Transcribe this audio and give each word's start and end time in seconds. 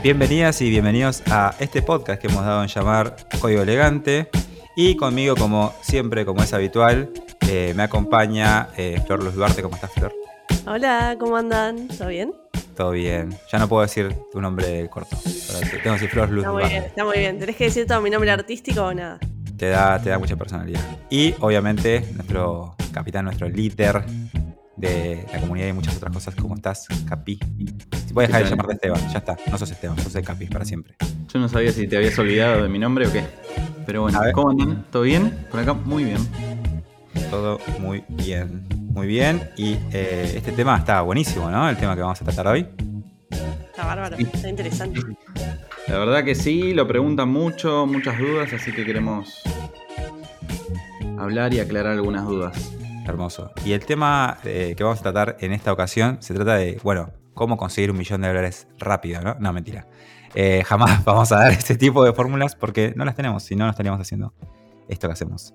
Bienvenidas 0.00 0.62
y 0.62 0.70
bienvenidos 0.70 1.24
a 1.28 1.56
este 1.58 1.82
podcast 1.82 2.20
que 2.22 2.28
hemos 2.28 2.44
dado 2.44 2.62
en 2.62 2.68
llamar 2.68 3.16
Código 3.40 3.62
Elegante. 3.62 4.28
Y 4.76 4.94
conmigo, 4.94 5.34
como 5.34 5.74
siempre, 5.82 6.24
como 6.24 6.40
es 6.40 6.54
habitual, 6.54 7.10
eh, 7.48 7.72
me 7.74 7.82
acompaña 7.82 8.68
eh, 8.76 9.02
Flor 9.04 9.24
Luz 9.24 9.34
Duarte. 9.34 9.60
¿Cómo 9.60 9.74
estás, 9.74 9.90
Flor? 9.90 10.14
Hola, 10.68 11.16
¿cómo 11.18 11.36
andan? 11.36 11.88
¿Todo 11.88 12.08
bien? 12.08 12.32
Todo 12.76 12.92
bien. 12.92 13.36
Ya 13.50 13.58
no 13.58 13.68
puedo 13.68 13.82
decir 13.82 14.14
tu 14.30 14.40
nombre 14.40 14.88
corto. 14.88 15.16
Tengo 15.16 15.82
que 15.82 15.90
decir 15.90 16.10
Flor 16.10 16.30
Luz 16.30 16.44
Está 16.44 16.52
muy 16.52 16.64
bien, 16.64 16.84
está 16.84 17.04
muy 17.04 17.18
bien. 17.18 17.38
¿Tenés 17.40 17.56
que 17.56 17.64
decir 17.64 17.86
todo 17.86 18.00
mi 18.00 18.10
nombre 18.10 18.30
artístico 18.30 18.82
o 18.82 18.94
nada? 18.94 19.18
Te 19.56 19.68
da, 19.68 20.00
te 20.00 20.10
da 20.10 20.18
mucha 20.20 20.36
personalidad. 20.36 20.80
Y 21.10 21.34
obviamente, 21.40 22.04
nuestro 22.14 22.76
capitán, 22.92 23.24
nuestro 23.24 23.48
líder 23.48 24.04
de 24.76 25.26
la 25.32 25.40
comunidad 25.40 25.66
y 25.66 25.72
muchas 25.72 25.96
otras 25.96 26.12
cosas. 26.12 26.36
¿Cómo 26.36 26.54
estás, 26.54 26.86
Capi? 27.08 27.40
Voy 28.18 28.24
a 28.24 28.26
dejar 28.26 28.42
de 28.42 28.50
llamarte 28.50 28.72
Esteban, 28.72 29.12
ya 29.12 29.18
está. 29.18 29.36
No 29.48 29.56
sos 29.58 29.70
Esteban, 29.70 29.96
sos 30.00 30.12
el 30.16 30.24
Capi 30.24 30.46
para 30.46 30.64
siempre. 30.64 30.96
Yo 31.32 31.38
no 31.38 31.48
sabía 31.48 31.70
si 31.70 31.86
te 31.86 31.98
habías 31.98 32.18
olvidado 32.18 32.64
de 32.64 32.68
mi 32.68 32.80
nombre 32.80 33.06
o 33.06 33.12
qué. 33.12 33.22
Pero 33.86 34.02
bueno, 34.02 34.18
¿cómo 34.34 34.50
andan? 34.50 34.84
¿Todo 34.90 35.04
bien? 35.04 35.46
Por 35.52 35.60
acá, 35.60 35.72
muy 35.72 36.02
bien. 36.02 36.18
Todo 37.30 37.60
muy 37.78 38.02
bien. 38.08 38.66
Muy 38.90 39.06
bien. 39.06 39.48
Y 39.56 39.74
eh, 39.92 40.32
este 40.34 40.50
tema 40.50 40.78
está 40.78 41.02
buenísimo, 41.02 41.48
¿no? 41.48 41.70
El 41.70 41.76
tema 41.76 41.94
que 41.94 42.02
vamos 42.02 42.20
a 42.20 42.24
tratar 42.24 42.48
hoy. 42.48 42.66
Está 43.30 43.86
bárbaro, 43.86 44.16
está 44.16 44.48
interesante. 44.48 45.00
La 45.86 45.98
verdad 46.00 46.24
que 46.24 46.34
sí, 46.34 46.74
lo 46.74 46.88
preguntan 46.88 47.28
mucho, 47.28 47.86
muchas 47.86 48.18
dudas, 48.18 48.52
así 48.52 48.72
que 48.72 48.84
queremos 48.84 49.42
hablar 51.16 51.54
y 51.54 51.60
aclarar 51.60 51.92
algunas 51.92 52.26
dudas. 52.26 52.72
Hermoso. 53.06 53.52
Y 53.64 53.74
el 53.74 53.86
tema 53.86 54.38
eh, 54.42 54.74
que 54.76 54.82
vamos 54.82 54.98
a 54.98 55.02
tratar 55.04 55.36
en 55.38 55.52
esta 55.52 55.72
ocasión 55.72 56.16
se 56.20 56.34
trata 56.34 56.56
de, 56.56 56.80
bueno, 56.82 57.10
cómo 57.38 57.56
conseguir 57.56 57.92
un 57.92 57.96
millón 57.96 58.20
de 58.20 58.28
dólares 58.28 58.66
rápido, 58.78 59.22
¿no? 59.22 59.36
No, 59.38 59.52
mentira. 59.52 59.86
Eh, 60.34 60.64
jamás 60.66 61.04
vamos 61.06 61.30
a 61.30 61.36
dar 61.36 61.52
este 61.52 61.76
tipo 61.76 62.04
de 62.04 62.12
fórmulas 62.12 62.56
porque 62.56 62.92
no 62.96 63.04
las 63.04 63.14
tenemos, 63.14 63.44
si 63.44 63.54
no, 63.54 63.64
no 63.64 63.70
estaríamos 63.70 64.00
haciendo 64.00 64.34
esto 64.88 65.06
que 65.06 65.12
hacemos. 65.12 65.54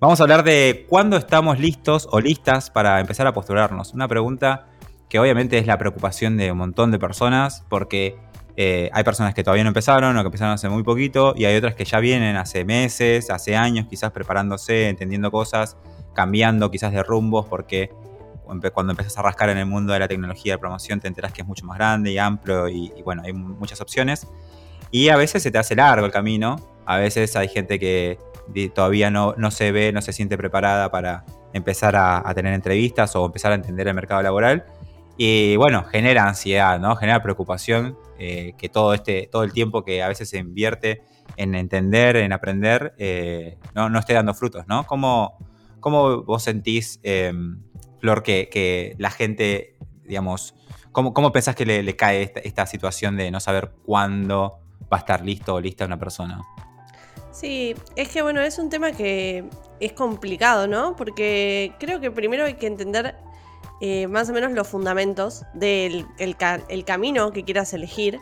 Vamos 0.00 0.18
a 0.20 0.24
hablar 0.24 0.42
de 0.42 0.86
cuándo 0.88 1.16
estamos 1.16 1.60
listos 1.60 2.08
o 2.10 2.20
listas 2.20 2.70
para 2.70 2.98
empezar 3.00 3.26
a 3.26 3.32
postularnos. 3.32 3.94
Una 3.94 4.08
pregunta 4.08 4.66
que 5.08 5.18
obviamente 5.18 5.58
es 5.58 5.66
la 5.66 5.78
preocupación 5.78 6.36
de 6.36 6.50
un 6.50 6.58
montón 6.58 6.90
de 6.90 6.98
personas 6.98 7.64
porque 7.68 8.18
eh, 8.56 8.90
hay 8.92 9.04
personas 9.04 9.32
que 9.32 9.44
todavía 9.44 9.62
no 9.62 9.68
empezaron 9.68 10.16
o 10.16 10.20
que 10.22 10.26
empezaron 10.26 10.54
hace 10.54 10.68
muy 10.68 10.82
poquito 10.82 11.34
y 11.36 11.44
hay 11.44 11.56
otras 11.56 11.76
que 11.76 11.84
ya 11.84 12.00
vienen 12.00 12.36
hace 12.36 12.64
meses, 12.64 13.30
hace 13.30 13.56
años, 13.56 13.86
quizás 13.88 14.10
preparándose, 14.10 14.88
entendiendo 14.88 15.30
cosas 15.30 15.76
cambiando 16.12 16.70
quizás 16.70 16.92
de 16.92 17.02
rumbos 17.02 17.46
porque 17.46 17.90
cuando 18.72 18.92
empiezas 18.92 19.16
a 19.18 19.22
rascar 19.22 19.50
en 19.50 19.58
el 19.58 19.66
mundo 19.66 19.92
de 19.92 19.98
la 19.98 20.08
tecnología 20.08 20.54
de 20.54 20.58
promoción 20.58 21.00
te 21.00 21.08
enteras 21.08 21.32
que 21.32 21.42
es 21.42 21.46
mucho 21.46 21.64
más 21.64 21.78
grande 21.78 22.12
y 22.12 22.18
amplio 22.18 22.68
y, 22.68 22.92
bueno, 23.04 23.22
hay 23.24 23.32
muchas 23.32 23.80
opciones. 23.80 24.26
Y 24.90 25.08
a 25.08 25.16
veces 25.16 25.42
se 25.42 25.50
te 25.50 25.58
hace 25.58 25.76
largo 25.76 26.06
el 26.06 26.12
camino, 26.12 26.56
a 26.86 26.96
veces 26.98 27.36
hay 27.36 27.48
gente 27.48 27.78
que 27.78 28.18
todavía 28.74 29.10
no, 29.10 29.34
no 29.36 29.50
se 29.50 29.70
ve, 29.72 29.92
no 29.92 30.02
se 30.02 30.12
siente 30.12 30.36
preparada 30.36 30.90
para 30.90 31.24
empezar 31.52 31.94
a, 31.96 32.32
tener 32.34 32.52
entrevistas 32.54 33.14
o 33.16 33.26
empezar 33.26 33.52
a 33.52 33.54
entender 33.54 33.88
el 33.88 33.94
mercado 33.94 34.22
laboral. 34.22 34.64
Y 35.16 35.56
bueno, 35.56 35.84
genera 35.84 36.26
ansiedad, 36.26 36.80
¿no? 36.80 36.96
Genera 36.96 37.22
preocupación 37.22 37.96
eh, 38.18 38.54
que 38.56 38.68
todo, 38.68 38.94
este, 38.94 39.28
todo 39.30 39.44
el 39.44 39.52
tiempo 39.52 39.84
que 39.84 40.02
a 40.02 40.08
veces 40.08 40.30
se 40.30 40.38
invierte 40.38 41.02
en 41.36 41.54
entender, 41.54 42.16
en 42.16 42.32
aprender, 42.32 42.94
eh, 42.98 43.58
no, 43.74 43.90
no 43.90 43.98
esté 43.98 44.14
dando 44.14 44.34
frutos, 44.34 44.66
¿no? 44.66 44.86
¿Cómo, 44.86 45.36
¿Cómo 45.80 46.22
vos 46.22 46.42
sentís, 46.42 47.00
em, 47.02 47.62
Flor, 48.00 48.22
que, 48.22 48.94
la 48.98 49.10
gente, 49.10 49.76
digamos, 50.04 50.54
cómo, 50.92 51.12
cómo 51.14 51.32
pensás 51.32 51.54
que 51.54 51.66
le, 51.66 51.96
cae 51.96 52.32
esta, 52.42 52.66
situación 52.66 53.16
de 53.16 53.30
no 53.30 53.40
saber 53.40 53.72
cuándo 53.84 54.60
va 54.92 54.96
a 54.96 55.00
estar 55.00 55.24
listo 55.24 55.54
o 55.54 55.60
lista 55.60 55.84
una 55.84 55.98
persona? 55.98 56.40
Sí, 57.32 57.74
es 57.96 58.08
que 58.08 58.22
bueno, 58.22 58.40
es 58.40 58.58
un 58.58 58.70
tema 58.70 58.92
que 58.92 59.44
es 59.78 59.92
complicado, 59.92 60.66
¿no? 60.66 60.96
Porque 60.96 61.72
creo 61.78 62.00
que 62.00 62.10
primero 62.10 62.44
hay 62.44 62.54
que 62.54 62.66
entender 62.66 63.14
eh, 63.80 64.08
más 64.08 64.28
o 64.28 64.32
menos 64.32 64.52
los 64.52 64.66
fundamentos 64.66 65.44
del 65.54 66.06
el 66.18 66.84
camino 66.84 67.32
que 67.32 67.44
quieras 67.44 67.72
elegir 67.72 68.20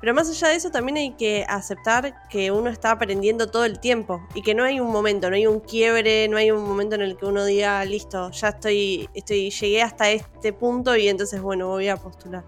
pero 0.00 0.12
más 0.12 0.28
allá 0.28 0.48
de 0.48 0.56
eso, 0.56 0.70
también 0.70 0.98
hay 0.98 1.12
que 1.12 1.44
aceptar 1.48 2.28
que 2.28 2.50
uno 2.50 2.68
está 2.68 2.90
aprendiendo 2.90 3.50
todo 3.50 3.64
el 3.64 3.80
tiempo 3.80 4.26
y 4.34 4.42
que 4.42 4.54
no 4.54 4.64
hay 4.64 4.78
un 4.78 4.90
momento, 4.90 5.30
no 5.30 5.36
hay 5.36 5.46
un 5.46 5.60
quiebre, 5.60 6.28
no 6.28 6.36
hay 6.36 6.50
un 6.50 6.62
momento 6.62 6.96
en 6.96 7.02
el 7.02 7.16
que 7.16 7.26
uno 7.26 7.44
diga, 7.44 7.84
listo, 7.84 8.30
ya 8.30 8.48
estoy, 8.48 9.08
estoy 9.14 9.50
llegué 9.50 9.82
hasta 9.82 10.10
este 10.10 10.52
punto 10.52 10.96
y 10.96 11.08
entonces, 11.08 11.40
bueno, 11.40 11.68
voy 11.68 11.88
a 11.88 11.96
postular. 11.96 12.44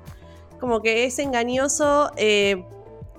Como 0.61 0.83
que 0.83 1.05
es 1.05 1.19
engañoso. 1.19 2.11
Eh, 2.17 2.65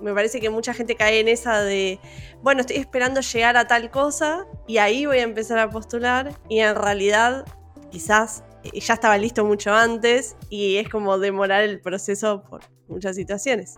me 0.00 0.14
parece 0.14 0.40
que 0.40 0.48
mucha 0.48 0.74
gente 0.74 0.94
cae 0.94 1.20
en 1.20 1.28
esa 1.28 1.62
de, 1.62 2.00
bueno, 2.42 2.60
estoy 2.60 2.76
esperando 2.76 3.20
llegar 3.20 3.56
a 3.56 3.66
tal 3.66 3.90
cosa 3.90 4.46
y 4.66 4.78
ahí 4.78 5.06
voy 5.06 5.18
a 5.18 5.22
empezar 5.22 5.58
a 5.58 5.70
postular 5.70 6.32
y 6.48 6.60
en 6.60 6.74
realidad 6.74 7.44
quizás 7.90 8.44
eh, 8.62 8.80
ya 8.80 8.94
estaba 8.94 9.18
listo 9.18 9.44
mucho 9.44 9.72
antes 9.72 10.36
y 10.48 10.76
es 10.76 10.88
como 10.88 11.18
demorar 11.18 11.62
el 11.62 11.80
proceso 11.80 12.44
por 12.44 12.62
muchas 12.88 13.16
situaciones. 13.16 13.76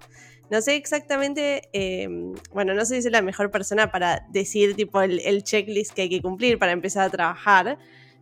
No 0.52 0.60
sé 0.60 0.76
exactamente, 0.76 1.70
em, 1.72 2.34
bueno, 2.52 2.74
no 2.74 2.84
sé 2.84 2.96
si 2.96 3.02
soy 3.04 3.10
la 3.10 3.22
mejor 3.22 3.50
persona 3.50 3.90
para 3.90 4.26
decir 4.28 4.76
tipo 4.76 5.00
el, 5.00 5.42
checklist 5.44 5.92
que 5.94 6.02
hay 6.02 6.10
que 6.10 6.20
cumplir 6.20 6.58
para 6.58 6.72
empezar 6.72 7.06
a 7.06 7.08
trabajar, 7.08 7.78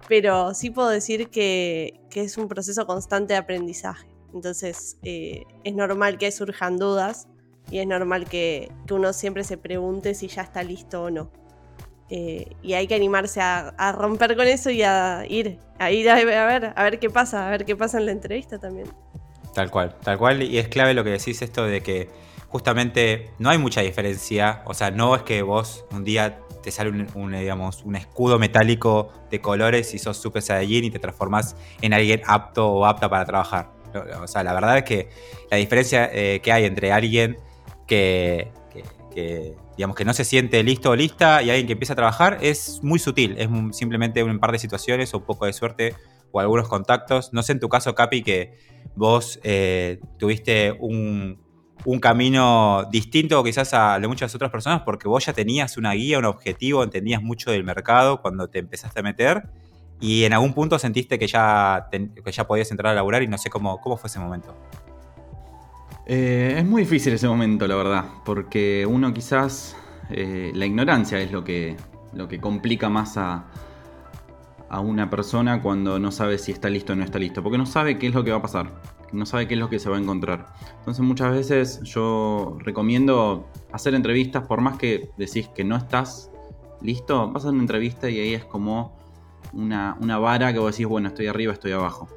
pero 0.06 0.54
sí 0.54 0.70
puedo 0.70 0.90
decir 0.90 1.28
que, 1.30 2.00
es 2.14 2.38
un 2.38 2.46
proceso 2.46 2.86
constante 2.86 3.32
de 3.32 3.38
aprendizaje. 3.38 4.06
Entonces 4.32 4.96
eh, 5.02 5.42
es 5.64 5.74
normal 5.74 6.18
que 6.18 6.30
surjan 6.30 6.78
dudas 6.78 7.26
y 7.68 7.80
es 7.80 7.86
normal 7.88 8.28
que, 8.28 8.70
uno 8.92 9.12
siempre 9.12 9.42
se 9.42 9.56
pregunte 9.56 10.14
si 10.14 10.28
ya 10.28 10.42
está 10.42 10.62
listo 10.62 11.02
o 11.02 11.10
no. 11.10 11.32
Eh, 12.10 12.46
y 12.62 12.74
hay 12.74 12.86
que 12.86 12.94
animarse 12.94 13.40
a, 13.40 13.92
romper 13.98 14.36
con 14.36 14.46
eso 14.46 14.70
y 14.70 14.84
a 14.84 15.24
ir, 15.28 15.58
a 15.80 15.90
ir 15.90 16.08
a, 16.08 16.14
ver, 16.14 16.74
a 16.76 16.84
ver 16.84 17.00
qué 17.00 17.10
pasa, 17.10 17.48
a 17.48 17.50
ver 17.50 17.64
qué 17.64 17.74
pasa 17.74 17.98
en 17.98 18.06
la 18.06 18.12
entrevista 18.12 18.60
también. 18.60 18.86
Tal 19.54 19.70
cual, 19.70 19.96
tal 20.02 20.18
cual. 20.18 20.42
Y 20.42 20.58
es 20.58 20.68
clave 20.68 20.94
lo 20.94 21.04
que 21.04 21.10
decís 21.10 21.42
esto 21.42 21.64
de 21.64 21.82
que 21.82 22.08
justamente 22.48 23.30
no 23.38 23.50
hay 23.50 23.58
mucha 23.58 23.80
diferencia. 23.80 24.62
O 24.66 24.74
sea, 24.74 24.90
no 24.90 25.14
es 25.14 25.22
que 25.22 25.42
vos 25.42 25.84
un 25.90 26.04
día 26.04 26.40
te 26.62 26.70
sale 26.70 26.90
un, 27.14 27.32
digamos, 27.32 27.82
un 27.84 27.96
escudo 27.96 28.38
metálico 28.38 29.12
de 29.30 29.40
colores 29.40 29.94
y 29.94 29.98
sos 29.98 30.16
Super 30.18 30.42
Saiyajin 30.42 30.84
y 30.84 30.90
te 30.90 30.98
transformás 30.98 31.56
en 31.80 31.94
alguien 31.94 32.22
apto 32.26 32.68
o 32.68 32.86
apta 32.86 33.08
para 33.08 33.24
trabajar. 33.24 33.70
O 34.22 34.26
sea, 34.28 34.44
la 34.44 34.52
verdad 34.52 34.78
es 34.78 34.84
que 34.84 35.08
la 35.50 35.56
diferencia 35.56 36.08
eh, 36.12 36.40
que 36.42 36.52
hay 36.52 36.64
entre 36.64 36.92
alguien 36.92 37.38
que, 37.86 38.52
digamos, 39.76 39.96
que 39.96 40.04
no 40.04 40.14
se 40.14 40.24
siente 40.24 40.62
listo 40.62 40.90
o 40.90 40.96
lista 40.96 41.42
y 41.42 41.50
alguien 41.50 41.66
que 41.66 41.72
empieza 41.72 41.94
a 41.94 41.96
trabajar 41.96 42.38
es 42.40 42.80
muy 42.82 42.98
sutil. 42.98 43.36
Es 43.38 43.48
simplemente 43.76 44.22
un 44.22 44.38
par 44.38 44.52
de 44.52 44.58
situaciones 44.58 45.12
o 45.14 45.18
un 45.18 45.24
poco 45.24 45.46
de 45.46 45.52
suerte 45.52 45.94
o 46.32 46.40
algunos 46.40 46.68
contactos. 46.68 47.32
No 47.32 47.42
sé 47.42 47.52
en 47.52 47.60
tu 47.60 47.68
caso, 47.68 47.94
Capi, 47.94 48.22
que 48.22 48.54
vos 48.94 49.40
eh, 49.42 50.00
tuviste 50.18 50.72
un, 50.78 51.38
camino 52.00 52.84
distinto 52.90 53.42
quizás 53.42 53.72
a 53.72 53.98
de 53.98 54.06
muchas 54.06 54.34
otras 54.34 54.50
personas 54.50 54.82
porque 54.82 55.08
vos 55.08 55.24
ya 55.24 55.32
tenías 55.32 55.78
una 55.78 55.92
guía, 55.92 56.18
un 56.18 56.26
objetivo, 56.26 56.84
entendías 56.84 57.22
mucho 57.22 57.50
del 57.50 57.64
mercado 57.64 58.20
cuando 58.20 58.48
te 58.48 58.58
empezaste 58.58 59.00
a 59.00 59.02
meter 59.02 59.48
y 59.98 60.24
en 60.24 60.32
algún 60.34 60.52
punto 60.52 60.78
sentiste 60.78 61.18
que 61.18 61.26
ya, 61.26 61.88
ya 62.26 62.46
podías 62.46 62.70
entrar 62.70 62.92
a 62.92 62.94
laburar 62.94 63.22
y 63.22 63.28
no 63.28 63.38
sé 63.38 63.48
cómo, 63.48 63.80
cómo 63.80 63.96
fue 63.96 64.08
ese 64.08 64.18
momento. 64.18 64.54
Eh, 66.06 66.56
es 66.58 66.64
muy 66.64 66.82
difícil 66.82 67.12
ese 67.12 67.28
momento, 67.28 67.66
la 67.66 67.76
verdad, 67.76 68.04
porque 68.24 68.86
uno 68.86 69.12
quizás, 69.14 69.76
eh, 70.10 70.50
la 70.54 70.66
ignorancia 70.66 71.20
es 71.20 71.30
lo 71.30 71.44
que, 71.44 71.76
lo 72.12 72.28
que 72.28 72.40
complica 72.40 72.88
más 72.88 73.16
a, 73.16 73.44
a 74.70 74.78
una 74.78 75.10
persona 75.10 75.60
cuando 75.60 75.98
no 75.98 76.12
sabe 76.12 76.38
si 76.38 76.52
está 76.52 76.70
listo 76.70 76.92
o 76.92 76.96
no 76.96 77.02
está 77.02 77.18
listo, 77.18 77.42
porque 77.42 77.58
no 77.58 77.66
sabe 77.66 77.98
qué 77.98 78.06
es 78.06 78.14
lo 78.14 78.22
que 78.22 78.30
va 78.30 78.36
a 78.38 78.42
pasar, 78.42 78.80
no 79.12 79.26
sabe 79.26 79.48
qué 79.48 79.54
es 79.54 79.60
lo 79.60 79.68
que 79.68 79.80
se 79.80 79.90
va 79.90 79.96
a 79.96 80.00
encontrar. 80.00 80.46
Entonces 80.78 81.04
muchas 81.04 81.32
veces 81.32 81.80
yo 81.82 82.56
recomiendo 82.60 83.48
hacer 83.72 83.94
entrevistas, 83.96 84.46
por 84.46 84.60
más 84.60 84.78
que 84.78 85.10
decís 85.18 85.48
que 85.48 85.64
no 85.64 85.76
estás 85.76 86.30
listo, 86.80 87.30
vas 87.32 87.44
a 87.44 87.48
una 87.50 87.60
entrevista 87.60 88.08
y 88.08 88.20
ahí 88.20 88.34
es 88.34 88.44
como 88.44 88.96
una, 89.52 89.96
vara 90.18 90.52
que 90.52 90.60
vos 90.60 90.70
decís, 90.70 90.86
bueno, 90.86 91.08
estoy 91.08 91.26
arriba, 91.26 91.52
estoy 91.52 91.72
abajo. 91.72 92.08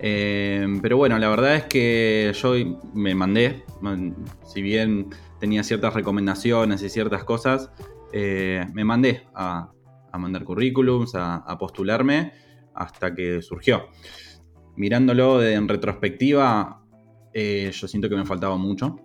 Eh, 0.00 0.66
pero 0.82 0.96
bueno, 0.96 1.16
la 1.18 1.28
verdad 1.28 1.54
es 1.54 1.64
que 1.66 2.32
yo 2.34 2.54
me 2.92 3.14
mandé, 3.14 3.64
si 4.46 4.62
bien 4.62 5.10
tenía 5.38 5.62
ciertas 5.62 5.94
recomendaciones 5.94 6.82
y 6.82 6.88
ciertas 6.88 7.22
cosas, 7.22 7.70
eh, 8.12 8.66
me 8.72 8.84
mandé 8.84 9.28
a, 9.32 9.70
a 10.12 10.18
mandar 10.18 10.44
currículums, 10.44 11.14
a, 11.14 11.56
postularme, 11.58 12.32
hasta 12.74 13.14
que 13.14 13.42
surgió. 13.42 13.88
Mirándolo 14.76 15.42
en 15.42 15.68
retrospectiva, 15.68 16.82
eh, 17.34 17.70
yo 17.72 17.88
siento 17.88 18.08
que 18.08 18.16
me 18.16 18.24
faltaba 18.24 18.56
mucho. 18.56 18.96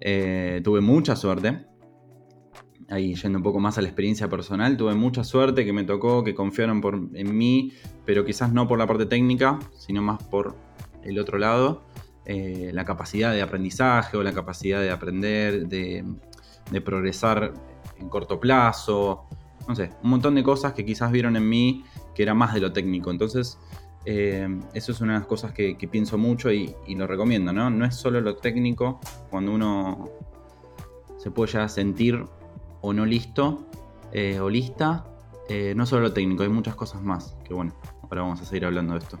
Eh, 0.00 0.60
tuve 0.64 0.80
mucha 0.80 1.16
suerte. 1.16 1.66
Ahí 2.88 3.14
yendo 3.14 3.38
un 3.38 3.44
poco 3.44 3.60
más 3.60 3.78
a 3.78 3.82
la 3.82 3.88
experiencia 3.88 4.28
personal, 4.28 4.76
tuve 4.76 4.94
mucha 4.94 5.22
suerte 5.22 5.64
que 5.64 5.72
me 5.72 5.84
tocó, 5.84 6.24
que 6.24 6.34
confiaron 6.34 6.80
por, 6.80 6.94
en 7.14 7.36
mí, 7.36 7.72
pero 8.04 8.24
quizás 8.24 8.52
no 8.52 8.66
por 8.66 8.78
la 8.78 8.86
parte 8.86 9.06
técnica, 9.06 9.60
sino 9.78 10.02
más 10.02 10.22
por 10.24 10.56
el 11.04 11.18
otro 11.18 11.38
lado. 11.38 11.82
eh, 12.26 12.70
la 12.72 12.84
capacidad 12.84 13.32
de 13.32 13.42
aprendizaje 13.42 14.16
o 14.16 14.22
la 14.22 14.32
capacidad 14.32 14.80
de 14.80 14.90
aprender, 14.90 15.66
de, 15.66 16.04
progresar 16.84 17.52
en 17.98 18.08
corto 18.08 18.38
plazo, 18.38 19.26
no 19.68 19.74
sé, 19.76 19.90
un 20.02 20.10
montón 20.10 20.34
de 20.34 20.42
cosas 20.42 20.72
que 20.72 20.84
quizás 20.84 21.12
vieron 21.12 21.36
en 21.36 21.48
mí 21.48 21.84
que 22.14 22.22
era 22.22 22.34
más 22.34 22.54
de 22.54 22.60
lo 22.60 22.72
técnico. 22.72 23.10
Entonces, 23.10 23.58
eh, 24.04 24.48
eso 24.74 24.92
es 24.92 25.00
una 25.00 25.14
de 25.14 25.18
las 25.20 25.28
cosas 25.28 25.52
que, 25.52 25.76
pienso 25.90 26.18
mucho 26.18 26.50
y, 26.52 26.74
lo 26.88 27.06
recomiendo, 27.06 27.52
¿no? 27.52 27.70
No 27.70 27.84
es 27.84 27.94
solo 27.94 28.20
lo 28.20 28.36
técnico, 28.36 29.00
cuando 29.30 29.52
uno 29.52 30.08
se 31.18 31.30
puede 31.30 31.52
ya 31.52 31.68
sentir 31.68 32.24
o 32.80 32.92
no 32.92 33.04
listo 33.04 33.66
eh, 34.12 34.40
o 34.40 34.48
lista, 34.48 35.04
no 35.74 35.84
solo 35.84 36.02
lo 36.02 36.12
técnico, 36.12 36.44
hay 36.44 36.48
muchas 36.48 36.76
cosas 36.76 37.02
más 37.02 37.36
que 37.44 37.52
bueno, 37.52 37.74
ahora 38.04 38.22
vamos 38.22 38.40
a 38.40 38.44
seguir 38.44 38.64
hablando 38.64 38.92
de 38.92 39.00
esto. 39.00 39.18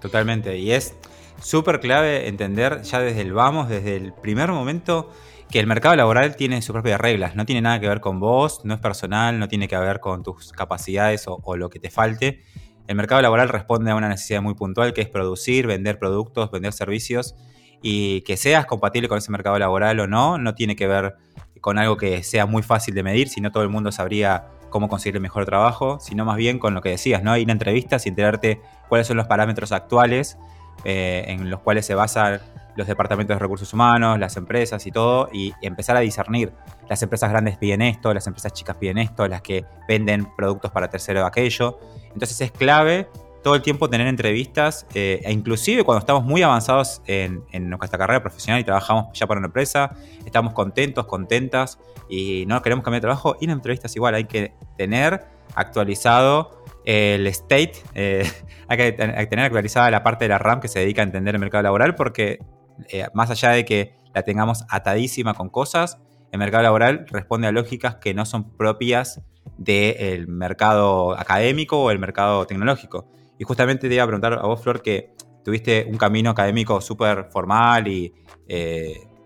Totalmente, 0.00 0.56
y 0.56 0.70
es 0.70 0.94
súper 1.42 1.80
clave 1.80 2.28
entender 2.28 2.82
ya 2.82 3.00
desde 3.00 3.22
el 3.22 3.32
vamos, 3.32 3.68
desde 3.68 3.96
el 3.96 4.12
primer 4.12 4.50
momento, 4.50 5.10
que 5.50 5.58
el 5.58 5.66
mercado 5.66 5.96
laboral 5.96 6.36
tiene 6.36 6.62
sus 6.62 6.72
propias 6.72 7.00
reglas, 7.00 7.34
no 7.34 7.44
tiene 7.44 7.60
nada 7.60 7.80
que 7.80 7.88
ver 7.88 8.00
con 8.00 8.20
vos, 8.20 8.64
no 8.64 8.74
es 8.74 8.80
personal, 8.80 9.38
no 9.38 9.48
tiene 9.48 9.66
que 9.66 9.76
ver 9.76 9.98
con 9.98 10.22
tus 10.22 10.52
capacidades 10.52 11.24
o, 11.26 11.56
lo 11.56 11.68
que 11.70 11.80
te 11.80 11.90
falte. 11.90 12.42
El 12.86 12.96
mercado 12.96 13.20
laboral 13.20 13.48
responde 13.48 13.90
a 13.90 13.96
una 13.96 14.08
necesidad 14.08 14.42
muy 14.42 14.54
puntual 14.54 14.92
que 14.92 15.00
es 15.00 15.08
producir, 15.08 15.66
vender 15.66 15.98
productos, 15.98 16.50
vender 16.50 16.72
servicios 16.72 17.34
y 17.82 18.20
que 18.22 18.36
seas 18.36 18.66
compatible 18.66 19.08
con 19.08 19.18
ese 19.18 19.32
mercado 19.32 19.58
laboral 19.58 19.98
o 20.00 20.06
no, 20.06 20.38
no 20.38 20.54
tiene 20.54 20.76
que 20.76 20.86
ver 20.86 21.16
con 21.60 21.78
algo 21.78 21.96
que 21.96 22.22
sea 22.22 22.46
muy 22.46 22.62
fácil 22.62 22.94
de 22.94 23.02
medir, 23.02 23.28
si 23.28 23.40
no 23.40 23.50
todo 23.50 23.64
el 23.64 23.68
mundo 23.68 23.90
sabría 23.92 24.46
cómo 24.70 24.88
conseguir 24.88 25.16
el 25.16 25.22
mejor 25.22 25.46
trabajo, 25.46 25.98
sino 26.00 26.24
más 26.24 26.36
bien 26.36 26.58
con 26.58 26.74
lo 26.74 26.80
que 26.80 26.90
decías, 26.90 27.22
¿no? 27.24 27.36
Ir 27.36 27.48
a 27.48 27.52
entrevistas 27.52 28.06
y 28.06 28.08
enterarte 28.08 28.60
cuáles 28.88 29.08
son 29.08 29.16
los 29.16 29.26
parámetros 29.26 29.72
actuales 29.72 30.38
eh, 30.84 31.24
en 31.26 31.50
los 31.50 31.60
cuales 31.60 31.86
se 31.86 31.94
basan 31.94 32.40
los 32.76 32.86
departamentos 32.86 33.34
de 33.34 33.38
recursos 33.38 33.72
humanos, 33.72 34.18
las 34.18 34.36
empresas 34.36 34.86
y 34.86 34.92
todo, 34.92 35.28
y 35.32 35.52
empezar 35.62 35.96
a 35.96 36.00
discernir. 36.00 36.52
Las 36.88 37.02
empresas 37.02 37.30
grandes 37.30 37.56
piden 37.56 37.82
esto, 37.82 38.12
las 38.14 38.26
empresas 38.26 38.52
chicas 38.52 38.76
piden 38.76 38.98
esto, 38.98 39.26
las 39.28 39.42
que 39.42 39.64
venden 39.88 40.26
productos 40.36 40.70
para 40.70 40.88
tercero 40.88 41.24
aquello. 41.24 41.78
Entonces 42.12 42.40
es 42.40 42.52
clave 42.52 43.08
todo 43.42 43.54
el 43.54 43.62
tiempo 43.62 43.88
tener 43.88 44.06
entrevistas, 44.06 44.86
eh, 44.94 45.20
e 45.24 45.32
inclusive 45.32 45.84
cuando 45.84 46.00
estamos 46.00 46.24
muy 46.24 46.42
avanzados 46.42 47.02
en, 47.06 47.42
nuestra 47.70 47.98
carrera 47.98 48.20
profesional 48.22 48.60
y 48.60 48.64
trabajamos 48.64 49.06
ya 49.18 49.26
para 49.26 49.38
una 49.38 49.46
empresa, 49.46 49.96
estamos 50.24 50.52
contentos, 50.52 51.06
contentas 51.06 51.78
y 52.08 52.44
no 52.46 52.60
queremos 52.62 52.84
cambiar 52.84 53.00
de 53.00 53.06
trabajo, 53.06 53.36
ir 53.40 53.50
a 53.50 53.52
entrevistas 53.52 53.94
igual, 53.96 54.14
hay 54.14 54.24
que 54.24 54.52
tener 54.76 55.26
actualizado 55.54 56.62
el 56.84 57.26
state, 57.28 57.72
eh, 57.94 58.30
hay, 58.68 58.76
que, 58.76 58.92
tener 58.92 59.44
actualizada 59.46 59.90
la 59.90 60.02
parte 60.02 60.26
de 60.26 60.30
la 60.30 60.38
RAM 60.38 60.60
que 60.60 60.68
se 60.68 60.80
dedica 60.80 61.02
a 61.02 61.04
entender 61.04 61.34
el 61.34 61.40
mercado 61.40 61.62
laboral 61.62 61.94
porque 61.94 62.40
eh, 62.88 63.06
más 63.14 63.30
allá 63.30 63.50
de 63.50 63.64
que 63.64 63.94
la 64.14 64.22
tengamos 64.22 64.64
atadísima 64.68 65.34
con 65.34 65.48
cosas, 65.48 65.98
el 66.32 66.38
mercado 66.38 66.62
laboral 66.62 67.06
responde 67.10 67.46
a 67.46 67.52
lógicas 67.52 67.96
que 67.96 68.14
no 68.14 68.24
son 68.24 68.56
propias 68.56 69.20
del 69.58 70.28
mercado 70.28 71.18
académico 71.18 71.82
o 71.82 71.90
el 71.90 71.98
mercado 71.98 72.46
tecnológico. 72.46 73.06
Y 73.38 73.44
justamente 73.44 73.88
te 73.88 73.94
iba 73.94 74.04
a 74.04 74.06
preguntar 74.06 74.34
a 74.34 74.42
vos, 74.42 74.62
Flor, 74.62 74.82
que 74.82 75.14
tuviste 75.44 75.86
un 75.88 75.96
camino 75.96 76.30
académico 76.30 76.80
súper 76.80 77.28
formal 77.30 77.84
eh, 77.86 78.12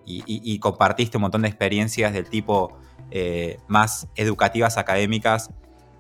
y, 0.07 0.23
y, 0.27 0.59
compartiste 0.59 1.17
un 1.17 1.23
montón 1.23 1.43
de 1.43 1.49
experiencias 1.49 2.13
del 2.13 2.29
tipo 2.29 2.79
más 3.69 4.09
educativas 4.17 4.77
académicas 4.77 5.51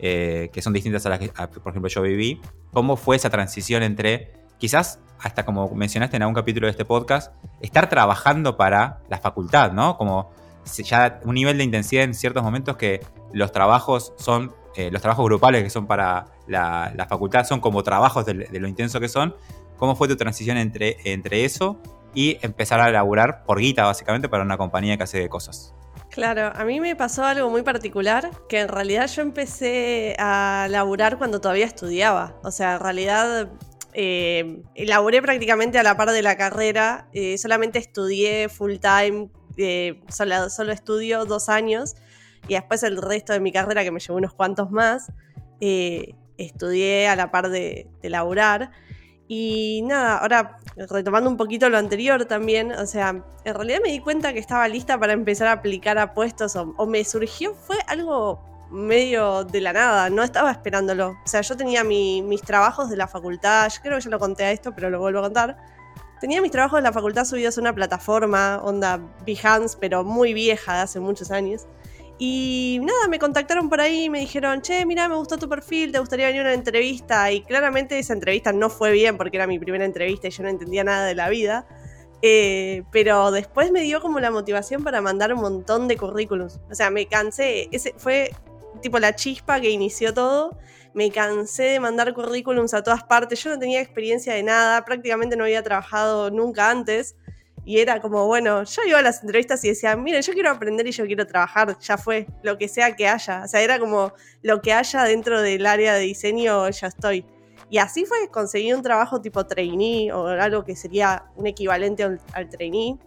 eh, 0.07 0.51
que 0.53 0.61
son 0.61 0.73
distintas 0.73 1.07
a 1.07 1.09
las 1.09 1.19
que, 1.19 1.29
por 1.29 1.71
ejemplo, 1.71 1.89
yo 1.89 2.03
viví. 2.03 2.41
¿Cómo 2.73 2.97
fue 2.97 3.17
esa 3.17 3.31
transición 3.31 3.83
entre, 3.83 4.33
quizás, 4.59 4.99
hasta 5.21 5.45
como 5.45 5.69
mencionaste 5.75 6.17
en 6.17 6.23
algún 6.23 6.35
capítulo 6.35 6.67
de 6.67 6.73
este 6.73 6.85
podcast, 6.85 7.33
estar 7.61 7.89
trabajando 7.89 8.57
para 8.57 8.99
la 9.09 9.19
facultad, 9.19 9.73
¿no? 9.73 9.97
Como 9.97 10.31
ya 10.65 11.21
un 11.25 11.35
nivel 11.35 11.59
de 11.59 11.65
intensidad 11.65 12.05
en 12.05 12.15
ciertos 12.15 12.43
momentos 12.43 12.77
que 12.77 13.01
los 13.33 13.53
trabajos 13.53 14.13
son, 14.17 14.55
eh, 14.77 14.91
los 14.91 15.03
trabajos 15.03 15.25
grupales 15.25 15.63
que 15.63 15.71
son 15.71 15.87
para 15.87 16.27
la, 16.47 17.07
facultad 17.09 17.45
son 17.45 17.61
como 17.61 17.83
trabajos 17.83 18.25
de, 18.27 18.35
lo 18.35 18.69
intenso 18.69 19.01
que 19.01 19.09
son. 19.09 19.35
¿Cómo 19.77 19.97
fue 19.97 20.09
tu 20.09 20.17
transición 20.17 20.57
entre, 20.57 20.97
entre 21.05 21.45
eso 21.45 21.79
y 22.15 22.39
empezar 22.43 22.81
a 22.81 22.91
laburar 22.91 23.45
por 23.45 23.59
guita, 23.59 23.85
básicamente, 23.85 24.29
para 24.29 24.45
una 24.45 24.57
compañía 24.57 24.97
que 24.97 25.03
hace 25.03 25.29
cosas? 25.29 25.75
Claro, 26.11 26.53
a 26.55 26.65
mí 26.65 26.79
me 26.79 26.95
pasó 26.95 27.25
algo 27.25 27.51
muy 27.51 27.63
particular, 27.63 28.31
que 28.49 28.61
en 28.61 28.69
realidad 28.69 29.09
yo 29.09 29.23
empecé 29.23 30.15
a 30.21 30.69
laburar 30.71 31.19
cuando 31.19 31.41
todavía 31.41 31.67
estudiaba. 31.67 32.37
O 32.45 32.53
sea, 32.53 32.75
en 32.75 32.81
realidad 32.81 33.49
eh, 33.95 34.63
laburé 34.77 35.23
prácticamente 35.23 35.79
a 35.79 35.83
la 35.83 35.97
par 35.97 36.11
de 36.11 36.21
la 36.21 36.37
carrera, 36.37 37.09
eh, 37.13 37.39
solamente 37.39 37.79
estudié 37.79 38.49
full 38.49 38.75
time, 38.79 39.31
eh, 39.57 40.01
solo, 40.09 40.73
estudio 40.73 41.25
dos 41.25 41.49
años 41.49 41.95
y 42.49 42.55
después 42.55 42.83
el 42.83 43.01
resto 43.01 43.33
de 43.33 43.41
mi 43.41 43.53
carrera, 43.53 43.85
que 43.85 43.93
me 43.93 44.01
llevó 44.01 44.19
unos 44.19 44.35
cuantos 44.35 44.71
más, 44.71 45.13
estudié 46.37 47.09
a 47.09 47.17
la 47.17 47.31
par 47.31 47.49
de, 47.49 47.89
de. 48.03 48.69
Y 49.27 49.83
nada, 49.87 50.19
ahora 50.19 50.59
retomando 50.77 51.31
un 51.31 51.37
poquito 51.37 51.71
lo 51.71 51.79
anterior 51.79 52.27
también, 52.27 52.73
o 52.73 52.87
sea, 52.87 53.25
en 53.45 53.55
realidad 53.55 53.79
me 53.83 53.91
di 53.91 54.01
cuenta 54.01 54.35
que 54.35 54.39
estaba 54.39 54.69
lista 54.69 54.99
para 54.99 55.15
empezar 55.15 55.47
a 55.47 55.53
aplicar 55.53 55.99
a 55.99 56.13
puestos 56.13 56.57
o, 56.57 56.87
me 56.87 57.05
surgió, 57.05 57.55
fue 57.55 57.77
algo 57.87 58.54
medio 58.75 59.45
de 59.45 59.61
la 59.61 59.73
nada, 59.73 60.11
no 60.11 60.23
estaba 60.23 60.51
esperándolo. 60.51 61.11
O 61.25 61.29
sea, 61.29 61.41
yo 61.41 61.57
tenía 61.57 61.85
mis 61.85 62.43
trabajos 62.43 62.91
de 62.91 62.97
la 62.97 63.07
facultad, 63.07 63.71
creo 63.83 63.97
que 63.97 64.05
ya 64.05 64.11
lo 64.11 64.19
conté 64.19 64.45
a 64.45 64.53
esto, 64.53 64.75
pero 64.75 64.91
lo 64.91 64.99
vuelvo 64.99 65.21
a 65.21 65.23
contar. 65.23 65.57
Tenía 66.21 66.41
mis 66.43 66.51
trabajos 66.51 66.79
de 66.79 66.83
la 66.83 66.93
facultad 66.93 67.25
subidos 67.25 67.59
a 67.59 67.61
una 67.61 67.75
plataforma, 67.75 68.61
onda 68.63 69.01
Behance, 69.27 69.77
pero 69.81 70.05
muy 70.05 70.33
vieja, 70.33 70.75
de 70.75 70.81
hace 70.81 71.01
muchos 71.01 71.31
años. 71.31 71.67
Y 72.19 72.81
nada, 72.83 73.09
me 73.09 73.19
contactaron 73.19 73.69
por 73.69 73.81
ahí 73.81 74.05
y 74.05 74.11
me 74.11 74.21
dijeron, 74.21 74.63
che, 74.63 74.87
mira, 74.87 75.09
me 75.09 75.17
gustó 75.17 75.37
tu 75.37 75.49
perfil, 75.49 75.91
te 75.91 75.99
gustaría 75.99 76.27
venir 76.27 76.43
a 76.43 76.45
una 76.45 76.55
entrevista. 76.55 77.31
Y 77.33 77.43
claramente 77.43 77.99
esa 77.99 78.13
entrevista 78.13 78.53
no 78.53 78.71
fue 78.71 78.93
bien 78.93 79.17
porque 79.17 79.37
era 79.37 79.47
mi 79.47 79.59
primera 79.59 79.85
entrevista 79.85 80.29
y 80.29 80.31
yo 80.31 80.45
no 80.45 80.49
entendía 80.49 80.85
nada 80.85 81.07
de 81.07 81.15
la 81.15 81.29
vida. 81.29 81.67
Eh, 82.23 82.85
pero 82.91 83.31
después 83.31 83.71
me 83.71 83.83
dio 83.83 84.01
como 84.01 84.21
la 84.21 84.31
motivación 84.31 84.83
para 84.83 85.03
mandar 85.03 85.35
un 85.35 85.41
montón 85.41 85.89
de 85.89 85.97
currículums. 85.97 86.61
O 86.71 86.75
sea, 86.75 86.91
me 86.91 87.07
cansé, 87.07 87.69
ese 87.73 87.95
fue 87.99 88.31
tipo 88.85 88.99
la 89.01 89.17
chispa 89.17 89.61
que 89.61 89.71
inició 89.71 90.15
todo. 90.15 90.57
Me 90.93 91.11
cansé 91.11 91.65
de 91.65 91.81
mandar 91.81 92.15
currículums 92.15 92.73
a 92.75 92.83
todas 92.85 93.03
partes. 93.03 93.43
Yo 93.43 93.51
no 93.51 93.59
tenía 93.59 93.81
experiencia 93.81 94.35
de 94.35 94.45
nada, 94.45 94.85
prácticamente 94.85 95.37
no 95.37 95.45
había 95.45 95.63
trabajado 95.63 96.31
nunca 96.31 96.71
antes. 96.71 97.17
Y 97.65 97.79
era 97.79 98.01
como, 98.01 98.27
bueno, 98.27 98.63
yo 98.65 98.83
iba 98.87 98.99
a 98.99 99.03
las 99.03 99.23
entrevistas 99.23 99.65
y 99.65 99.69
decía, 99.69 99.97
mire, 99.97 100.21
yo 100.21 100.35
quiero 100.35 100.51
aprender 100.51 100.87
y 100.87 100.93
yo 100.93 101.07
quiero 101.07 101.27
trabajar, 101.27 101.79
ya 101.81 101.97
fue, 101.97 102.27
lo 102.43 102.59
que 102.59 102.69
sea 102.69 102.95
que 102.95 103.09
haya. 103.09 103.43
O 103.45 103.49
sea, 103.49 103.63
era 103.63 103.79
como 103.79 104.13
lo 104.43 104.61
que 104.61 104.75
haya 104.75 105.03
dentro 105.05 105.41
del 105.41 105.65
área 105.65 105.95
de 105.95 106.01
diseño, 106.01 106.69
ya 106.69 106.89
estoy. 106.89 107.25
Y 107.71 107.79
así 107.79 108.05
fue, 108.05 108.29
conseguí 108.31 108.73
un 108.75 108.83
trabajo 108.83 109.23
tipo 109.23 109.47
trainee 109.47 110.13
o 110.13 110.27
algo 110.29 110.63
que 110.63 110.77
sería 110.77 111.25
un 111.37 111.47
equivalente 111.47 112.03
al, 112.05 112.49
trainee. 112.51 112.99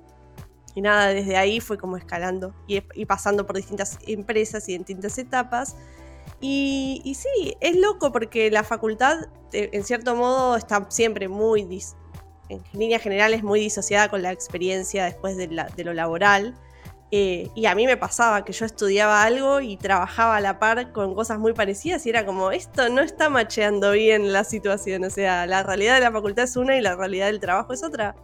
Y 0.78 0.82
nada, 0.82 1.08
desde 1.08 1.36
ahí 1.38 1.60
fue 1.60 1.80
como 1.80 1.98
escalando 1.98 2.54
y, 2.68 2.80
pasando 3.08 3.48
por 3.48 3.56
distintas 3.56 3.98
empresas 4.06 4.70
y 4.70 4.76
en 4.76 4.82
distintas 4.84 5.18
etapas. 5.18 5.76
Y, 6.40 7.18
sí, 7.18 7.58
es 7.60 7.78
loco 7.78 8.12
porque 8.12 8.52
la 8.52 8.64
facultad, 8.64 9.22
eh, 9.54 9.72
en 9.74 9.84
cierto 9.84 10.16
modo, 10.16 10.56
está 10.56 10.86
siempre 10.92 11.30
muy 11.30 11.64
en 12.50 12.62
línea 12.74 13.00
general 13.00 13.34
es 13.34 13.42
muy 13.42 13.60
disociada 13.60 14.08
con 14.10 14.22
la 14.22 14.32
experiencia 14.32 15.06
después 15.06 15.36
de, 15.36 15.48
lo 15.84 15.94
laboral. 15.96 16.54
Eh, 17.10 17.50
y 17.56 17.66
a 17.66 17.74
mí 17.74 17.88
me 17.88 17.98
pasaba 17.98 18.46
que 18.46 18.54
yo 18.54 18.64
estudiaba 18.64 19.24
algo 19.24 19.62
y 19.62 19.78
trabajaba 19.78 20.36
a 20.36 20.42
la 20.42 20.60
par 20.60 20.92
con 20.92 21.16
cosas 21.16 21.40
muy 21.40 21.54
parecidas 21.54 22.06
y 22.06 22.12
era 22.12 22.24
como, 22.24 22.52
esto 22.52 22.88
no 22.90 23.02
está 23.02 23.30
macheando 23.30 23.94
bien 23.94 24.32
la 24.32 24.44
situación, 24.44 25.06
o 25.06 25.10
sea, 25.10 25.48
la 25.48 25.64
realidad 25.64 25.96
de 25.96 26.02
la 26.02 26.12
facultad 26.12 26.44
es 26.44 26.56
una 26.56 26.78
y 26.78 26.82
la 26.82 26.96
realidad 26.96 27.26
del 27.26 27.40
trabajo 27.40 27.74
es 27.74 27.82
otra. 27.82 28.16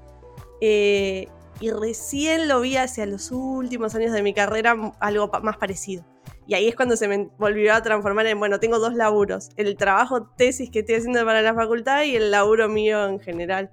Eh, 0.61 1.27
y 1.63 1.71
recién 1.71 2.49
lo 2.49 2.59
vi 2.59 2.75
hacia 2.75 3.05
los 3.05 3.31
últimos 3.31 3.95
años 3.95 4.11
de 4.11 4.21
mi 4.21 4.33
carrera 4.33 4.75
algo 4.99 5.31
más 5.43 5.55
parecido. 5.55 6.03
Y 6.45 6.55
ahí 6.55 6.67
es 6.67 6.75
cuando 6.75 6.97
se 6.97 7.07
me 7.07 7.29
volvió 7.39 7.73
a 7.73 7.81
transformar 7.81 8.27
en, 8.27 8.37
bueno, 8.37 8.59
tengo 8.59 8.79
dos 8.79 8.95
laburos, 8.95 9.49
el 9.55 9.77
trabajo 9.77 10.23
tesis 10.23 10.69
que 10.69 10.79
estoy 10.79 10.95
haciendo 10.95 11.25
para 11.25 11.41
la 11.41 11.53
facultad 11.53 12.03
y 12.03 12.17
el 12.17 12.31
laburo 12.31 12.67
mío 12.67 13.07
en 13.07 13.21
general. 13.21 13.71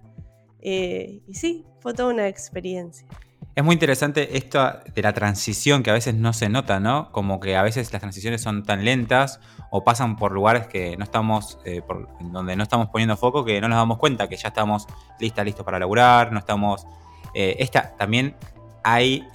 Eh, 0.61 1.20
y 1.26 1.35
sí, 1.35 1.66
fue 1.80 1.92
toda 1.92 2.14
una 2.14 2.28
experiencia. 2.28 3.09
Es 3.56 3.64
muy 3.64 3.73
interesante 3.73 4.37
esto 4.37 4.64
de 4.94 5.02
la 5.02 5.12
transición 5.12 5.82
que 5.82 5.90
a 5.90 5.94
veces 5.94 6.14
no 6.14 6.32
se 6.32 6.49
nota, 6.49 6.78
¿no? 6.78 7.11
Como 7.11 7.40
que 7.40 7.56
a 7.56 7.62
veces 7.64 7.92
las 7.92 8.00
transiciones 8.00 8.40
son 8.40 8.62
tan 8.62 8.85
lentas 8.85 9.40
o 9.73 9.82
pasan 9.82 10.14
por 10.14 10.30
lugares 10.30 10.68
que 10.68 10.97
no 10.97 11.02
estamos, 11.02 11.59
eh, 11.64 11.82
donde 12.20 12.54
no 12.54 12.62
estamos 12.62 12.88
poniendo 12.90 13.16
foco, 13.16 13.44
que 13.44 13.61
no 13.61 13.66
nos 13.66 13.78
damos 13.78 13.99
cuenta 13.99 14.28
que 14.28 14.37
ya 14.37 14.47
estamos 14.47 14.87
listas, 15.18 15.44
listos 15.44 15.64
para 15.64 15.80
laburar, 15.80 16.30
no 16.30 16.38
estamos... 16.38 16.87
Eh, 17.35 17.57
esta 17.59 17.97
también 17.97 18.37
hay, 18.83 19.27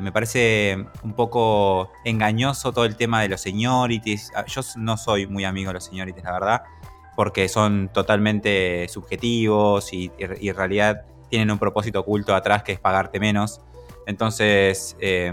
me 0.00 0.10
parece 0.10 0.76
un 1.04 1.12
poco 1.12 1.92
engañoso 2.04 2.72
todo 2.72 2.84
el 2.84 2.96
tema 2.96 3.22
de 3.22 3.28
los 3.28 3.40
seniorities. 3.40 4.32
Ah, 4.34 4.44
yo 4.46 4.60
no 4.76 4.96
soy 4.96 5.26
muy 5.26 5.44
amigo 5.44 5.68
de 5.68 5.74
los 5.74 5.84
seniorities, 5.84 6.24
la 6.24 6.32
verdad 6.32 6.62
porque 7.18 7.48
son 7.48 7.90
totalmente 7.92 8.86
subjetivos 8.88 9.92
y, 9.92 10.08
en 10.20 10.54
realidad 10.54 11.04
tienen 11.28 11.50
un 11.50 11.58
propósito 11.58 11.98
oculto 11.98 12.32
atrás 12.32 12.62
que 12.62 12.70
es 12.70 12.78
pagarte 12.78 13.18
menos. 13.18 13.60
Entonces, 14.06 14.96
eh, 15.00 15.32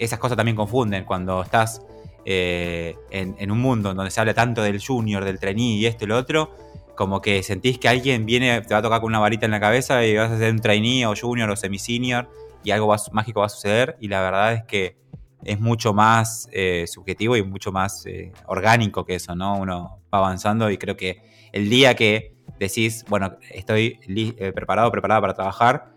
esas 0.00 0.18
cosas 0.18 0.36
también 0.36 0.56
confunden 0.56 1.04
cuando 1.04 1.40
estás 1.40 1.80
eh, 2.24 2.96
en, 3.10 3.52
un 3.52 3.60
mundo 3.60 3.92
en 3.92 3.98
donde 3.98 4.10
se 4.10 4.18
habla 4.18 4.34
tanto 4.34 4.62
del 4.62 4.84
junior, 4.84 5.24
del 5.24 5.38
trainee 5.38 5.76
y 5.76 5.86
esto 5.86 6.06
y 6.06 6.08
lo 6.08 6.18
otro, 6.18 6.56
como 6.96 7.20
que 7.20 7.42
sentís 7.42 7.78
que 7.78 7.88
alguien 7.88 8.26
viene, 8.26 8.60
te 8.60 8.74
va 8.74 8.80
a 8.80 8.82
tocar 8.82 9.00
con 9.00 9.08
una 9.08 9.18
varita 9.18 9.46
en 9.46 9.52
la 9.52 9.60
cabeza 9.60 10.04
y 10.04 10.16
vas 10.16 10.30
a 10.30 10.38
ser 10.38 10.52
un 10.52 10.60
trainee 10.60 11.06
o 11.06 11.14
junior 11.14 11.50
o 11.50 11.56
semi-senior 11.56 12.28
y 12.64 12.70
algo 12.70 12.94
mágico 13.12 13.40
va 13.40 13.46
a 13.46 13.48
suceder 13.48 13.96
y 14.00 14.08
la 14.08 14.20
verdad 14.20 14.52
es 14.52 14.64
que 14.64 15.02
es 15.44 15.60
mucho 15.60 15.92
más 15.92 16.48
eh, 16.52 16.84
subjetivo 16.86 17.36
y 17.36 17.42
mucho 17.42 17.72
más 17.72 18.06
eh, 18.06 18.32
orgánico 18.46 19.04
que 19.04 19.16
eso, 19.16 19.34
¿no? 19.34 19.56
Uno 19.56 20.00
va 20.12 20.18
avanzando 20.18 20.70
y 20.70 20.78
creo 20.78 20.96
que 20.96 21.22
el 21.52 21.68
día 21.68 21.94
que 21.94 22.34
decís, 22.58 23.04
bueno, 23.08 23.36
estoy 23.50 23.98
eh, 24.06 24.52
preparado, 24.52 24.90
preparada 24.90 25.20
para 25.20 25.34
trabajar, 25.34 25.92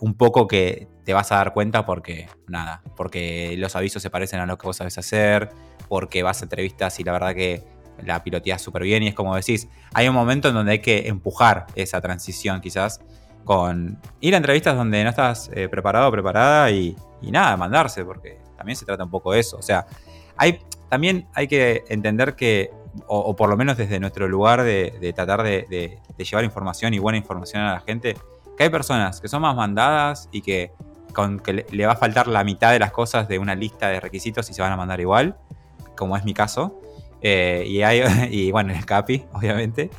un 0.00 0.14
poco 0.14 0.48
que 0.48 0.88
te 1.04 1.14
vas 1.14 1.30
a 1.30 1.36
dar 1.36 1.52
cuenta 1.52 1.86
porque, 1.86 2.26
nada, 2.48 2.82
porque 2.96 3.54
los 3.56 3.76
avisos 3.76 4.02
se 4.02 4.10
parecen 4.10 4.40
a 4.40 4.46
lo 4.46 4.58
que 4.58 4.66
vos 4.66 4.78
sabes 4.78 4.98
hacer, 4.98 5.50
porque 5.88 6.24
vas 6.24 6.42
a 6.42 6.46
entrevistas 6.46 6.98
y 6.98 7.04
la 7.04 7.12
verdad 7.12 7.36
que 7.36 7.62
la 8.02 8.22
piloteas 8.22 8.60
súper 8.62 8.82
bien 8.82 9.02
y 9.02 9.08
es 9.08 9.14
como 9.14 9.34
decís, 9.36 9.68
hay 9.92 10.08
un 10.08 10.14
momento 10.14 10.48
en 10.48 10.54
donde 10.54 10.72
hay 10.72 10.78
que 10.80 11.08
empujar 11.08 11.66
esa 11.74 12.00
transición 12.00 12.60
quizás 12.60 13.00
con 13.44 13.98
ir 14.20 14.34
a 14.34 14.38
entrevistas 14.38 14.76
donde 14.76 15.04
no 15.04 15.10
estás 15.10 15.50
preparado 15.70 16.08
o 16.08 16.12
preparada 16.12 16.70
y, 16.70 16.96
y 17.20 17.30
nada, 17.30 17.56
mandarse, 17.56 18.04
porque 18.04 18.38
también 18.56 18.76
se 18.76 18.84
trata 18.84 19.04
un 19.04 19.10
poco 19.10 19.32
de 19.32 19.40
eso. 19.40 19.56
O 19.56 19.62
sea, 19.62 19.86
hay, 20.36 20.60
también 20.88 21.26
hay 21.34 21.48
que 21.48 21.84
entender 21.88 22.34
que, 22.34 22.70
o, 23.06 23.34
por 23.34 23.48
lo 23.48 23.56
menos 23.56 23.76
desde 23.76 23.98
nuestro 23.98 24.28
lugar 24.28 24.62
de, 24.62 25.12
tratar 25.14 25.42
de, 25.42 25.98
llevar 26.16 26.44
información 26.44 26.94
y 26.94 26.98
buena 26.98 27.18
información 27.18 27.62
a 27.62 27.74
la 27.74 27.80
gente, 27.80 28.16
que 28.56 28.64
hay 28.64 28.70
personas 28.70 29.20
que 29.20 29.28
son 29.28 29.42
más 29.42 29.56
mandadas 29.56 30.28
y 30.30 30.40
que, 30.42 30.70
con, 31.12 31.40
que 31.40 31.66
le, 31.68 31.86
va 31.86 31.92
a 31.92 31.96
faltar 31.96 32.28
la 32.28 32.44
mitad 32.44 32.72
de 32.72 32.78
las 32.78 32.92
cosas 32.92 33.28
de 33.28 33.38
una 33.38 33.54
lista 33.54 33.88
de 33.88 34.00
requisitos 34.00 34.48
y 34.50 34.54
se 34.54 34.62
van 34.62 34.72
a 34.72 34.76
mandar 34.76 35.00
igual, 35.00 35.36
como 35.96 36.16
es 36.16 36.24
mi 36.24 36.34
caso. 36.34 36.80
Eh, 37.26 37.64
y, 37.66 37.80
hay, 37.82 38.02
y 38.30 38.52
bueno, 38.52 38.72
el 38.72 38.84
CAPI, 38.84 39.24
obviamente. 39.32 39.90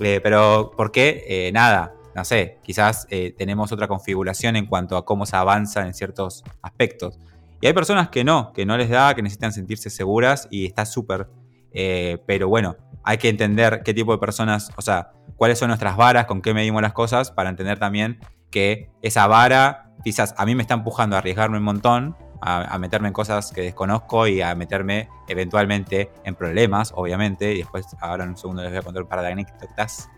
Eh, 0.00 0.20
pero, 0.22 0.72
¿por 0.76 0.90
qué? 0.90 1.24
Eh, 1.28 1.52
nada, 1.52 1.94
no 2.16 2.24
sé, 2.24 2.58
quizás 2.62 3.06
tenemos 3.38 3.72
otra 3.72 3.88
configuración 3.88 4.56
en 4.56 4.66
cuanto 4.66 4.96
a 4.96 5.04
cómo 5.04 5.24
se 5.24 5.36
avanza 5.36 5.86
en 5.86 5.94
ciertos 5.94 6.42
aspectos. 6.60 7.18
Y 7.60 7.66
hay 7.68 7.72
personas 7.72 8.08
que 8.08 8.24
no, 8.24 8.52
que 8.52 8.66
no 8.66 8.76
les 8.76 8.90
da, 8.90 9.14
que 9.14 9.22
necesitan 9.22 9.52
sentirse 9.52 9.88
seguras 9.88 10.48
y 10.50 10.66
está 10.66 10.84
súper. 10.84 11.28
Pero 11.72 12.48
bueno, 12.48 12.76
hay 13.04 13.16
que 13.16 13.28
entender 13.28 13.82
qué 13.82 13.94
tipo 13.94 14.12
de 14.12 14.18
personas, 14.18 14.70
o 14.76 14.82
sea, 14.82 15.12
cuáles 15.36 15.58
son 15.58 15.68
nuestras 15.68 15.96
varas, 15.96 16.26
con 16.26 16.42
qué 16.42 16.52
medimos 16.52 16.82
las 16.82 16.92
cosas, 16.92 17.30
para 17.30 17.48
entender 17.48 17.78
también 17.78 18.18
que 18.50 18.90
esa 19.00 19.26
vara 19.26 19.92
quizás 20.04 20.34
a 20.36 20.44
mí 20.44 20.54
me 20.54 20.62
está 20.62 20.74
empujando 20.74 21.16
a 21.16 21.20
arriesgarme 21.20 21.58
un 21.58 21.64
montón, 21.64 22.16
a, 22.44 22.76
meterme 22.78 23.08
en 23.08 23.14
cosas 23.14 23.52
que 23.52 23.60
desconozco 23.60 24.26
y 24.26 24.42
a 24.42 24.54
meterme 24.56 25.08
eventualmente 25.28 26.10
en 26.24 26.34
problemas, 26.34 26.92
obviamente. 26.96 27.52
Y 27.54 27.58
después, 27.58 27.86
ahora 28.00 28.24
en 28.24 28.30
un 28.30 28.36
segundo 28.36 28.62
les 28.62 28.72
voy 28.72 28.78
a 28.78 28.82
contar 28.82 29.02
un 29.04 29.08
par 29.08 29.20
de 29.20 29.28
anécdotas. 29.28 30.08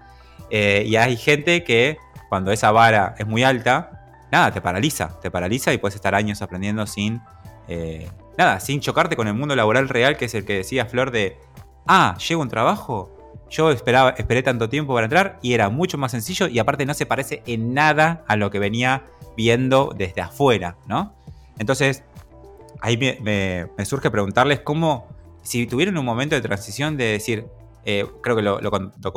Eh, 0.49 0.85
y 0.87 0.97
hay 0.97 1.17
gente 1.17 1.65
que 1.65 1.99
cuando 2.31 2.51
esa 2.51 2.71
vara 2.73 3.15
es 3.19 3.27
muy 3.27 3.45
alta, 3.45 4.27
nada, 4.33 4.53
te 4.53 4.63
paraliza, 4.63 5.21
te 5.21 5.31
paraliza 5.31 5.73
y 5.75 5.79
puedes 5.79 5.97
estar 5.97 6.15
años 6.15 6.41
aprendiendo 6.41 6.87
sin, 6.87 7.21
eh, 7.69 8.11
nada, 8.39 8.59
sin 8.59 8.81
chocarte 8.81 9.17
con 9.17 9.29
el 9.29 9.35
mundo 9.35 9.55
laboral 9.55 9.89
real, 9.89 10.17
que 10.17 10.25
es 10.25 10.35
el 10.35 10.47
que 10.47 10.55
decía 10.55 10.87
Flor 10.87 11.11
de, 11.11 11.37
ah, 11.87 12.17
llego 12.27 12.41
un 12.41 12.49
trabajo, 12.49 13.11
yo 13.51 13.71
esperaba, 13.71 14.11
esperé 14.11 14.43
tanto 14.43 14.71
tiempo 14.71 14.95
para 14.95 15.05
entrar 15.05 15.39
y 15.43 15.53
era 15.53 15.69
mucho 15.69 15.99
más 15.99 16.13
sencillo 16.13 16.49
y 16.49 16.59
aparte 16.59 16.87
no 16.87 16.95
se 16.95 17.05
parece 17.05 17.43
en 17.47 17.75
nada 17.75 18.25
a 18.27 18.37
lo 18.37 18.51
que 18.51 18.59
venía 18.59 19.05
viendo 19.37 19.93
desde 19.97 20.23
afuera, 20.23 20.77
¿no? 20.87 21.15
Entonces, 21.59 22.03
ahí 22.85 22.97
me, 22.97 23.85
surge 23.85 24.11
preguntarles 24.11 24.61
cómo, 24.61 25.09
si 25.43 25.67
tuvieron 25.67 25.97
un 25.99 26.05
momento 26.05 26.35
de 26.35 26.43
transición 26.43 26.97
de 26.97 27.05
decir, 27.05 27.47
eh, 27.85 28.07
creo 28.23 28.37
que 28.37 28.43
lo, 28.43 28.61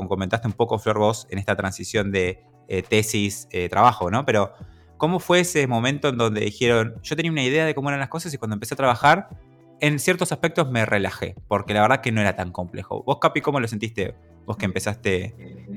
comentaste 0.08 0.48
un 0.48 0.54
poco, 0.54 0.80
Flor, 0.80 0.98
vos, 0.98 1.28
en 1.30 1.38
esta 1.38 1.56
transición 1.56 2.12
de 2.12 2.44
eh, 2.68 2.82
tesis-trabajo, 2.82 4.10
¿no? 4.10 4.26
Pero 4.26 4.54
¿Cómo 4.98 5.20
fue 5.20 5.42
ese 5.42 5.68
momento 5.68 6.10
en 6.10 6.18
donde 6.18 6.42
dijeron, 6.42 6.96
yo 7.04 7.16
tenía 7.16 7.32
una 7.32 7.44
idea 7.44 7.66
de 7.66 7.76
cómo 7.76 7.90
eran 7.90 8.00
las 8.00 8.10
cosas 8.10 8.34
y 8.34 8.38
cuando 8.38 8.56
empecé 8.56 8.74
a 8.74 8.78
trabajar, 8.78 9.30
en 9.80 10.00
ciertos 10.00 10.32
aspectos 10.32 10.72
me 10.72 10.86
relajé, 10.86 11.36
porque 11.48 11.76
la 11.76 11.82
verdad 11.82 12.02
que 12.02 12.12
no 12.12 12.20
era 12.20 12.36
tan 12.36 12.52
complejo. 12.52 13.04
¿Vos, 13.04 13.20
Capi, 13.20 13.42
cómo 13.42 13.60
lo 13.60 13.68
sentiste? 13.68 14.16
Vos 14.48 14.58
que 14.58 14.66
empezaste 14.66 15.36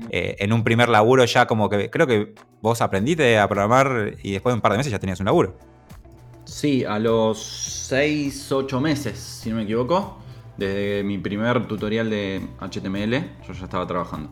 eh, 0.09 0.35
en 0.39 0.53
un 0.53 0.63
primer 0.63 0.89
laburo 0.89 1.23
ya 1.25 1.45
como 1.45 1.69
que 1.69 1.91
creo 1.91 2.07
que 2.07 2.33
vos 2.61 2.81
aprendiste 2.81 3.37
a 3.37 3.47
programar 3.47 4.15
y 4.23 4.31
después 4.31 4.53
de 4.53 4.55
un 4.55 4.61
par 4.61 4.71
de 4.71 4.79
meses 4.79 4.91
ya 4.91 4.97
tenías 4.97 5.19
un 5.19 5.27
laburo. 5.27 5.59
Sí, 6.51 6.83
a 6.83 6.99
los 6.99 7.41
6, 7.87 8.51
8 8.51 8.81
meses, 8.81 9.17
si 9.17 9.49
no 9.49 9.55
me 9.55 9.63
equivoco, 9.63 10.17
desde 10.57 11.01
mi 11.01 11.17
primer 11.17 11.65
tutorial 11.65 12.09
de 12.09 12.45
HTML, 12.59 13.11
yo 13.47 13.53
ya 13.53 13.63
estaba 13.63 13.87
trabajando. 13.87 14.29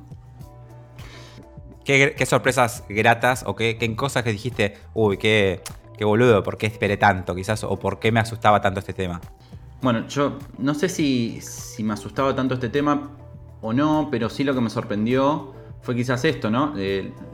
¿Qué, 1.85 2.25
sorpresas 2.25 2.83
gratas 2.89 3.43
o 3.47 3.55
qué, 3.55 3.95
cosas 3.95 4.23
que 4.23 4.33
dijiste, 4.33 4.77
uy, 4.93 5.17
qué, 5.17 5.61
qué 5.97 6.03
boludo, 6.03 6.43
por 6.43 6.57
qué 6.57 6.67
esperé 6.67 6.97
tanto 6.97 7.33
quizás 7.33 7.63
o 7.63 7.79
por 7.79 7.99
qué 7.99 8.11
me 8.11 8.19
asustaba 8.19 8.59
tanto 8.59 8.81
este 8.81 8.93
tema? 8.93 9.21
Bueno, 9.81 10.05
yo 10.09 10.38
no 10.57 10.73
sé 10.73 10.89
si, 10.89 11.39
me 11.81 11.93
asustaba 11.93 12.35
tanto 12.35 12.53
este 12.53 12.67
tema 12.67 13.11
o 13.61 13.71
no, 13.71 14.09
pero 14.11 14.29
sí 14.29 14.43
lo 14.43 14.53
que 14.53 14.59
me 14.59 14.69
sorprendió 14.69 15.53
fue 15.81 15.95
quizás 15.95 16.25
esto, 16.25 16.51
¿no? 16.51 16.73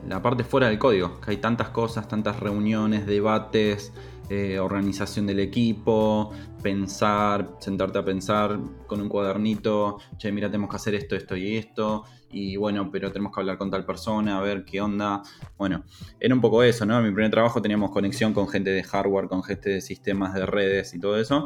la 0.08 0.22
parte 0.22 0.44
fuera 0.44 0.68
del 0.68 0.78
código, 0.78 1.20
que 1.22 1.32
hay 1.32 1.38
tantas 1.38 1.70
cosas, 1.70 2.08
tantas 2.08 2.40
reuniones, 2.40 3.08
debates, 3.08 3.92
eh, 4.30 4.58
organización 4.58 5.28
del 5.28 5.40
equipo, 5.40 6.32
pensar, 6.64 7.58
sentarte 7.60 8.00
a 8.00 8.06
pensar 8.06 8.60
con 8.88 9.00
un 9.00 9.08
cuadernito, 9.08 10.00
che, 10.18 10.32
mira, 10.32 10.48
tenemos 10.48 10.70
que 10.70 10.78
hacer 10.78 10.96
esto, 10.96 11.16
esto 11.16 11.36
y 11.36 11.58
esto, 11.58 12.06
y 12.32 12.56
bueno, 12.56 12.90
pero 12.92 13.12
tenemos 13.12 13.34
que 13.34 13.42
hablar 13.42 13.58
con 13.60 13.70
tal 13.70 13.86
persona, 13.86 14.40
a 14.40 14.42
ver 14.42 14.66
qué 14.66 14.82
onda. 14.82 15.22
Bueno, 15.58 15.84
era 16.20 16.34
un 16.34 16.42
poco 16.42 16.64
eso, 16.64 16.86
¿no? 16.86 16.98
En 16.98 17.06
mi 17.06 17.12
primer 17.12 17.30
trabajo 17.30 17.62
teníamos 17.62 17.92
conexión 17.92 18.34
con 18.34 18.48
gente 18.48 18.72
de 18.72 18.84
hardware, 18.84 19.28
con 19.28 19.44
gente 19.44 19.70
de 19.70 19.82
sistemas 19.82 20.34
de 20.34 20.46
redes 20.46 20.94
y 20.96 21.00
todo 21.00 21.20
eso, 21.20 21.46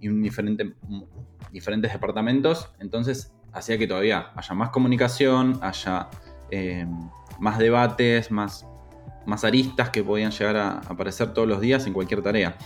y 0.00 0.08
un 0.08 0.20
diferente, 0.22 0.74
diferentes 1.52 1.92
departamentos, 1.92 2.68
entonces 2.80 3.32
hacía 3.52 3.78
que 3.78 3.86
todavía 3.86 4.32
haya 4.34 4.54
más 4.54 4.70
comunicación, 4.70 5.60
haya 5.62 6.08
eh, 6.50 6.86
más 7.38 7.58
debates, 7.58 8.30
más 8.30 8.66
más 9.26 9.44
aristas 9.44 9.90
que 9.90 10.02
podían 10.02 10.30
llegar 10.30 10.56
a 10.56 10.78
aparecer 10.78 11.32
todos 11.32 11.48
los 11.48 11.60
días 11.60 11.86
en 11.86 11.92
cualquier 11.92 12.22
tarea. 12.22 12.56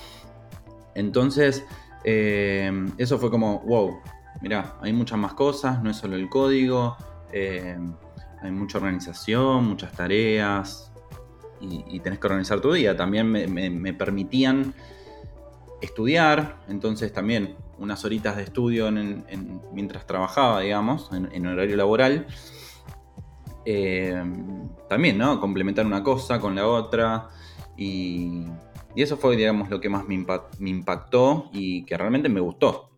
Entonces, 0.95 1.65
eh, 2.05 2.71
eso 2.99 3.19
fue 3.19 3.31
como, 3.31 3.61
wow, 3.61 4.01
mirá, 4.41 4.77
hay 4.81 4.93
muchas 4.93 5.19
más 5.19 5.35
cosas, 5.35 5.83
no 5.83 5.91
es 5.91 5.97
solo 5.97 6.17
el 6.17 6.29
código, 6.29 6.97
eh, 7.33 7.77
hay 8.43 8.51
mucha 8.51 8.79
organización, 8.79 9.67
muchas 9.67 9.93
tareas 9.93 10.93
y, 11.61 12.01
tenés 12.01 12.19
que 12.19 12.27
organizar 12.27 12.61
tu 12.61 12.73
día. 12.73 12.97
También 12.97 13.31
me, 13.31 13.93
permitían 13.95 14.75
estudiar, 15.81 16.59
entonces 16.69 17.13
también 17.13 17.57
unas 17.79 18.05
horitas 18.05 18.37
de 18.37 18.45
estudio 18.45 18.91
mientras 19.73 20.07
trabajaba, 20.07 20.61
digamos, 20.61 21.11
en 21.13 21.47
horario 21.47 21.77
laboral. 21.77 22.27
Eh, 23.69 24.23
también, 24.89 25.19
¿no? 25.19 25.41
Complementar 25.41 25.85
una 25.85 26.03
cosa 26.03 26.41
con 26.41 26.55
la 26.55 26.67
otra. 26.67 27.29
Y, 27.77 28.45
eso 28.95 29.19
fue, 29.19 29.37
digamos, 29.37 29.69
lo 29.69 29.79
que 29.79 29.91
más 29.91 30.07
me, 30.07 30.15
impactó 30.61 31.51
y 31.53 31.85
que 31.85 31.99
realmente 31.99 32.31
me 32.31 32.41
gustó. 32.41 32.93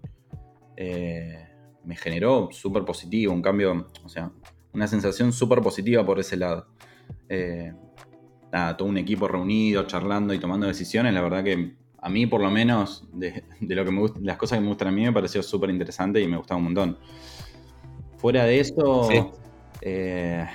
Eh, 0.76 1.48
me 1.84 1.96
generó 1.96 2.50
súper 2.52 2.84
positivo, 2.84 3.32
un 3.32 3.42
cambio, 3.42 3.88
o 4.04 4.08
sea, 4.08 4.30
una 4.72 4.86
sensación 4.86 5.32
súper 5.32 5.60
positiva 5.60 6.06
por 6.06 6.20
ese 6.20 6.36
lado. 6.36 6.68
Eh, 7.28 7.72
todo 8.76 8.88
un 8.88 8.98
equipo 8.98 9.26
reunido, 9.26 9.86
charlando 9.86 10.32
y 10.34 10.38
tomando 10.38 10.66
decisiones, 10.66 11.12
la 11.12 11.20
verdad 11.20 11.42
que 11.42 11.74
a 12.00 12.08
mí 12.08 12.26
por 12.26 12.40
lo 12.40 12.50
menos, 12.50 13.08
de, 13.12 13.42
lo 13.60 13.84
que 13.84 13.90
me 13.90 14.00
gusta, 14.00 14.20
las 14.22 14.36
cosas 14.36 14.58
que 14.58 14.62
me 14.62 14.68
gustan 14.68 14.88
a 14.88 14.92
mí 14.92 15.02
me 15.02 15.12
pareció 15.12 15.42
súper 15.42 15.70
interesante 15.70 16.20
y 16.20 16.28
me 16.28 16.36
gustaba 16.36 16.58
un 16.58 16.64
montón. 16.64 16.98
Fuera 18.18 18.44
de 18.44 18.60
eso, 18.60 19.08
eh, 19.80 20.46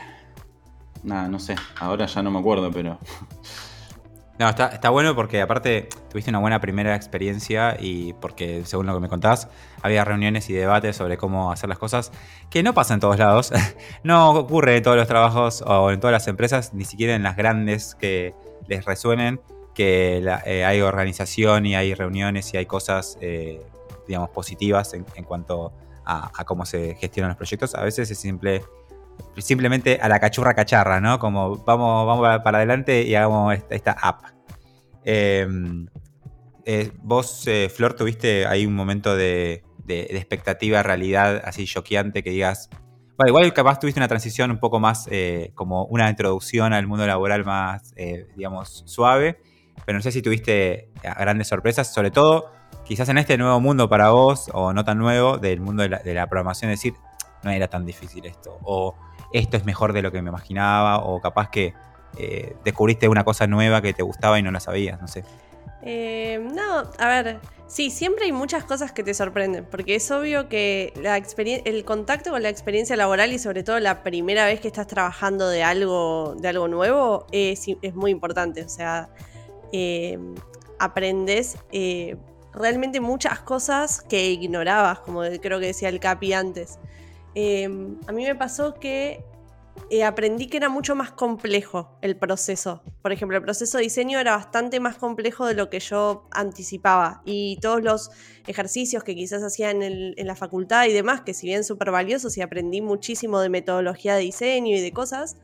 nada, 1.04 1.28
no 1.28 1.40
sé, 1.40 1.56
ahora 1.80 2.06
ya 2.06 2.22
no 2.22 2.32
me 2.32 2.40
acuerdo, 2.40 2.72
pero... 2.72 2.98
No, 4.40 4.50
está, 4.50 4.90
bueno 4.90 5.16
porque 5.16 5.42
aparte 5.42 5.88
tuviste 6.10 6.32
una 6.32 6.40
buena 6.40 6.60
primera 6.60 6.96
experiencia 6.96 7.78
y 7.80 8.14
porque 8.14 8.64
según 8.66 8.88
lo 8.88 8.96
que 8.96 9.00
me 9.00 9.08
contás, 9.08 9.48
había 9.84 10.04
reuniones 10.04 10.50
y 10.50 10.54
debates 10.54 10.96
sobre 10.96 11.18
cómo 11.18 11.52
hacer 11.52 11.70
las 11.70 11.78
cosas 11.78 12.12
que 12.50 12.64
no 12.64 12.74
pasa 12.74 12.96
en 12.96 13.00
todos 13.00 13.20
lados. 13.20 13.54
no 14.04 14.32
ocurre 14.32 14.78
en 14.78 14.84
todos 14.84 14.98
los 14.98 15.08
trabajos 15.08 15.64
o 15.66 15.92
en 15.92 16.00
todas 16.00 16.12
las 16.12 16.28
empresas, 16.28 16.74
ni 16.74 16.84
siquiera 16.84 17.14
en 17.14 17.22
las 17.22 17.36
grandes 17.36 17.94
que 17.94 18.34
les 18.68 18.86
resuenen, 18.86 19.40
que 19.76 20.18
eh, 20.46 20.66
hay 20.66 20.82
organización 20.82 21.68
y 21.68 21.76
hay 21.76 21.94
reuniones 21.94 22.54
y 22.56 22.58
hay 22.58 22.66
cosas, 22.66 23.20
eh, 23.22 23.62
digamos, 24.08 24.30
positivas 24.32 24.96
en, 24.96 25.24
cuanto 25.26 25.74
a, 26.06 26.44
cómo 26.46 26.66
se 26.66 26.96
gestionan 26.96 27.30
los 27.30 27.38
proyectos. 27.38 27.76
A 27.76 27.84
veces 27.84 28.10
es 28.10 28.18
simple 28.18 28.64
simplemente 29.38 30.00
a 30.02 30.10
la 30.10 30.20
cachurra 30.20 30.54
cacharra, 30.54 31.00
¿no? 31.00 31.20
Como 31.20 31.58
vamos, 31.58 32.06
vamos 32.06 32.42
para 32.44 32.58
adelante 32.58 33.04
y 33.04 33.16
hagamos 33.16 33.58
esta, 33.70 33.92
app. 33.92 34.26
Em, 35.04 35.88
eh, 36.66 36.92
vos, 37.02 37.46
eh, 37.48 37.70
Flor, 37.74 37.94
tuviste 37.96 38.46
ahí 38.46 38.66
un 38.66 38.76
momento 38.76 39.16
de, 39.16 39.64
expectativa, 39.88 40.82
realidad 40.82 41.42
así 41.46 41.66
choqueante 41.66 42.24
que 42.24 42.30
digas. 42.30 42.70
Bueno, 43.18 43.30
igual 43.30 43.54
capaz 43.54 43.80
tuviste 43.80 44.00
una 44.00 44.08
transición 44.08 44.50
un 44.50 44.60
poco 44.60 44.80
más 44.80 45.08
eh, 45.12 45.52
como 45.56 45.86
una 45.86 46.10
introducción 46.10 46.74
al 46.74 46.88
mundo 46.88 47.06
laboral 47.06 47.46
más, 47.46 47.94
digamos, 48.36 48.84
suave, 48.88 49.40
pero 49.86 49.98
no 49.98 50.02
sé 50.02 50.12
si 50.12 50.22
tuviste 50.22 50.90
grandes 51.04 51.48
sorpresas, 51.48 51.94
sobre 51.94 52.12
todo 52.12 52.52
quizás 52.86 53.10
en 53.10 53.18
este 53.18 53.38
nuevo 53.38 53.60
mundo 53.60 53.88
para 53.88 54.10
vos, 54.10 54.50
o 54.54 54.74
no 54.74 54.84
tan 54.84 54.98
nuevo, 54.98 55.38
del 55.38 55.60
mundo 55.60 55.84
de 55.84 55.90
la, 55.90 56.00
de 56.00 56.14
la 56.14 56.28
programación, 56.28 56.72
decir, 56.72 56.94
no 57.44 57.52
era 57.52 57.68
tan 57.68 57.86
difícil 57.86 58.26
esto, 58.26 58.58
o 58.64 58.96
esto 59.32 59.58
es 59.58 59.66
mejor 59.66 59.94
de 59.94 60.02
lo 60.02 60.12
que 60.12 60.22
me 60.22 60.30
imaginaba, 60.30 61.00
o 61.00 61.22
capaz 61.22 61.50
que 61.50 61.74
eh, 62.18 62.56
descubriste 62.64 63.08
una 63.08 63.24
cosa 63.24 63.48
nueva 63.48 63.82
que 63.82 63.94
te 63.94 64.04
gustaba 64.04 64.38
y 64.38 64.44
no 64.44 64.52
la 64.52 64.60
sabías, 64.60 65.02
no 65.02 65.08
sé. 65.08 65.24
Eh, 65.82 66.40
no, 66.54 66.84
a 66.98 67.08
ver, 67.08 67.40
sí, 67.68 67.90
siempre 67.90 68.26
hay 68.26 68.32
muchas 68.32 68.64
cosas 68.64 68.92
que 68.92 69.04
te 69.04 69.14
sorprenden, 69.14 69.66
porque 69.66 69.96
es 69.96 70.10
obvio 70.12 70.48
que 70.48 70.94
la 71.02 71.18
el 71.18 71.86
contacto 71.86 72.30
con 72.32 72.44
la 72.44 72.50
experiencia 72.50 72.96
laboral 72.96 73.34
y 73.34 73.40
sobre 73.40 73.64
todo 73.64 73.80
la 73.80 74.04
primera 74.04 74.46
vez 74.46 74.60
que 74.60 74.68
estás 74.68 74.88
trabajando 74.88 75.50
de 75.50 75.64
algo, 75.64 76.36
de 76.38 76.48
algo 76.48 76.68
nuevo 76.68 77.26
es, 77.32 77.66
muy 77.96 78.12
importante, 78.12 78.64
o 78.64 78.70
sea, 78.70 79.10
eh, 79.72 80.20
aprendes 80.80 81.58
realmente 82.54 83.00
muchas 83.00 83.40
cosas 83.40 84.02
que 84.02 84.30
ignorabas, 84.32 85.00
como 85.00 85.24
creo 85.42 85.60
que 85.60 85.68
decía 85.68 85.90
el 85.90 86.00
Capi 86.00 86.34
antes. 86.34 86.78
Em, 87.36 87.98
a 88.08 88.12
mí 88.12 88.24
me 88.24 88.36
pasó 88.36 88.76
que 88.76 89.24
eh, 89.90 90.04
aprendí 90.04 90.48
que 90.48 90.58
era 90.58 90.70
mucho 90.70 90.96
más 90.96 91.12
complejo 91.12 91.98
el 92.02 92.16
proceso. 92.16 92.82
Por 93.02 93.12
ejemplo, 93.12 93.38
el 93.38 93.44
proceso 93.44 93.78
de 93.78 93.84
diseño 93.84 94.20
era 94.20 94.36
bastante 94.36 94.80
más 94.80 94.98
complejo 94.98 95.46
de 95.46 95.56
lo 95.56 95.70
que 95.70 95.80
yo 95.80 96.28
anticipaba. 96.32 97.22
Y 97.26 97.58
todos 97.62 97.82
los 97.82 98.12
ejercicios 98.48 99.04
que 99.04 99.16
quizás 99.16 99.44
hacía 99.44 99.72
en, 99.72 99.84
en 99.84 100.28
la 100.28 100.36
facultad 100.36 100.86
y 100.86 100.94
demás, 100.94 101.22
que 101.22 101.34
si 101.34 101.48
bien 101.48 101.64
súper 101.64 101.92
valiosos 101.92 102.38
y 102.38 102.42
aprendí 102.42 102.82
muchísimo 102.82 103.40
de 103.40 103.50
metodología 103.50 104.16
de 104.16 104.22
diseño 104.22 104.76
y 104.76 104.82
de 104.82 104.92
cosas, 104.92 105.38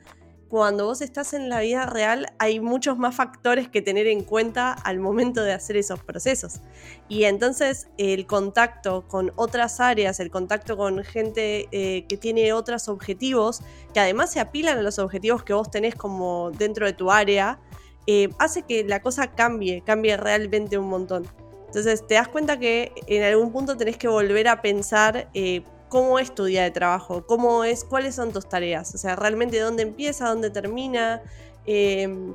cuando 0.49 0.85
vos 0.85 1.01
estás 1.01 1.33
en 1.33 1.47
la 1.47 1.61
vida 1.61 1.85
real 1.85 2.25
hay 2.39 2.59
muchos 2.59 2.97
más 2.97 3.15
factores 3.15 3.69
que 3.69 3.83
tener 3.83 4.07
en 4.07 4.23
cuenta 4.23 4.73
al 4.73 4.99
momento 4.99 5.43
de 5.43 5.53
hacer 5.53 5.77
esos 5.77 6.03
procesos. 6.03 6.61
Y 7.07 7.25
entonces 7.25 7.87
el 7.97 8.25
contacto 8.25 9.07
con 9.07 9.31
otras 9.35 9.79
áreas, 9.79 10.19
el 10.19 10.31
contacto 10.31 10.75
con 10.75 11.03
gente 11.03 11.67
eh, 11.71 12.05
que 12.07 12.17
tiene 12.17 12.51
otros 12.51 12.89
objetivos, 12.89 13.61
que 13.93 13.99
además 13.99 14.31
se 14.31 14.39
apilan 14.39 14.79
a 14.79 14.81
los 14.81 14.97
objetivos 14.97 15.43
que 15.43 15.53
vos 15.53 15.69
tenés 15.69 15.93
como 15.93 16.49
dentro 16.51 16.87
de 16.87 16.93
tu 16.93 17.11
área, 17.11 17.59
eh, 18.07 18.29
hace 18.39 18.63
que 18.63 18.83
la 18.83 19.03
cosa 19.03 19.27
cambie, 19.27 19.81
cambie 19.81 20.17
realmente 20.17 20.79
un 20.79 20.89
montón. 20.89 21.27
Entonces 21.67 22.07
te 22.07 22.15
das 22.15 22.27
cuenta 22.27 22.57
que 22.57 22.91
en 23.05 23.21
algún 23.21 23.51
punto 23.51 23.77
tenés 23.77 23.97
que 23.97 24.07
volver 24.07 24.47
a 24.47 24.63
pensar 24.63 25.29
eh, 25.35 25.61
cómo 25.89 26.19
es 26.19 26.33
tu 26.33 26.45
día 26.45 26.63
de 26.63 26.71
trabajo, 26.71 27.25
cómo 27.25 27.63
es, 27.63 27.83
cuáles 27.83 28.15
son 28.15 28.31
tus 28.31 28.47
tareas, 28.47 28.93
o 28.95 28.97
sea, 28.97 29.15
realmente 29.15 29.59
dónde 29.59 29.83
empieza, 29.83 30.29
dónde 30.29 30.49
termina, 30.49 31.21
em, 31.65 32.33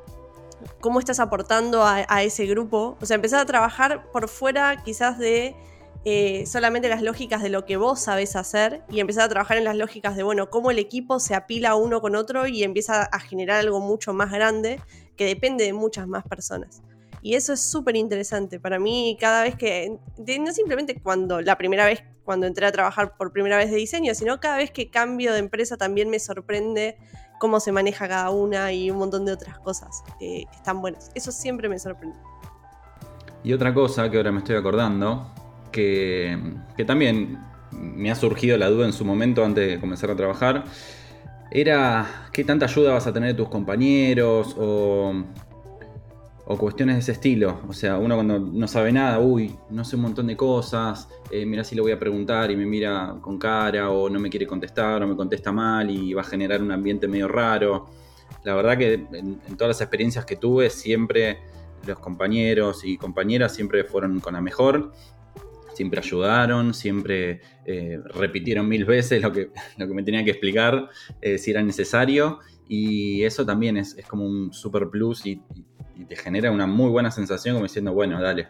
cómo 0.81 0.99
estás 0.99 1.21
aportando 1.21 1.85
a, 1.85 2.23
ese 2.23 2.47
grupo. 2.47 2.97
O 3.01 3.07
sea, 3.07 3.17
empezar 3.17 3.41
a 3.41 3.47
trabajar 3.47 4.11
por 4.13 4.29
fuera 4.29 4.83
quizás 4.85 5.19
de 5.19 5.55
eh, 6.05 6.45
solamente 6.47 6.89
las 6.89 7.03
lógicas 7.03 7.43
de 7.43 7.49
lo 7.49 7.65
que 7.65 7.77
vos 7.77 8.01
sabés 8.01 8.37
hacer 8.37 8.83
y 8.91 9.01
empezar 9.01 9.25
a 9.25 9.29
trabajar 9.29 9.57
en 9.57 9.65
las 9.65 9.77
lógicas 9.77 10.17
de, 10.17 10.23
bueno, 10.23 10.51
cómo 10.51 10.71
el 10.71 10.79
equipo 10.79 11.21
se 11.21 11.35
apila 11.35 11.75
uno 11.77 12.01
con 12.01 12.17
otro 12.17 12.47
y 12.47 12.63
empieza 12.63 13.05
a 13.05 13.21
generar 13.21 13.61
algo 13.61 13.81
mucho 13.81 14.13
más 14.13 14.31
grande 14.31 14.81
que 15.17 15.27
depende 15.27 15.65
de 15.65 15.73
muchas 15.73 16.07
más 16.07 16.25
personas. 16.25 16.83
Y 17.25 17.37
eso 17.37 17.55
es 17.55 17.61
súper 17.61 17.97
interesante. 17.97 18.61
Para 18.61 18.79
mí, 18.79 19.17
cada 19.19 19.45
vez 19.45 19.57
que, 19.57 19.97
no 20.19 20.53
simplemente 20.53 21.01
cuando 21.01 21.41
la 21.41 21.57
primera 21.57 21.87
vez, 21.87 22.05
cuando 22.23 22.47
entré 22.47 22.67
a 22.67 22.71
trabajar 22.71 23.17
por 23.17 23.33
primera 23.33 23.57
vez 23.57 23.71
de 23.71 23.79
diseño, 23.79 24.15
sino 24.15 24.41
cada 24.41 24.59
vez 24.59 24.71
que 24.71 24.91
cambio 24.91 25.33
de 25.33 25.39
empresa 25.39 25.79
también 25.79 26.11
me 26.11 26.19
sorprende 26.19 26.99
cómo 27.41 27.61
se 27.61 27.73
maneja 27.73 28.07
cada 28.09 28.29
una 28.29 28.71
y 28.73 28.91
un 28.91 28.99
montón 28.99 29.25
de 29.25 29.33
otras 29.33 29.59
cosas 29.61 30.05
que 30.19 30.45
están 30.55 30.83
buenas. 30.83 31.11
Eso 31.15 31.33
siempre 31.33 31.67
me 31.67 31.79
sorprende. 31.79 32.15
Y 33.43 33.55
otra 33.55 33.73
cosa 33.73 34.11
que 34.11 34.19
ahora 34.19 34.31
me 34.31 34.41
estoy 34.41 34.57
acordando, 34.57 35.33
que, 35.73 36.39
que 36.77 36.85
también 36.85 37.39
me 37.71 38.11
ha 38.11 38.17
surgido 38.17 38.59
la 38.59 38.69
duda 38.69 38.85
en 38.85 38.93
su 38.93 39.07
momento 39.07 39.43
antes 39.43 39.67
de 39.67 39.81
comenzar 39.81 40.11
a 40.11 40.17
trabajar, 40.17 40.65
era 41.51 42.29
qué 42.33 42.45
tanta 42.45 42.67
ayuda 42.67 42.93
vas 42.93 43.07
a 43.07 43.15
tener 43.15 43.31
de 43.31 43.35
tus 43.35 43.49
compañeros 43.49 44.55
o 46.47 46.59
cuestiones 46.59 46.97
de 46.97 47.01
ese 47.01 47.13
estilo. 47.13 47.61
O 47.69 47.73
sea, 47.73 47.99
uno 47.99 48.17
cuando 48.17 48.39
no 48.39 48.69
sabe 48.69 48.93
nada, 48.93 49.19
uy, 49.19 49.55
no 49.71 49.85
sé 49.85 49.97
un 49.97 50.03
montón 50.03 50.27
de 50.27 50.37
cosas, 50.37 51.09
eh, 51.31 51.47
mira 51.47 51.65
si 51.65 51.75
le 51.75 51.81
voy 51.81 51.93
a 51.93 51.99
preguntar 51.99 52.51
y 52.51 52.57
me 52.57 52.67
mira 52.67 53.17
con 53.21 53.39
cara 53.39 53.91
o 53.91 54.11
no 54.11 54.21
me 54.21 54.31
quiere 54.31 54.47
contestar 54.47 55.03
o 55.03 55.07
me 55.07 55.17
contesta 55.17 55.53
mal 55.53 55.91
y 55.91 56.13
va 56.13 56.23
a 56.23 56.25
generar 56.25 56.63
un 56.63 56.71
ambiente 56.71 57.09
medio 57.09 57.29
raro. 57.29 57.87
La 58.45 58.55
verdad 58.55 58.77
que 58.77 58.95
en, 58.95 59.41
todas 59.57 59.69
las 59.69 59.81
experiencias 59.81 60.25
que 60.25 60.37
tuve 60.37 60.69
siempre 60.71 61.39
los 61.87 61.99
compañeros 61.99 62.85
y 62.85 62.97
compañeras 62.97 63.55
siempre 63.55 63.85
fueron 63.85 64.21
con 64.21 64.35
la 64.35 64.41
mejor. 64.41 64.93
Siempre 65.75 65.99
ayudaron, 65.99 66.73
siempre 66.73 67.41
eh, 67.65 67.99
repitieron 68.15 68.69
mil 68.69 68.85
veces 68.85 69.21
lo 69.21 69.33
que, 69.33 69.51
lo 69.77 69.89
que 69.89 69.95
me 69.95 70.03
tenía 70.03 70.23
que 70.25 70.31
explicar 70.31 70.89
eh, 71.21 71.39
si 71.39 71.51
era 71.51 71.63
necesario. 71.63 72.39
Y 72.69 73.23
eso 73.25 73.45
también 73.45 73.77
es, 73.77 73.97
como 74.09 74.25
un 74.25 74.53
super 74.53 74.89
plus 74.89 75.27
y 75.27 75.43
te 76.09 76.17
genera 76.17 76.51
una 76.51 76.67
muy 76.67 76.91
buena 76.91 77.11
sensación 77.11 77.55
como 77.55 77.67
diciendo, 77.67 77.93
bueno, 77.93 78.21
dale, 78.21 78.49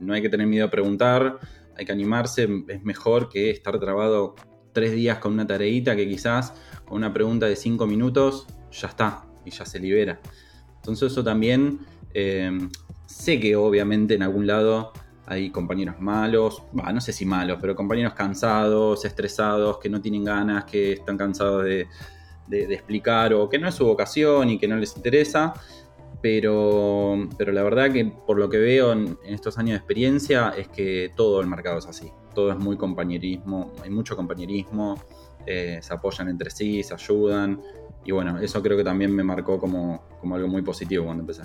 no 0.00 0.14
hay 0.14 0.22
que 0.22 0.28
tener 0.28 0.46
miedo 0.46 0.66
a 0.66 0.70
preguntar, 0.70 1.38
hay 1.76 1.84
que 1.84 1.92
animarse, 1.92 2.48
es 2.68 2.82
mejor 2.82 3.28
que 3.28 3.50
estar 3.50 3.78
trabado 3.78 4.34
tres 4.72 4.92
días 4.92 5.18
con 5.18 5.32
una 5.32 5.46
tareita 5.46 5.96
que 5.96 6.08
quizás 6.08 6.54
con 6.84 6.98
una 6.98 7.12
pregunta 7.12 7.46
de 7.46 7.56
cinco 7.56 7.86
minutos 7.86 8.46
ya 8.70 8.88
está 8.88 9.24
y 9.44 9.50
ya 9.50 9.64
se 9.64 9.80
libera. 9.80 10.20
Entonces 10.76 11.12
eso 11.12 11.24
también, 11.24 11.80
eh, 12.14 12.50
sé 13.06 13.40
que 13.40 13.56
obviamente 13.56 14.14
en 14.14 14.22
algún 14.22 14.46
lado 14.46 14.92
hay 15.26 15.50
compañeros 15.50 15.98
malos, 15.98 16.62
no 16.72 17.00
sé 17.00 17.12
si 17.12 17.26
malos, 17.26 17.58
pero 17.60 17.74
compañeros 17.74 18.14
cansados, 18.14 19.04
estresados, 19.04 19.78
que 19.78 19.88
no 19.88 20.00
tienen 20.00 20.24
ganas, 20.24 20.64
que 20.64 20.92
están 20.92 21.16
cansados 21.18 21.64
de 21.64 21.88
explicar 22.48 23.34
o 23.34 23.48
que 23.48 23.58
no 23.58 23.66
es 23.66 23.74
su 23.74 23.84
vocación 23.84 24.50
y 24.50 24.58
que 24.58 24.68
no 24.68 24.76
les 24.76 24.96
interesa. 24.96 25.52
Pero, 26.28 27.28
pero 27.38 27.52
la 27.52 27.62
verdad 27.62 27.92
que 27.92 28.04
por 28.04 28.36
lo 28.36 28.50
que 28.50 28.58
veo 28.58 28.92
en, 28.92 29.16
estos 29.26 29.58
años 29.58 29.70
de 29.70 29.76
experiencia 29.76 30.52
es 30.58 30.66
que 30.66 31.12
todo 31.14 31.40
el 31.40 31.46
mercado 31.46 31.78
es 31.78 31.86
así. 31.86 32.10
Todo 32.34 32.50
es 32.50 32.58
muy 32.58 32.76
compañerismo, 32.76 33.72
hay 33.80 33.90
mucho 33.90 34.16
compañerismo, 34.16 35.00
eh, 35.46 35.78
se 35.80 35.94
apoyan 35.94 36.28
entre 36.28 36.50
sí, 36.50 36.82
se 36.82 36.94
ayudan. 36.94 37.62
Y 38.04 38.10
bueno, 38.10 38.40
eso 38.40 38.60
creo 38.60 38.76
que 38.76 38.82
también 38.82 39.14
me 39.14 39.22
marcó 39.22 39.60
como, 39.60 40.02
algo 40.34 40.48
muy 40.48 40.62
positivo 40.62 41.04
cuando 41.04 41.20
empecé. 41.20 41.44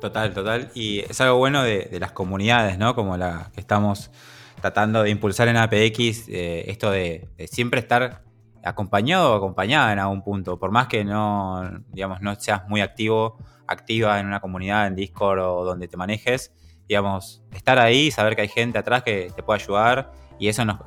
Total, 0.00 0.32
total. 0.32 0.70
Y 0.72 1.00
es 1.00 1.20
algo 1.20 1.38
bueno 1.38 1.64
de, 1.64 1.98
las 1.98 2.12
comunidades, 2.12 2.78
¿no? 2.78 2.94
Como 2.94 3.16
la 3.16 3.50
que 3.52 3.60
estamos 3.60 4.12
tratando 4.60 5.02
de 5.02 5.10
impulsar 5.10 5.48
en 5.48 5.56
APX, 5.56 6.28
eh, 6.28 6.70
esto 6.70 6.92
de, 6.92 7.28
siempre 7.50 7.80
estar 7.80 8.22
acompañado 8.64 9.32
o 9.32 9.36
acompañada 9.36 9.92
en 9.92 9.98
algún 9.98 10.22
punto, 10.22 10.58
por 10.58 10.70
más 10.70 10.88
que 10.88 11.04
no, 11.04 11.82
digamos, 11.92 12.20
no 12.20 12.34
seas 12.36 12.66
muy 12.68 12.80
activo, 12.80 13.38
activa 13.66 14.18
en 14.20 14.26
una 14.26 14.40
comunidad, 14.40 14.86
en 14.86 14.94
Discord 14.94 15.40
o 15.40 15.64
donde 15.64 15.88
te 15.88 15.96
manejes, 15.96 16.52
digamos, 16.88 17.42
estar 17.52 17.78
ahí, 17.78 18.10
saber 18.10 18.36
que 18.36 18.42
hay 18.42 18.48
gente 18.48 18.78
atrás 18.78 19.02
que 19.02 19.30
te 19.34 19.42
puede 19.42 19.62
ayudar 19.62 20.12
y 20.38 20.48
eso 20.48 20.64
nos, 20.64 20.78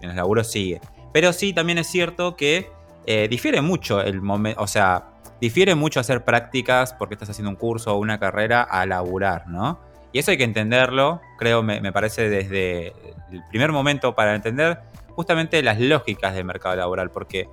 en 0.00 0.08
los 0.08 0.16
laburos 0.16 0.50
sigue. 0.50 0.80
Pero 1.12 1.32
sí, 1.32 1.52
también 1.52 1.78
es 1.78 1.86
cierto 1.86 2.36
que 2.36 2.70
eh, 3.06 3.28
difiere 3.28 3.60
mucho 3.60 4.00
el 4.00 4.20
momento, 4.20 4.60
o 4.62 4.66
sea, 4.66 5.10
difiere 5.40 5.74
mucho 5.74 6.00
hacer 6.00 6.24
prácticas 6.24 6.92
porque 6.94 7.14
estás 7.14 7.30
haciendo 7.30 7.50
un 7.50 7.56
curso 7.56 7.94
o 7.94 7.98
una 7.98 8.18
carrera 8.18 8.62
a 8.62 8.86
laburar, 8.86 9.48
¿no? 9.48 9.80
Y 10.12 10.20
eso 10.20 10.30
hay 10.30 10.38
que 10.38 10.44
entenderlo, 10.44 11.20
creo, 11.38 11.64
me 11.64 11.92
parece 11.92 12.30
desde 12.30 12.92
el 13.32 13.42
primer 13.48 13.72
momento 13.72 14.14
para 14.14 14.36
entender 14.36 14.80
justamente 15.14 15.62
las 15.62 15.80
lógicas 15.80 16.34
del 16.34 16.44
mercado 16.44 16.76
laboral, 16.76 17.10
porque 17.10 17.48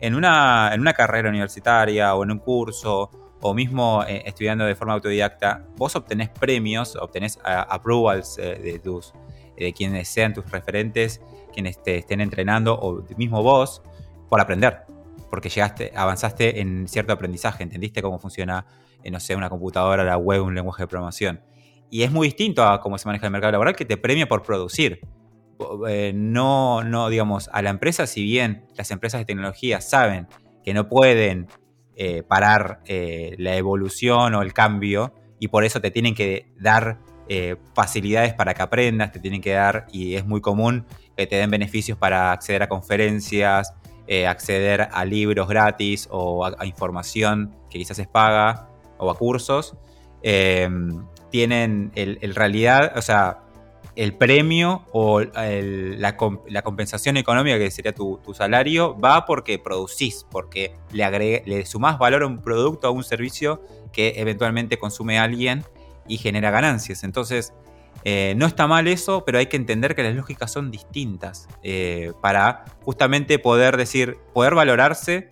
en 0.00 0.14
una, 0.14 0.72
en 0.74 0.80
una 0.80 0.92
carrera 0.92 1.28
universitaria 1.28 2.14
o 2.14 2.24
en 2.24 2.32
un 2.32 2.38
curso 2.38 3.10
o 3.40 3.54
mismo 3.54 4.04
eh, 4.06 4.22
estudiando 4.26 4.64
de 4.64 4.74
forma 4.74 4.94
autodidacta, 4.94 5.64
vos 5.76 5.94
obtenés 5.96 6.30
premios, 6.30 6.96
obtenés 6.96 7.38
approvals 7.44 8.38
eh, 8.38 8.58
de 8.62 8.78
tus 8.78 9.12
de 9.56 9.72
quienes 9.72 10.08
sean 10.08 10.34
tus 10.34 10.50
referentes, 10.50 11.20
quienes 11.52 11.82
te 11.82 11.98
estén 11.98 12.20
entrenando 12.20 12.74
o 12.74 13.04
mismo 13.16 13.42
vos 13.42 13.82
por 14.28 14.40
aprender, 14.40 14.82
porque 15.30 15.48
llegaste, 15.48 15.92
avanzaste 15.94 16.60
en 16.60 16.88
cierto 16.88 17.12
aprendizaje, 17.12 17.62
entendiste 17.62 18.02
cómo 18.02 18.18
funciona, 18.18 18.66
eh, 19.02 19.10
no 19.10 19.20
sé, 19.20 19.36
una 19.36 19.48
computadora, 19.48 20.04
la 20.04 20.16
web, 20.16 20.42
un 20.42 20.54
lenguaje 20.54 20.82
de 20.82 20.86
programación. 20.88 21.40
Y 21.90 22.02
es 22.02 22.10
muy 22.10 22.28
distinto 22.28 22.64
a 22.64 22.80
cómo 22.80 22.98
se 22.98 23.06
maneja 23.06 23.26
el 23.26 23.32
mercado 23.32 23.52
laboral 23.52 23.76
que 23.76 23.84
te 23.84 23.96
premia 23.96 24.26
por 24.26 24.42
producir 24.42 25.00
eh, 25.88 26.12
no, 26.14 26.82
no, 26.84 27.08
digamos, 27.08 27.48
a 27.52 27.62
la 27.62 27.70
empresa, 27.70 28.06
si 28.06 28.22
bien 28.22 28.66
las 28.76 28.90
empresas 28.90 29.20
de 29.20 29.24
tecnología 29.24 29.80
saben 29.80 30.26
que 30.62 30.74
no 30.74 30.88
pueden 30.88 31.48
eh, 31.96 32.22
parar 32.22 32.80
eh, 32.86 33.34
la 33.38 33.56
evolución 33.56 34.34
o 34.34 34.42
el 34.42 34.52
cambio 34.52 35.14
y 35.38 35.48
por 35.48 35.64
eso 35.64 35.80
te 35.80 35.90
tienen 35.90 36.14
que 36.14 36.52
dar 36.58 36.98
facilidades 37.74 38.34
para 38.34 38.52
que 38.52 38.60
aprendas, 38.60 39.10
te 39.10 39.18
tienen 39.18 39.40
que 39.40 39.52
dar, 39.52 39.86
y 39.90 40.14
es 40.14 40.26
muy 40.26 40.42
común 40.42 40.84
que 41.16 41.26
te 41.26 41.36
den 41.36 41.50
beneficios 41.50 41.96
para 41.96 42.32
acceder 42.32 42.62
a 42.62 42.68
conferencias, 42.68 43.72
acceder 44.28 44.88
a 44.92 45.04
libros 45.06 45.48
gratis 45.48 46.06
o 46.10 46.44
a, 46.44 46.66
información 46.66 47.56
que 47.70 47.78
quizás 47.78 47.98
es 47.98 48.08
paga 48.08 48.68
o 48.98 49.10
a 49.10 49.16
cursos. 49.16 49.74
tienen 51.30 51.92
el 51.94 52.34
realidad, 52.34 52.92
o 52.94 53.00
sea, 53.00 53.43
el 53.96 54.14
premio 54.14 54.84
o 54.92 55.20
la, 55.20 56.16
compensación 56.16 57.16
económica, 57.16 57.58
que 57.58 57.70
sería 57.70 57.92
tu, 57.92 58.20
salario, 58.34 58.98
va 58.98 59.24
porque 59.24 59.58
producís, 59.58 60.26
porque 60.30 60.74
le, 60.92 61.04
agregue, 61.04 61.42
le 61.46 61.64
sumás 61.66 61.98
valor 61.98 62.22
a 62.22 62.26
un 62.26 62.42
producto, 62.42 62.88
a 62.88 62.90
un 62.90 63.04
servicio 63.04 63.62
que 63.92 64.14
eventualmente 64.16 64.78
consume 64.78 65.18
alguien 65.18 65.64
y 66.08 66.18
genera 66.18 66.50
ganancias. 66.50 67.04
Entonces, 67.04 67.52
eh, 68.04 68.34
no 68.36 68.46
está 68.46 68.66
mal 68.66 68.88
eso, 68.88 69.24
pero 69.24 69.38
hay 69.38 69.46
que 69.46 69.56
entender 69.56 69.94
que 69.94 70.02
las 70.02 70.14
lógicas 70.14 70.52
son 70.52 70.70
distintas 70.70 71.48
eh, 71.62 72.12
para 72.20 72.64
justamente 72.82 73.38
poder 73.38 73.76
decir, 73.76 74.18
poder 74.34 74.54
valorarse 74.54 75.30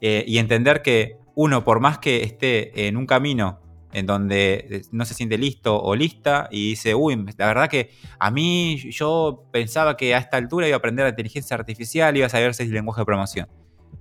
eh, 0.00 0.24
y 0.26 0.38
entender 0.38 0.82
que 0.82 1.18
uno, 1.34 1.64
por 1.64 1.80
más 1.80 1.98
que 1.98 2.22
esté 2.22 2.86
en 2.86 2.96
un 2.96 3.06
camino 3.06 3.60
en 3.94 4.06
donde 4.06 4.66
eh, 4.68 4.82
no 4.90 5.04
se 5.04 5.14
siente 5.14 5.38
listo 5.38 5.80
o 5.80 5.94
lista 5.94 6.48
y 6.50 6.70
dice, 6.70 6.94
uy, 6.94 7.24
la 7.38 7.46
verdad 7.46 7.68
que 7.68 7.90
a 8.18 8.30
mí 8.30 8.76
yo 8.90 9.44
pensaba 9.52 9.96
que 9.96 10.14
a 10.14 10.18
esta 10.18 10.36
altura 10.36 10.66
iba 10.66 10.76
a 10.76 10.78
aprender 10.78 11.04
la 11.04 11.10
inteligencia 11.10 11.56
artificial, 11.56 12.14
iba 12.16 12.26
a 12.26 12.28
saber 12.28 12.54
si 12.54 12.66
lenguaje 12.66 13.00
de 13.00 13.06
promoción. 13.06 13.48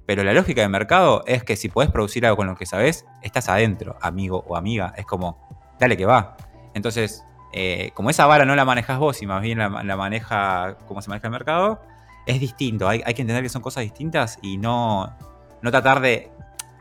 Pero 0.05 0.23
la 0.23 0.33
lógica 0.33 0.61
de 0.61 0.67
mercado 0.67 1.23
es 1.27 1.43
que 1.43 1.55
si 1.55 1.69
puedes 1.69 1.91
producir 1.91 2.25
algo 2.25 2.37
con 2.37 2.47
lo 2.47 2.55
que 2.55 2.65
sabes, 2.65 3.05
estás 3.21 3.47
adentro, 3.47 3.95
amigo 4.01 4.43
o 4.47 4.57
amiga. 4.57 4.93
Es 4.97 5.05
como, 5.05 5.37
dale 5.79 5.95
que 5.95 6.05
va. 6.05 6.35
Entonces, 6.73 7.23
eh, 7.53 7.91
como 7.93 8.09
esa 8.09 8.25
vara 8.25 8.45
no 8.45 8.55
la 8.55 8.65
manejas 8.65 8.97
vos 8.97 9.21
y 9.21 9.27
más 9.27 9.41
bien 9.41 9.59
la, 9.59 9.69
maneja 9.69 10.77
como 10.87 11.01
se 11.01 11.09
maneja 11.09 11.27
el 11.27 11.31
mercado, 11.31 11.81
es 12.25 12.39
distinto. 12.39 12.89
Hay, 12.89 13.01
hay, 13.05 13.13
que 13.13 13.21
entender 13.21 13.43
que 13.43 13.49
son 13.49 13.61
cosas 13.61 13.83
distintas 13.83 14.39
y 14.41 14.57
no, 14.57 15.15
no 15.61 15.71
tratar 15.71 16.01
de 16.01 16.32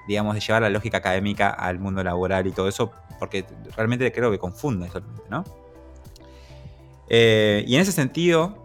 digamos, 0.07 0.35
de 0.35 0.41
llevar 0.41 0.63
la 0.63 0.71
lógica 0.71 0.99
académica 0.99 1.51
al 1.51 1.79
mundo 1.79 2.03
laboral 2.03 2.47
y 2.47 2.53
todo 2.53 2.69
eso, 2.69 2.93
porque 3.19 3.45
realmente 3.77 4.11
creo 4.13 4.31
que 4.31 4.39
confunde 4.39 4.89
solamente, 4.89 5.23
¿no? 5.31 5.45
Eh, 7.09 7.65
y 7.67 7.75
en 7.75 7.83
ese 7.83 7.93
sentido, 7.93 8.63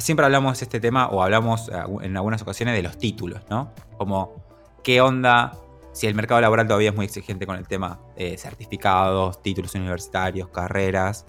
siempre 0.00 0.26
hablamos 0.26 0.58
de 0.58 0.64
este 0.64 0.80
tema, 0.80 1.08
o 1.08 1.22
hablamos 1.22 1.68
eh, 1.68 1.74
en 2.02 2.16
algunas 2.16 2.42
ocasiones 2.42 2.74
de 2.74 2.82
los 2.82 2.98
títulos, 2.98 3.42
¿no? 3.48 3.72
Como, 3.96 4.44
¿qué 4.82 5.00
onda? 5.00 5.52
Si 5.92 6.06
el 6.06 6.14
mercado 6.14 6.40
laboral 6.40 6.66
todavía 6.66 6.90
es 6.90 6.96
muy 6.96 7.06
exigente 7.06 7.46
con 7.46 7.56
el 7.56 7.66
tema 7.66 8.00
de 8.16 8.36
certificados, 8.36 9.42
títulos 9.42 9.74
universitarios, 9.74 10.48
carreras, 10.48 11.24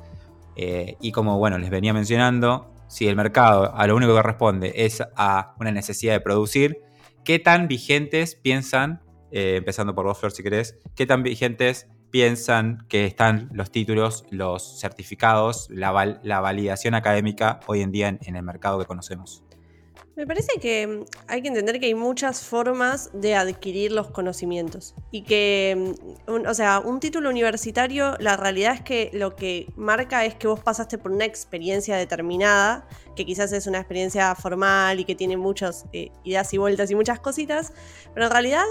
eh, 0.56 0.98
y 1.00 1.12
como, 1.12 1.38
bueno, 1.38 1.58
les 1.58 1.70
venía 1.70 1.94
mencionando, 1.94 2.74
si 2.88 3.08
el 3.08 3.16
mercado 3.16 3.74
a 3.76 3.88
lo 3.88 3.96
único 3.96 4.16
que 4.16 4.24
responde 4.24 4.74
es 4.76 5.02
a 5.16 5.54
una 5.60 5.72
necesidad 5.72 6.14
de 6.14 6.20
producir, 6.20 6.82
¿qué 7.24 7.40
tan 7.40 7.68
vigentes 7.68 8.36
piensan 8.36 9.02
eh, 9.32 9.56
empezando 9.58 9.94
por 9.96 10.06
vos, 10.06 10.18
Flor, 10.18 10.32
si 10.32 10.44
querés, 10.44 10.78
¿qué 10.96 11.06
tan 11.06 11.24
vigentes 11.24 11.88
piensan 12.12 12.86
que 12.88 13.06
están 13.06 13.50
los 13.54 13.72
títulos, 13.72 14.26
los 14.32 14.80
certificados, 14.80 15.68
la, 15.70 15.92
validación 15.92 16.96
académica 16.96 17.60
hoy 17.68 17.82
en 17.82 17.92
día 17.92 18.08
en, 18.08 18.36
el 18.36 18.44
mercado 18.44 18.80
que 18.80 18.86
conocemos? 18.86 19.44
Me 20.16 20.28
parece 20.28 20.60
que 20.60 20.86
mm, 20.86 21.06
hay 21.28 21.42
que 21.42 21.48
entender 21.48 21.80
que 21.80 21.86
hay 21.86 21.94
muchas 21.94 22.44
formas 22.44 23.10
de 23.14 23.36
adquirir 23.36 23.94
los 23.94 24.10
conocimientos 24.12 24.94
y 25.12 25.22
que, 25.24 25.96
mm, 26.28 26.48
o 26.48 26.54
sea, 26.54 26.80
un 26.80 27.00
título 27.00 27.30
universitario, 27.30 28.16
la 28.20 28.36
realidad 28.36 28.74
es 28.74 28.82
que 28.82 29.12
lo 29.14 29.36
que 29.36 29.72
marca 29.78 30.26
es 30.26 30.36
que 30.36 30.48
vos 30.48 30.60
pasaste 30.60 30.98
por 30.98 31.12
una 31.12 31.26
experiencia 31.26 31.96
determinada, 31.96 32.88
que 33.16 33.26
quizás 33.26 33.54
es 33.54 33.68
una 33.68 33.78
experiencia 33.78 34.36
formal 34.36 35.00
y 35.00 35.06
que 35.06 35.16
tiene 35.16 35.38
muchas 35.38 35.86
eh, 35.94 36.12
ideas 36.24 36.54
y 36.54 36.58
vueltas 36.58 36.92
y 36.92 36.96
muchas 36.96 37.20
cositas, 37.20 37.72
pero 38.14 38.26
en 38.26 38.32
realidad 38.32 38.66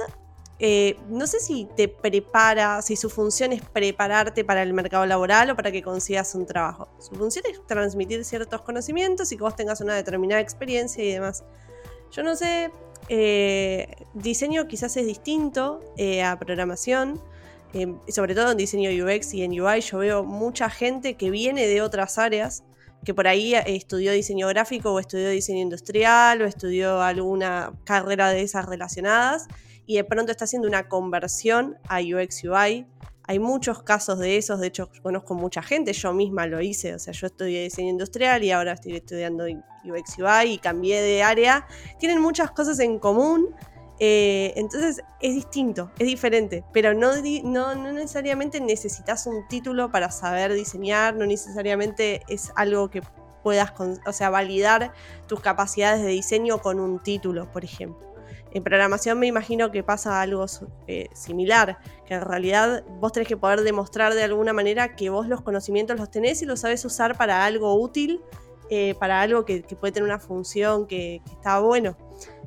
eh, 0.60 0.96
no 1.08 1.26
sé 1.28 1.38
si 1.38 1.68
te 1.76 1.86
prepara, 1.86 2.82
si 2.82 2.96
su 2.96 3.08
función 3.10 3.52
es 3.52 3.62
prepararte 3.62 4.44
para 4.44 4.62
el 4.62 4.72
mercado 4.72 5.06
laboral 5.06 5.50
o 5.50 5.56
para 5.56 5.70
que 5.70 5.82
consigas 5.82 6.34
un 6.34 6.46
trabajo. 6.46 6.88
Su 6.98 7.14
función 7.14 7.44
es 7.50 7.64
transmitir 7.66 8.24
ciertos 8.24 8.62
conocimientos 8.62 9.30
y 9.30 9.36
que 9.36 9.42
vos 9.42 9.54
tengas 9.54 9.80
una 9.80 9.94
determinada 9.94 10.40
experiencia 10.40 11.04
y 11.04 11.12
demás. 11.12 11.44
Yo 12.10 12.24
no 12.24 12.34
sé, 12.34 12.72
eh, 13.08 13.86
diseño 14.14 14.66
quizás 14.66 14.96
es 14.96 15.06
distinto 15.06 15.80
eh, 15.96 16.24
a 16.24 16.36
programación, 16.38 17.20
sobre 18.08 18.34
todo 18.34 18.52
en 18.52 18.56
diseño 18.56 18.90
UX 18.90 19.34
y 19.34 19.42
en 19.42 19.60
UI 19.60 19.82
yo 19.82 19.98
veo 19.98 20.24
mucha 20.24 20.70
gente 20.70 21.18
que 21.18 21.30
viene 21.30 21.66
de 21.66 21.82
otras 21.82 22.16
áreas 22.16 22.64
que 23.04 23.12
por 23.12 23.28
ahí 23.28 23.54
estudió 23.54 24.10
diseño 24.10 24.48
gráfico 24.48 24.90
o 24.90 24.98
estudió 24.98 25.28
diseño 25.28 25.60
industrial 25.60 26.40
o 26.40 26.46
estudió 26.46 27.02
alguna 27.02 27.74
carrera 27.84 28.30
de 28.30 28.40
esas 28.40 28.64
relacionadas 28.64 29.48
y 29.88 29.96
de 29.96 30.04
pronto 30.04 30.30
está 30.30 30.44
haciendo 30.44 30.68
una 30.68 30.86
conversión 30.86 31.78
a 31.88 32.00
UX 32.00 32.44
UI. 32.44 32.86
Hay 33.24 33.38
muchos 33.38 33.82
casos 33.82 34.18
de 34.18 34.36
esos, 34.36 34.60
de 34.60 34.68
hecho 34.68 34.90
conozco 35.02 35.34
mucha 35.34 35.62
gente, 35.62 35.94
yo 35.94 36.12
misma 36.12 36.46
lo 36.46 36.60
hice, 36.60 36.94
o 36.94 36.98
sea, 36.98 37.14
yo 37.14 37.26
estudié 37.26 37.62
diseño 37.62 37.88
industrial 37.88 38.44
y 38.44 38.50
ahora 38.50 38.72
estoy 38.72 38.96
estudiando 38.96 39.44
UX 39.84 40.18
UI 40.18 40.52
y 40.52 40.58
cambié 40.58 41.00
de 41.00 41.22
área. 41.22 41.66
Tienen 41.98 42.20
muchas 42.20 42.50
cosas 42.50 42.78
en 42.80 42.98
común, 42.98 43.48
eh, 43.98 44.52
entonces 44.56 45.00
es 45.20 45.34
distinto, 45.34 45.90
es 45.98 46.06
diferente, 46.06 46.64
pero 46.74 46.92
no, 46.92 47.12
no, 47.44 47.74
no, 47.74 47.92
necesariamente 47.92 48.60
necesitas 48.60 49.26
un 49.26 49.48
título 49.48 49.90
para 49.90 50.10
saber 50.10 50.52
diseñar, 50.52 51.16
no 51.16 51.24
necesariamente 51.24 52.22
es 52.28 52.52
algo 52.56 52.90
que 52.90 53.02
puedas, 53.42 53.72
o 54.06 54.12
sea, 54.12 54.28
validar 54.28 54.92
tus 55.26 55.40
capacidades 55.40 56.02
de 56.02 56.08
diseño 56.08 56.58
con 56.60 56.78
un 56.78 57.02
título, 57.02 57.50
por 57.50 57.64
ejemplo. 57.64 58.07
En 58.58 58.64
programación 58.64 59.20
me 59.20 59.28
imagino 59.28 59.70
que 59.70 59.84
pasa 59.84 60.20
algo 60.20 60.44
eh, 60.88 61.08
similar, 61.14 61.78
que 62.04 62.14
en 62.14 62.22
realidad 62.22 62.82
vos 62.98 63.12
tenés 63.12 63.28
que 63.28 63.36
poder 63.36 63.60
demostrar 63.60 64.14
de 64.14 64.24
alguna 64.24 64.52
manera 64.52 64.96
que 64.96 65.10
vos 65.10 65.28
los 65.28 65.42
conocimientos 65.42 65.96
los 65.96 66.10
tenés 66.10 66.42
y 66.42 66.44
los 66.44 66.58
sabes 66.58 66.84
usar 66.84 67.16
para 67.16 67.44
algo 67.44 67.80
útil, 67.80 68.20
eh, 68.68 68.96
para 68.98 69.20
algo 69.20 69.44
que, 69.44 69.62
puede 69.78 69.92
tener 69.92 70.08
una 70.08 70.18
función 70.18 70.88
que, 70.88 71.22
está 71.30 71.60
bueno. 71.60 71.96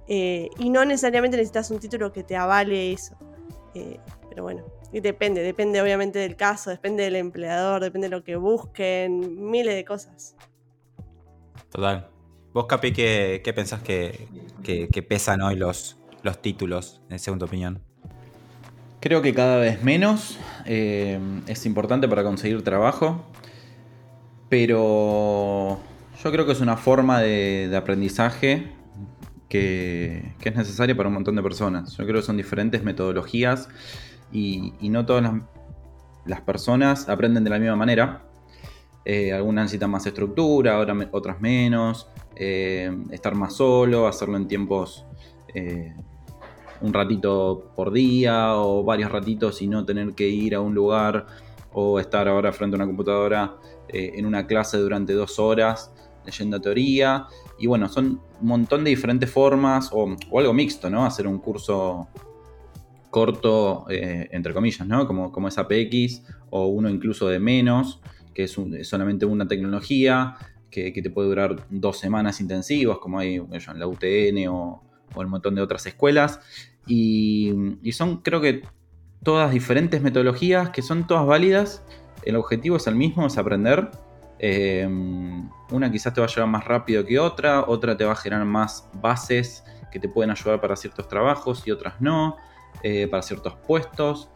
Eh, 0.09 0.49
y 0.59 0.69
no 0.69 0.83
necesariamente 0.83 1.37
necesitas 1.37 1.71
un 1.71 1.79
título 1.79 2.11
que 2.11 2.23
te 2.23 2.35
avale 2.35 2.91
eso. 2.91 3.15
pero 4.27 4.43
bueno, 4.43 4.65
depende, 4.91 5.41
depende 5.43 5.81
obviamente 5.81 6.19
del 6.19 6.35
caso, 6.35 6.71
depende 6.71 7.03
del 7.03 7.15
empleador, 7.15 7.81
depende 7.81 8.09
de 8.09 8.17
lo 8.17 8.21
que 8.25 8.35
busquen, 8.35 9.49
miles 9.49 9.75
de 9.75 9.85
cosas. 9.85 10.35
Total. 11.69 12.11
Vos, 12.53 12.65
Capi, 12.65 12.91
¿qué, 12.91 13.53
pensás 13.55 13.81
que, 13.81 14.27
pesan 15.07 15.41
hoy 15.41 15.55
los, 15.55 16.00
los 16.23 16.41
títulos, 16.41 17.01
en 17.09 17.39
tu 17.39 17.45
opinión? 17.45 17.81
Creo 19.01 19.23
que 19.23 19.33
cada 19.33 19.57
vez 19.57 19.83
menos. 19.83 20.37
Eh, 20.65 21.19
es 21.47 21.65
importante 21.65 22.07
para 22.07 22.23
conseguir 22.23 22.63
trabajo. 22.63 23.25
Pero 24.47 25.79
yo 26.23 26.31
creo 26.31 26.45
que 26.45 26.51
es 26.51 26.61
una 26.61 26.77
forma 26.77 27.19
de, 27.19 27.73
aprendizaje 27.75 28.71
que, 29.49 30.33
es 30.43 30.55
necesaria 30.55 30.95
para 30.95 31.07
un 31.07 31.15
montón 31.15 31.35
de 31.35 31.41
personas. 31.41 31.97
Yo 31.97 32.05
creo 32.05 32.19
que 32.19 32.25
son 32.25 32.37
diferentes 32.37 32.83
metodologías 32.83 33.69
y, 34.31 34.73
no 34.81 35.05
todas 35.05 35.23
las, 36.25 36.41
personas 36.41 37.09
aprenden 37.09 37.43
de 37.43 37.49
la 37.49 37.57
misma 37.57 37.75
manera. 37.75 38.23
Eh, 39.03 39.33
algunas 39.33 39.63
necesitan 39.63 39.89
más 39.89 40.05
estructura, 40.05 40.77
otras 41.11 41.41
menos. 41.41 42.07
Eh, 42.35 42.95
estar 43.09 43.33
más 43.33 43.55
solo, 43.55 44.07
hacerlo 44.07 44.37
en 44.37 44.47
tiempos 44.47 45.05
un 46.81 46.93
ratito 46.93 47.71
por 47.75 47.91
día 47.91 48.55
o 48.55 48.83
varios 48.83 49.11
ratitos 49.11 49.61
y 49.61 49.67
no 49.67 49.85
tener 49.85 50.13
que 50.13 50.27
ir 50.27 50.55
a 50.55 50.61
un 50.61 50.73
lugar 50.73 51.27
o 51.73 51.99
estar 51.99 52.27
ahora 52.27 52.51
frente 52.51 52.75
a 52.75 52.77
una 52.77 52.85
computadora 52.85 53.55
eh, 53.87 54.13
en 54.15 54.25
una 54.25 54.47
clase 54.47 54.77
durante 54.77 55.13
dos 55.13 55.39
horas 55.39 55.91
leyendo 56.25 56.59
teoría. 56.61 57.27
Y 57.57 57.67
bueno, 57.67 57.87
son 57.89 58.21
un 58.41 58.47
montón 58.47 58.83
de 58.83 58.89
diferentes 58.89 59.29
formas 59.29 59.89
o, 59.91 60.15
algo 60.37 60.53
mixto, 60.53 60.89
¿no? 60.89 61.05
Hacer 61.05 61.27
un 61.27 61.39
curso 61.39 62.07
corto, 63.09 63.85
entre 63.89 64.53
comillas, 64.53 64.87
¿no? 64.87 65.05
Como, 65.05 65.31
como 65.31 65.49
es 65.49 65.57
APX 65.57 66.23
o 66.49 66.67
uno 66.67 66.89
incluso 66.89 67.27
de 67.27 67.39
menos, 67.39 68.01
que 68.33 68.43
es 68.43 68.57
solamente 68.83 69.25
una 69.25 69.47
tecnología 69.47 70.35
que, 70.69 70.91
te 70.91 71.09
puede 71.09 71.27
durar 71.27 71.67
dos 71.69 71.99
semanas 71.99 72.39
intensivas, 72.39 72.97
como 72.99 73.19
hay 73.19 73.35
en 73.35 73.79
la 73.79 73.87
UTN 73.87 74.47
o, 74.47 74.83
o 75.13 75.19
un 75.19 75.29
montón 75.29 75.55
de 75.55 75.61
otras 75.61 75.85
escuelas. 75.85 76.39
Y, 76.87 77.53
son, 77.91 78.17
creo 78.17 78.41
que, 78.41 78.63
todas 79.23 79.51
diferentes 79.51 80.01
metodologías 80.01 80.69
que 80.71 80.81
son 80.81 81.05
todas 81.05 81.25
válidas. 81.25 81.83
El 82.23 82.35
objetivo 82.35 82.77
es 82.77 82.87
el 82.87 82.95
mismo, 82.95 83.27
es 83.27 83.37
aprender. 83.37 83.91
Eh, 84.39 84.87
una 85.69 85.91
quizás 85.91 86.13
te 86.13 86.21
va 86.21 86.25
a 86.25 86.29
llevar 86.29 86.49
más 86.49 86.65
rápido 86.65 87.05
que 87.05 87.19
otra, 87.19 87.61
otra 87.67 87.95
te 87.95 88.03
va 88.03 88.13
a 88.13 88.15
generar 88.15 88.45
más 88.45 88.89
bases 88.93 89.63
que 89.91 89.99
te 89.99 90.09
pueden 90.09 90.31
ayudar 90.31 90.59
para 90.59 90.75
ciertos 90.75 91.07
trabajos 91.07 91.61
y 91.67 91.71
otras 91.71 92.01
no, 92.01 92.37
eh, 92.81 93.07
para 93.07 93.21
ciertos 93.21 93.53
puestos. 93.67 94.29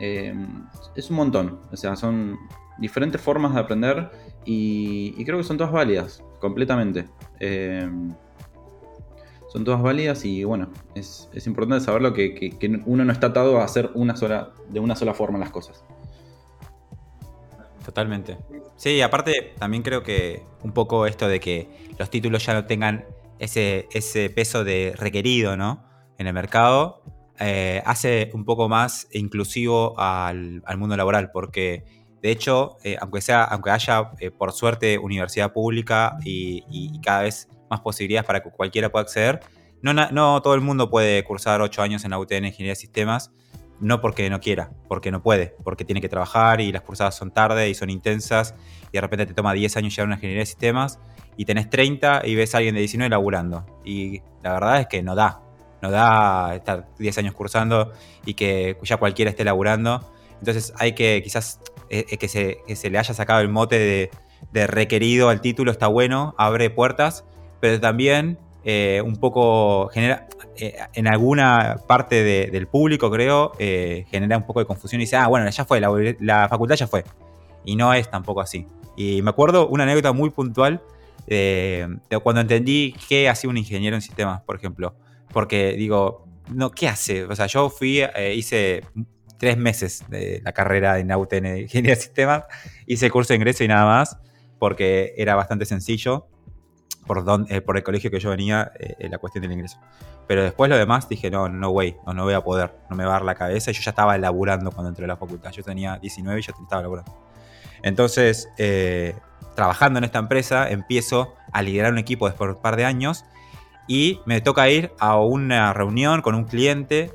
Eh, 0.00 0.34
es 0.96 1.10
un 1.10 1.16
montón, 1.16 1.60
o 1.70 1.76
sea, 1.76 1.94
son 1.94 2.36
diferentes 2.78 3.20
formas 3.20 3.54
de 3.54 3.60
aprender 3.60 4.10
y, 4.44 5.24
creo 5.24 5.38
que 5.38 5.44
son 5.44 5.56
todas 5.56 5.72
válidas, 5.72 6.22
completamente. 6.40 7.08
Son 9.56 9.64
todas 9.64 9.80
válidas 9.80 10.22
y 10.26 10.44
bueno, 10.44 10.68
es, 10.94 11.30
importante 11.46 11.82
saberlo 11.82 12.12
que, 12.12 12.34
que, 12.34 12.82
uno 12.84 13.06
no 13.06 13.10
está 13.10 13.28
atado 13.28 13.58
a 13.58 13.64
hacer 13.64 13.90
una 13.94 14.14
sola, 14.14 14.50
de 14.68 14.80
una 14.80 14.94
sola 14.94 15.14
forma 15.14 15.38
las 15.38 15.48
cosas. 15.48 15.82
Totalmente. 17.82 18.36
Sí, 18.76 19.00
aparte 19.00 19.54
también 19.58 19.82
creo 19.82 20.02
que 20.02 20.42
un 20.62 20.72
poco 20.72 21.06
esto 21.06 21.26
de 21.26 21.40
que 21.40 21.70
los 21.98 22.10
títulos 22.10 22.44
ya 22.44 22.52
no 22.52 22.66
tengan 22.66 23.06
ese, 23.38 23.88
ese 23.92 24.28
peso 24.28 24.62
de 24.62 24.92
requerido, 24.94 25.56
¿no? 25.56 25.86
En 26.18 26.26
el 26.26 26.34
mercado, 26.34 27.02
eh, 27.40 27.80
hace 27.86 28.28
un 28.34 28.44
poco 28.44 28.68
más 28.68 29.08
inclusivo 29.10 29.98
al, 29.98 30.60
mundo 30.76 30.98
laboral, 30.98 31.30
porque 31.30 31.82
de 32.20 32.30
hecho, 32.30 32.76
eh, 32.84 32.98
aunque, 33.00 33.22
sea, 33.22 33.44
aunque 33.44 33.70
haya 33.70 34.10
eh, 34.20 34.30
por 34.30 34.52
suerte 34.52 34.98
universidad 34.98 35.54
pública 35.54 36.18
y, 36.22 37.00
cada 37.00 37.22
vez 37.22 37.48
más 37.70 37.80
posibilidades 37.80 38.26
para 38.26 38.42
que 38.42 38.50
cualquiera 38.50 38.90
pueda 38.90 39.02
acceder, 39.02 39.40
no, 39.82 39.92
no 39.92 40.42
todo 40.42 40.54
el 40.54 40.60
mundo 40.60 40.90
puede 40.90 41.22
cursar 41.24 41.60
ocho 41.60 41.82
años 41.82 42.04
en 42.04 42.10
la 42.10 42.18
UTN 42.18 42.46
Ingeniería 42.46 42.72
de 42.72 42.76
Sistemas 42.76 43.32
no 43.80 44.00
porque 44.00 44.28
no 44.30 44.40
quiera, 44.40 44.70
porque 44.88 45.10
no 45.10 45.22
puede, 45.22 45.54
porque 45.62 45.84
tiene 45.84 46.00
que 46.00 46.08
trabajar 46.08 46.60
y 46.60 46.72
las 46.72 46.82
cursadas 46.82 47.14
son 47.14 47.30
tarde 47.30 47.68
y 47.68 47.74
son 47.74 47.90
intensas 47.90 48.54
y 48.90 48.92
de 48.92 49.00
repente 49.00 49.26
te 49.26 49.34
toma 49.34 49.52
10 49.52 49.76
años 49.76 49.94
llegar 49.94 50.04
a 50.04 50.08
una 50.08 50.14
ingeniería 50.16 50.42
de 50.42 50.46
sistemas 50.46 50.98
y 51.36 51.44
tenés 51.44 51.68
30 51.68 52.22
y 52.24 52.34
ves 52.34 52.54
a 52.54 52.58
alguien 52.58 52.74
de 52.74 52.80
19 52.80 53.10
laburando. 53.10 53.66
Y 53.84 54.22
la 54.42 54.54
verdad 54.54 54.80
es 54.80 54.86
que 54.86 55.02
no 55.02 55.14
da, 55.14 55.42
no 55.82 55.90
da 55.90 56.54
estar 56.54 56.88
10 56.98 57.18
años 57.18 57.34
cursando 57.34 57.92
y 58.24 58.34
que 58.34 58.78
ya 58.82 58.96
cualquiera 58.96 59.30
esté 59.30 59.44
laburando. 59.44 60.10
Entonces 60.38 60.72
hay 60.78 60.94
que 60.94 61.20
quizás 61.22 61.60
eh, 61.90 62.06
eh, 62.10 62.16
que, 62.16 62.28
se, 62.28 62.90
le 62.90 62.98
haya 62.98 63.14
sacado 63.14 63.40
el 63.40 63.48
mote 63.48 64.10
de 64.52 64.66
requerido 64.66 65.28
al 65.28 65.40
título, 65.40 65.70
está 65.70 65.86
bueno, 65.86 66.34
abre 66.38 66.70
puertas, 66.70 67.24
pero 67.60 67.80
también 67.80 68.38
eh, 68.68 69.00
un 69.00 69.14
poco 69.14 69.88
genera, 69.94 70.26
eh, 70.56 70.76
en 70.92 71.06
alguna 71.06 71.76
parte 71.86 72.24
del 72.50 72.66
público 72.66 73.08
creo, 73.12 73.52
eh, 73.60 74.06
genera 74.10 74.36
un 74.36 74.44
poco 74.44 74.58
de 74.58 74.66
confusión 74.66 75.00
y 75.00 75.04
dice, 75.04 75.14
ah, 75.14 75.28
bueno, 75.28 75.48
ya 75.48 75.64
fue, 75.64 75.80
la, 75.80 76.48
facultad 76.48 76.74
ya 76.74 76.88
fue. 76.88 77.04
Y 77.64 77.76
no 77.76 77.94
es 77.94 78.10
tampoco 78.10 78.40
así. 78.40 78.66
Y 78.96 79.22
me 79.22 79.30
acuerdo 79.30 79.68
una 79.68 79.84
anécdota 79.84 80.12
muy 80.12 80.30
puntual 80.30 80.82
de 81.28 81.98
cuando 82.24 82.40
entendí 82.40 82.96
qué 83.08 83.28
hacía 83.28 83.48
un 83.50 83.56
ingeniero 83.56 83.94
en 83.94 84.02
sistemas, 84.02 84.42
por 84.42 84.56
ejemplo. 84.56 84.96
Porque 85.32 85.74
digo, 85.74 86.26
no, 86.52 86.72
¿qué 86.72 86.88
hace? 86.88 87.24
O 87.24 87.36
sea, 87.36 87.46
yo 87.46 87.70
fui, 87.70 88.02
hice 88.34 88.82
tres 89.38 89.56
meses 89.58 90.02
de 90.08 90.40
la 90.44 90.50
carrera 90.52 90.98
en 90.98 91.12
AUTN 91.12 91.42
de 91.42 91.60
Ingeniería 91.62 91.94
de 91.94 92.00
Sistemas, 92.00 92.44
hice 92.86 93.06
el 93.06 93.12
curso 93.12 93.32
de 93.32 93.36
ingreso 93.36 93.62
y 93.62 93.68
nada 93.68 93.84
más, 93.84 94.18
porque 94.58 95.14
era 95.16 95.36
bastante 95.36 95.66
sencillo 95.66 96.26
por, 97.06 97.24
eh, 97.48 97.60
por 97.60 97.76
el 97.76 97.82
colegio 97.82 98.10
que 98.10 98.20
yo 98.20 98.30
venía 98.30 98.72
eh, 98.78 99.08
la 99.08 99.18
cuestión 99.18 99.42
del 99.42 99.52
ingreso. 99.52 99.78
Pero 100.26 100.42
después 100.42 100.68
lo 100.68 100.76
demás 100.76 101.08
dije, 101.08 101.30
no, 101.30 101.48
no, 101.48 101.70
güey, 101.70 101.96
no, 102.06 102.12
no 102.12 102.24
voy 102.24 102.34
a 102.34 102.42
poder, 102.42 102.72
no 102.90 102.96
me 102.96 103.04
va 103.04 103.10
a 103.10 103.12
dar 103.14 103.24
la 103.24 103.34
cabeza. 103.34 103.70
Yo 103.70 103.80
ya 103.80 103.90
estaba 103.90 104.18
laburando 104.18 104.72
cuando 104.72 104.88
entré 104.88 105.04
a 105.04 105.08
la 105.08 105.16
facultad. 105.16 105.52
Yo 105.52 105.62
tenía 105.62 105.98
19 105.98 106.40
y 106.40 106.42
ya 106.42 106.52
estaba 106.60 106.82
laburando. 106.82 107.16
Entonces, 107.82 108.48
eh, 108.58 109.14
trabajando 109.54 109.98
en 109.98 110.04
esta 110.04 110.18
empresa, 110.18 110.68
empiezo 110.68 111.34
a 111.52 111.62
liderar 111.62 111.92
un 111.92 111.98
equipo 111.98 112.26
después 112.26 112.48
de 112.48 112.56
un 112.56 112.62
par 112.62 112.76
de 112.76 112.84
años 112.84 113.24
y 113.86 114.20
me 114.26 114.40
toca 114.40 114.68
ir 114.68 114.92
a 114.98 115.20
una 115.20 115.72
reunión 115.72 116.22
con 116.22 116.34
un 116.34 116.44
cliente, 116.44 117.12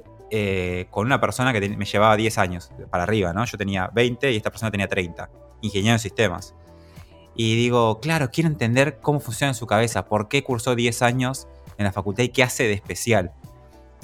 con 0.90 1.06
una 1.06 1.20
persona 1.20 1.52
que 1.52 1.76
me 1.76 1.84
llevaba 1.84 2.16
10 2.16 2.38
años 2.38 2.72
para 2.90 3.04
arriba, 3.04 3.34
¿no? 3.34 3.44
Yo 3.44 3.58
tenía 3.58 3.90
20 3.94 4.32
y 4.32 4.38
esta 4.38 4.50
persona 4.50 4.72
tenía 4.72 4.88
30, 4.88 5.30
ingeniero 5.62 5.96
en 5.96 6.00
sistemas. 6.00 6.56
Y 7.36 7.56
digo, 7.56 8.00
claro, 8.00 8.30
quiero 8.32 8.50
entender 8.50 9.00
cómo 9.02 9.20
funciona 9.20 9.52
en 9.52 9.56
su 9.56 9.68
cabeza, 9.68 10.06
por 10.06 10.28
qué 10.28 10.44
cursó 10.44 10.76
10 10.76 11.02
años 11.02 11.48
en 11.78 11.86
la 11.86 11.92
facultad 11.92 12.24
y 12.24 12.30
qué 12.30 12.44
hace 12.44 12.64
de 12.64 12.74
especial. 12.74 13.32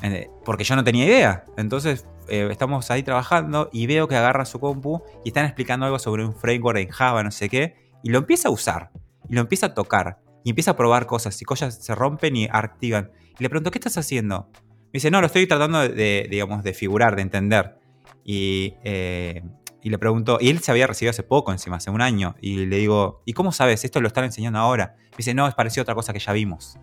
Eh, 0.01 0.29
porque 0.45 0.63
yo 0.63 0.75
no 0.75 0.83
tenía 0.83 1.05
idea. 1.05 1.45
Entonces 1.57 2.05
eh, 2.29 2.47
estamos 2.51 2.89
ahí 2.91 3.03
trabajando 3.03 3.69
y 3.71 3.87
veo 3.87 4.07
que 4.07 4.15
agarra 4.15 4.45
su 4.45 4.59
compu 4.59 5.01
y 5.23 5.29
están 5.29 5.45
explicando 5.45 5.85
algo 5.85 5.99
sobre 5.99 6.25
un 6.25 6.35
framework 6.35 6.79
en 6.79 6.89
Java, 6.89 7.23
no 7.23 7.31
sé 7.31 7.49
qué, 7.49 7.75
y 8.03 8.09
lo 8.09 8.19
empieza 8.19 8.49
a 8.49 8.51
usar, 8.51 8.91
y 9.29 9.35
lo 9.35 9.41
empieza 9.41 9.67
a 9.67 9.73
tocar, 9.73 10.19
y 10.43 10.49
empieza 10.51 10.71
a 10.71 10.75
probar 10.75 11.05
cosas, 11.05 11.41
y 11.41 11.45
cosas 11.45 11.75
se 11.83 11.95
rompen 11.95 12.35
y 12.35 12.47
activan. 12.51 13.11
Y 13.39 13.43
le 13.43 13.49
pregunto, 13.49 13.71
¿qué 13.71 13.77
estás 13.77 13.97
haciendo? 13.97 14.49
Me 14.53 14.93
dice, 14.93 15.11
no, 15.11 15.19
lo 15.21 15.27
estoy 15.27 15.47
tratando 15.47 15.79
de, 15.87 16.27
digamos, 16.29 16.63
de 16.63 16.73
figurar, 16.73 17.15
de 17.15 17.21
entender. 17.21 17.77
Y 18.23 18.75
eh, 18.83 19.43
y 19.87 19.89
le 19.89 19.97
pregunto, 19.97 20.37
y 20.41 20.49
él 20.49 20.59
se 20.59 20.69
había 20.69 20.85
recibido 20.85 21.11
hace 21.11 21.23
poco, 21.23 21.53
encima, 21.53 21.77
hace 21.77 21.89
un 21.89 22.01
año, 22.01 22.35
y 22.41 22.65
le 22.65 22.75
digo, 22.75 23.21
¿y 23.25 23.31
cómo 23.31 23.53
sabes? 23.53 23.85
Esto 23.85 24.01
lo 24.01 24.09
están 24.09 24.25
enseñando 24.25 24.59
ahora. 24.59 24.97
Me 25.11 25.17
dice, 25.19 25.33
no, 25.33 25.47
es 25.47 25.55
parecido 25.55 25.81
a 25.81 25.83
otra 25.83 25.95
cosa 25.95 26.11
que 26.11 26.19
ya 26.19 26.33
vimos. 26.33 26.77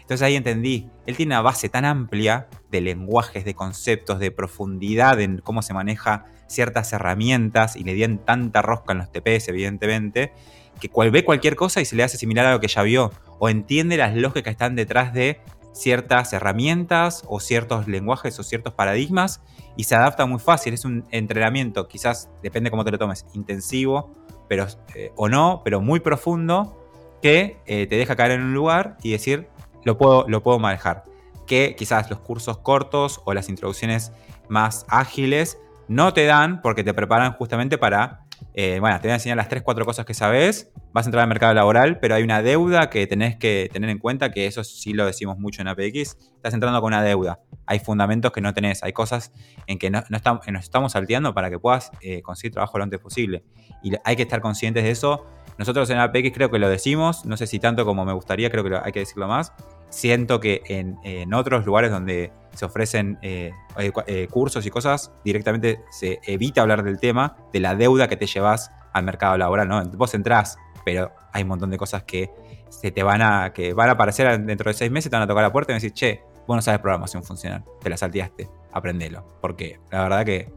Entonces 0.00 0.22
ahí 0.22 0.36
entendí, 0.36 0.88
él 1.04 1.18
tiene 1.18 1.34
una 1.34 1.42
base 1.42 1.68
tan 1.68 1.84
amplia 1.84 2.48
de 2.70 2.80
lenguajes, 2.80 3.44
de 3.44 3.52
conceptos, 3.52 4.20
de 4.20 4.30
profundidad 4.30 5.20
en 5.20 5.36
cómo 5.36 5.60
se 5.60 5.74
maneja 5.74 6.24
ciertas 6.46 6.94
herramientas 6.94 7.76
y 7.76 7.84
le 7.84 7.92
dieron 7.92 8.24
tanta 8.24 8.62
rosca 8.62 8.92
en 8.92 8.98
los 9.00 9.12
TPS, 9.12 9.48
evidentemente, 9.48 10.32
que 10.80 10.88
cual 10.88 11.10
ve 11.10 11.26
cualquier 11.26 11.56
cosa 11.56 11.82
y 11.82 11.84
se 11.84 11.94
le 11.94 12.04
hace 12.04 12.16
similar 12.16 12.46
a 12.46 12.52
lo 12.52 12.60
que 12.60 12.68
ya 12.68 12.82
vio, 12.82 13.12
o 13.38 13.50
entiende 13.50 13.98
las 13.98 14.16
lógicas 14.16 14.44
que 14.44 14.50
están 14.50 14.76
detrás 14.76 15.12
de 15.12 15.42
ciertas 15.76 16.32
herramientas 16.32 17.22
o 17.28 17.38
ciertos 17.38 17.86
lenguajes 17.86 18.38
o 18.38 18.42
ciertos 18.42 18.72
paradigmas 18.72 19.42
y 19.76 19.84
se 19.84 19.94
adapta 19.94 20.26
muy 20.26 20.38
fácil. 20.38 20.74
Es 20.74 20.84
un 20.84 21.04
entrenamiento, 21.10 21.86
quizás 21.86 22.30
depende 22.42 22.70
cómo 22.70 22.84
te 22.84 22.90
lo 22.90 22.98
tomes, 22.98 23.26
intensivo 23.34 24.10
pero, 24.48 24.66
eh, 24.94 25.12
o 25.16 25.28
no, 25.28 25.62
pero 25.64 25.80
muy 25.80 26.00
profundo, 26.00 26.76
que 27.22 27.58
eh, 27.66 27.86
te 27.86 27.96
deja 27.96 28.16
caer 28.16 28.32
en 28.32 28.42
un 28.42 28.54
lugar 28.54 28.96
y 29.02 29.12
decir, 29.12 29.48
lo 29.84 29.98
puedo, 29.98 30.26
lo 30.28 30.42
puedo 30.42 30.58
manejar. 30.58 31.04
Que 31.46 31.74
quizás 31.76 32.10
los 32.10 32.20
cursos 32.20 32.58
cortos 32.58 33.20
o 33.24 33.34
las 33.34 33.48
introducciones 33.48 34.12
más 34.48 34.86
ágiles 34.88 35.58
no 35.88 36.12
te 36.12 36.24
dan 36.24 36.60
porque 36.62 36.84
te 36.84 36.94
preparan 36.94 37.32
justamente 37.32 37.78
para 37.78 38.25
eh, 38.58 38.78
bueno, 38.80 38.98
te 38.98 39.08
voy 39.08 39.12
a 39.12 39.16
enseñar 39.16 39.36
las 39.36 39.50
3, 39.50 39.62
4 39.62 39.84
cosas 39.84 40.06
que 40.06 40.14
sabes, 40.14 40.72
vas 40.94 41.04
a 41.04 41.08
entrar 41.08 41.20
al 41.20 41.28
mercado 41.28 41.52
laboral, 41.52 42.00
pero 42.00 42.14
hay 42.14 42.22
una 42.22 42.40
deuda 42.40 42.88
que 42.88 43.06
tenés 43.06 43.36
que 43.36 43.68
tener 43.70 43.90
en 43.90 43.98
cuenta, 43.98 44.32
que 44.32 44.46
eso 44.46 44.64
sí 44.64 44.94
lo 44.94 45.04
decimos 45.04 45.38
mucho 45.38 45.60
en 45.60 45.68
APX, 45.68 46.16
estás 46.36 46.54
entrando 46.54 46.80
con 46.80 46.94
una 46.94 47.02
deuda, 47.02 47.38
hay 47.66 47.80
fundamentos 47.80 48.32
que 48.32 48.40
no 48.40 48.54
tenés, 48.54 48.82
hay 48.82 48.94
cosas 48.94 49.30
en 49.66 49.78
que 49.78 49.90
no, 49.90 50.02
estamos, 50.10 50.48
nos 50.48 50.64
estamos 50.64 50.92
salteando 50.92 51.34
para 51.34 51.50
que 51.50 51.58
puedas 51.58 51.90
eh, 52.00 52.22
conseguir 52.22 52.52
trabajo 52.52 52.78
lo 52.78 52.84
antes 52.84 52.98
posible. 52.98 53.44
Y 53.82 53.92
hay 54.04 54.16
que 54.16 54.22
estar 54.22 54.40
conscientes 54.40 54.84
de 54.84 54.90
eso. 54.90 55.26
Nosotros 55.58 55.90
en 55.90 55.98
APX 55.98 56.32
creo 56.32 56.50
que 56.50 56.58
lo 56.58 56.70
decimos, 56.70 57.26
no 57.26 57.36
sé 57.36 57.46
si 57.46 57.58
tanto 57.58 57.84
como 57.84 58.06
me 58.06 58.14
gustaría, 58.14 58.48
creo 58.50 58.64
que 58.64 58.74
hay 58.82 58.92
que 58.92 59.00
decirlo 59.00 59.28
más. 59.28 59.52
Siento 59.96 60.40
que 60.40 60.62
en 60.68 61.32
otros 61.32 61.64
lugares 61.64 61.90
donde 61.90 62.30
se 62.56 62.64
ofrecen 62.64 63.18
eh, 63.22 63.52
eh, 63.78 63.92
eh, 64.06 64.28
cursos 64.30 64.64
y 64.66 64.70
cosas, 64.70 65.12
directamente 65.24 65.80
se 65.90 66.20
evita 66.24 66.62
hablar 66.62 66.82
del 66.82 66.98
tema, 66.98 67.36
de 67.52 67.60
la 67.60 67.74
deuda 67.74 68.08
que 68.08 68.16
te 68.16 68.26
llevas 68.26 68.70
al 68.92 69.04
mercado 69.04 69.36
laboral, 69.36 69.68
¿no? 69.68 69.84
Vos 69.90 70.14
entrás, 70.14 70.58
pero 70.84 71.12
hay 71.32 71.42
un 71.42 71.48
montón 71.48 71.70
de 71.70 71.76
cosas 71.76 72.04
que 72.04 72.30
se 72.70 72.90
te 72.90 73.02
van 73.02 73.20
a, 73.20 73.52
que 73.52 73.74
van 73.74 73.90
a 73.90 73.92
aparecer 73.92 74.42
dentro 74.42 74.70
de 74.70 74.74
seis 74.74 74.90
meses, 74.90 75.10
te 75.10 75.16
van 75.16 75.24
a 75.24 75.26
tocar 75.26 75.42
la 75.42 75.52
puerta 75.52 75.72
y 75.72 75.74
van 75.74 75.80
a 75.80 75.82
decir, 75.82 75.92
che, 75.92 76.22
vos 76.46 76.56
no 76.56 76.62
sabes 76.62 76.80
programación 76.80 77.22
funcional, 77.22 77.62
te 77.80 77.90
la 77.90 77.96
salteaste, 77.98 78.48
aprendelo. 78.72 79.38
Porque 79.40 79.78
la 79.90 80.02
verdad 80.02 80.24
que... 80.24 80.50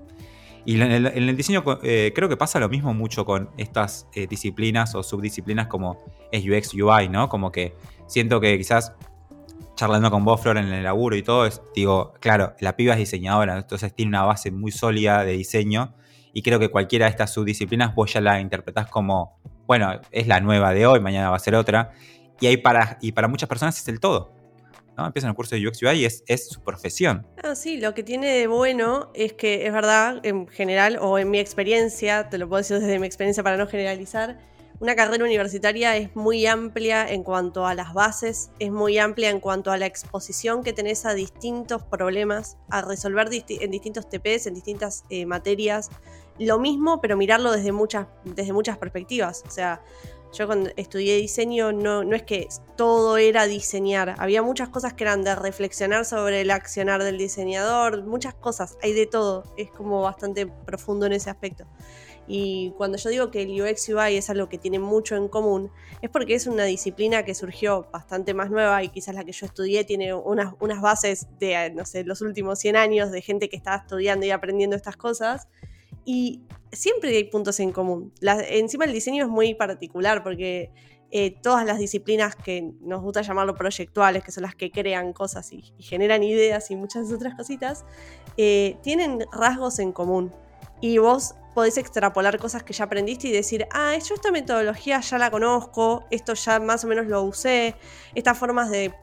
Y 0.66 0.80
en 0.80 0.92
el, 0.92 1.38
diseño 1.38 1.64
creo 1.64 2.30
que 2.30 2.38
pasa 2.38 2.60
lo 2.60 2.70
mismo 2.70 2.94
mucho 2.94 3.26
con 3.26 3.50
estas 3.58 4.08
disciplinas 4.30 4.94
o 4.94 5.02
subdisciplinas 5.02 5.68
como 5.68 6.04
es 6.32 6.46
UX, 6.46 6.74
UI, 6.76 7.10
¿no? 7.10 7.28
Como 7.28 7.52
que 7.52 7.74
siento 8.08 8.40
que 8.40 8.58
quizás 8.58 8.94
charlando 9.80 10.12
con 10.12 10.26
vos, 10.26 10.42
Flor, 10.42 10.58
en 10.58 10.66
el 10.66 10.84
laburo 10.84 11.16
y 11.16 11.24
todo, 11.24 11.48
digo, 11.74 12.14
claro, 12.20 12.54
la 12.60 12.76
piba 12.76 12.94
es 12.94 13.00
diseñadora, 13.00 13.58
entonces 13.58 13.94
tiene 13.96 14.10
una 14.10 14.24
base 14.24 14.52
muy 14.52 14.74
sólida 14.74 15.24
de 15.24 15.32
diseño 15.32 15.96
y 16.34 16.42
creo 16.42 16.60
que 16.60 16.68
cualquiera 16.68 17.06
de 17.06 17.12
estas 17.12 17.32
subdisciplinas 17.32 17.96
vos 17.96 18.12
ya 18.12 18.20
la 18.20 18.42
interpretás 18.42 18.90
como, 18.90 19.40
bueno, 19.68 20.02
es 20.12 20.28
la 20.28 20.42
nueva 20.42 20.74
de 20.74 20.86
hoy, 20.86 21.00
mañana 21.00 21.30
va 21.30 21.38
a 21.38 21.40
ser 21.40 21.56
otra, 21.56 21.94
y, 22.42 22.48
hay 22.48 22.58
para, 22.58 22.98
y 23.02 23.14
para 23.14 23.30
muchas 23.30 23.48
personas 23.48 23.80
es 23.80 23.88
el 23.88 24.02
todo. 24.02 24.34
¿no? 24.98 25.06
Empiezan 25.06 25.30
el 25.30 25.36
curso 25.36 25.56
de 25.56 25.66
UX 25.66 25.82
UI 25.82 26.00
y 26.00 26.06
es, 26.06 26.26
es 26.28 26.50
su 26.50 26.62
profesión. 26.62 27.26
Ah, 27.42 27.56
sí, 27.56 27.78
lo 27.78 27.94
que 27.94 28.04
tiene 28.04 28.28
de 28.28 28.48
bueno 28.48 29.12
es 29.14 29.32
que 29.32 29.66
es 29.66 29.72
verdad, 29.72 30.20
en 30.24 30.46
general, 30.50 30.98
o 31.00 31.18
en 31.18 31.32
mi 31.32 31.40
experiencia, 31.40 32.28
te 32.28 32.38
lo 32.38 32.50
puedo 32.50 32.58
decir 32.58 32.80
desde 32.80 33.00
mi 33.00 33.08
experiencia 33.08 33.44
para 33.44 33.56
no 33.56 33.66
generalizar, 33.66 34.38
una 34.80 34.96
carrera 34.96 35.26
universitaria 35.26 35.98
es 35.98 36.16
muy 36.16 36.46
amplia 36.46 37.10
en 37.10 37.24
cuanto 37.24 37.66
a 37.66 37.76
las 37.76 37.94
bases, 37.94 38.52
es 38.60 38.72
muy 38.72 38.98
amplia 38.98 39.30
en 39.30 39.42
cuanto 39.42 39.72
a 39.72 39.78
la 39.78 39.86
exposición 39.86 40.64
que 40.64 40.72
tenés 40.72 41.06
a 41.06 41.14
distintos 41.14 41.84
problemas, 41.84 42.58
a 42.70 42.82
resolver 42.82 43.28
en 43.32 43.72
distintos 43.72 44.08
TPs, 44.10 44.48
en 44.48 44.54
distintas 44.54 45.04
eh, 45.10 45.26
materias. 45.26 45.90
Lo 46.38 46.60
mismo, 46.60 47.02
pero 47.02 47.18
mirarlo 47.18 47.52
desde 47.52 47.74
muchas, 47.74 48.08
desde 48.24 48.54
muchas 48.54 48.78
perspectivas. 48.78 49.44
O 49.46 49.52
sea, 49.52 49.82
Yo 50.32 50.46
cuando 50.46 50.70
estudié 50.78 51.18
diseño 51.18 51.72
no, 51.72 52.04
no 52.04 52.16
es 52.16 52.24
que 52.24 52.48
todo 52.78 53.18
era 53.18 53.48
diseñar, 53.48 54.16
había 54.20 54.44
muchas 54.44 54.70
cosas 54.70 54.94
que 54.94 55.04
eran 55.04 55.24
de 55.24 55.36
reflexionar 55.36 56.06
sobre 56.06 56.42
el 56.42 56.52
accionar 56.52 57.04
del 57.04 57.18
diseñador, 57.18 58.04
muchas 58.04 58.36
cosas, 58.36 58.78
hay 58.84 58.94
de 58.94 59.08
todo, 59.08 59.44
es 59.58 59.72
como 59.72 60.02
bastante 60.04 60.46
profundo 60.46 61.08
en 61.08 61.14
ese 61.14 61.32
aspecto. 61.32 61.66
Y 62.32 62.76
cuando 62.78 63.00
yo 63.00 63.10
digo 63.10 63.32
que 63.32 63.42
el 63.42 63.60
UX 63.60 63.90
UI 63.90 64.16
es 64.16 64.30
algo 64.30 64.48
que 64.50 64.60
tiene 64.60 64.78
mucho 64.78 65.16
en 65.16 65.28
común, 65.28 65.72
es 66.04 66.12
porque 66.12 66.36
es 66.36 66.46
una 66.46 66.64
disciplina 66.64 67.26
que 67.26 67.34
surgió 67.34 67.88
bastante 67.92 68.36
más 68.36 68.52
nueva 68.52 68.84
y 68.84 68.90
quizás 68.90 69.16
la 69.16 69.26
que 69.26 69.32
yo 69.32 69.48
estudié 69.48 69.84
tiene 69.84 70.14
unas, 70.14 70.54
bases 70.80 71.28
de, 71.40 71.72
no 71.72 71.86
sé, 71.86 72.04
los 72.04 72.22
últimos 72.22 72.60
100 72.60 72.76
años 72.76 73.12
de 73.12 73.24
gente 73.24 73.50
que 73.50 73.56
estaba 73.56 73.78
estudiando 73.78 74.28
y 74.28 74.32
aprendiendo 74.32 74.76
estas 74.76 74.96
cosas. 74.96 75.48
Y 76.06 76.44
siempre 76.72 77.16
hay 77.16 77.24
puntos 77.24 77.60
en 77.60 77.72
común. 77.72 78.14
encima 78.22 78.86
el 78.86 78.94
diseño 78.94 79.24
es 79.26 79.30
muy 79.30 79.56
particular 79.56 80.22
porque 80.22 80.72
eh, 81.10 81.36
todas 81.42 81.66
las 81.66 81.80
disciplinas 81.80 82.36
que 82.36 82.74
nos 82.82 83.02
gusta 83.02 83.24
llamarlo 83.24 83.56
proyectuales, 83.56 84.24
que 84.24 84.32
son 84.32 84.44
las 84.44 84.54
que 84.54 84.70
crean 84.70 85.14
cosas 85.14 85.52
y, 85.52 85.64
generan 85.80 86.22
ideas 86.22 86.70
y 86.70 86.76
muchas 86.76 87.12
otras 87.12 87.34
cositas, 87.34 87.86
eh, 88.38 88.78
tienen 88.84 89.26
rasgos 89.32 89.80
en 89.80 89.92
común. 89.92 90.32
Y 90.82 90.98
vos 90.98 91.36
podés 91.54 91.78
extrapolar 91.78 92.40
cosas 92.40 92.64
que 92.64 92.74
ya 92.74 92.86
aprendiste 92.86 93.28
y 93.28 93.32
decir, 93.32 93.68
ah, 93.74 93.98
yo 93.98 94.16
esta 94.16 94.32
metodología 94.32 95.02
ya 95.02 95.18
la 95.18 95.30
conozco, 95.30 96.06
esto 96.10 96.34
ya 96.34 96.60
más 96.60 96.86
o 96.86 96.88
menos 96.88 97.08
lo 97.08 97.22
usé, 97.24 97.76
estas 98.16 98.38
formas 98.38 98.70
de, 98.70 98.94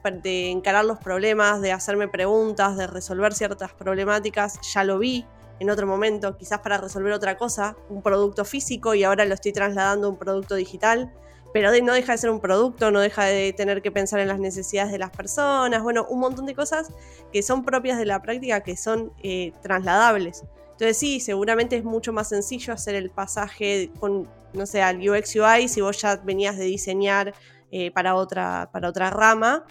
encarar 0.49 0.85
los 0.85 0.97
problemas, 0.97 1.61
de 1.61 1.71
hacerme 1.71 2.07
preguntas, 2.07 2.77
de 2.77 2.87
resolver 2.87 3.33
ciertas 3.33 3.73
problemáticas, 3.73 4.59
ya 4.73 4.83
lo 4.83 4.97
vi 4.97 5.25
en 5.59 5.69
otro 5.69 5.87
momento, 5.87 6.37
quizás 6.37 6.59
para 6.59 6.77
resolver 6.77 7.13
otra 7.13 7.37
cosa, 7.37 7.75
un 7.89 8.01
producto 8.01 8.45
físico 8.45 8.95
y 8.95 9.03
ahora 9.03 9.25
lo 9.25 9.33
estoy 9.33 9.51
trasladando 9.51 10.07
a 10.07 10.09
un 10.09 10.17
producto 10.17 10.55
digital, 10.55 11.11
pero 11.53 11.71
no 11.83 11.93
deja 11.93 12.11
de 12.11 12.17
ser 12.17 12.29
un 12.29 12.39
producto, 12.39 12.91
no 12.91 12.99
deja 12.99 13.25
de 13.25 13.53
tener 13.53 13.81
que 13.81 13.91
pensar 13.91 14.19
en 14.19 14.27
las 14.27 14.39
necesidades 14.39 14.91
de 14.91 14.99
las 14.99 15.09
personas, 15.11 15.81
bueno, 15.81 16.05
un 16.09 16.19
montón 16.19 16.45
de 16.45 16.55
cosas 16.55 16.91
que 17.31 17.41
son 17.41 17.63
propias 17.63 17.97
de 17.97 18.05
la 18.05 18.21
práctica, 18.21 18.61
que 18.61 18.77
son 18.77 19.13
eh, 19.23 19.53
trasladables. 19.61 20.43
Entonces 20.77 20.97
sí, 20.97 21.19
seguramente 21.19 21.75
es 21.75 21.83
mucho 21.83 22.13
más 22.13 22.29
sencillo 22.29 22.71
hacer 22.71 22.93
el 22.93 23.09
pasaje 23.09 23.89
con, 23.99 24.29
no 24.53 24.67
sé, 24.67 24.83
al 24.83 24.97
UX 24.97 25.35
UI 25.35 25.67
si 25.67 25.81
vos 25.81 25.99
ya 25.99 26.17
venías 26.17 26.55
de 26.55 26.65
diseñar 26.65 27.33
eh, 27.71 27.89
para, 27.89 28.13
otra, 28.13 28.69
para 28.71 28.87
otra 28.87 29.09
rama. 29.09 29.65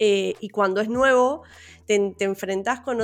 Eh, 0.00 0.34
y 0.40 0.48
cuando 0.48 0.80
es 0.80 0.88
nuevo, 0.88 1.44
te, 1.86 2.12
te 2.18 2.24
enfrentás 2.24 2.80
con, 2.80 3.00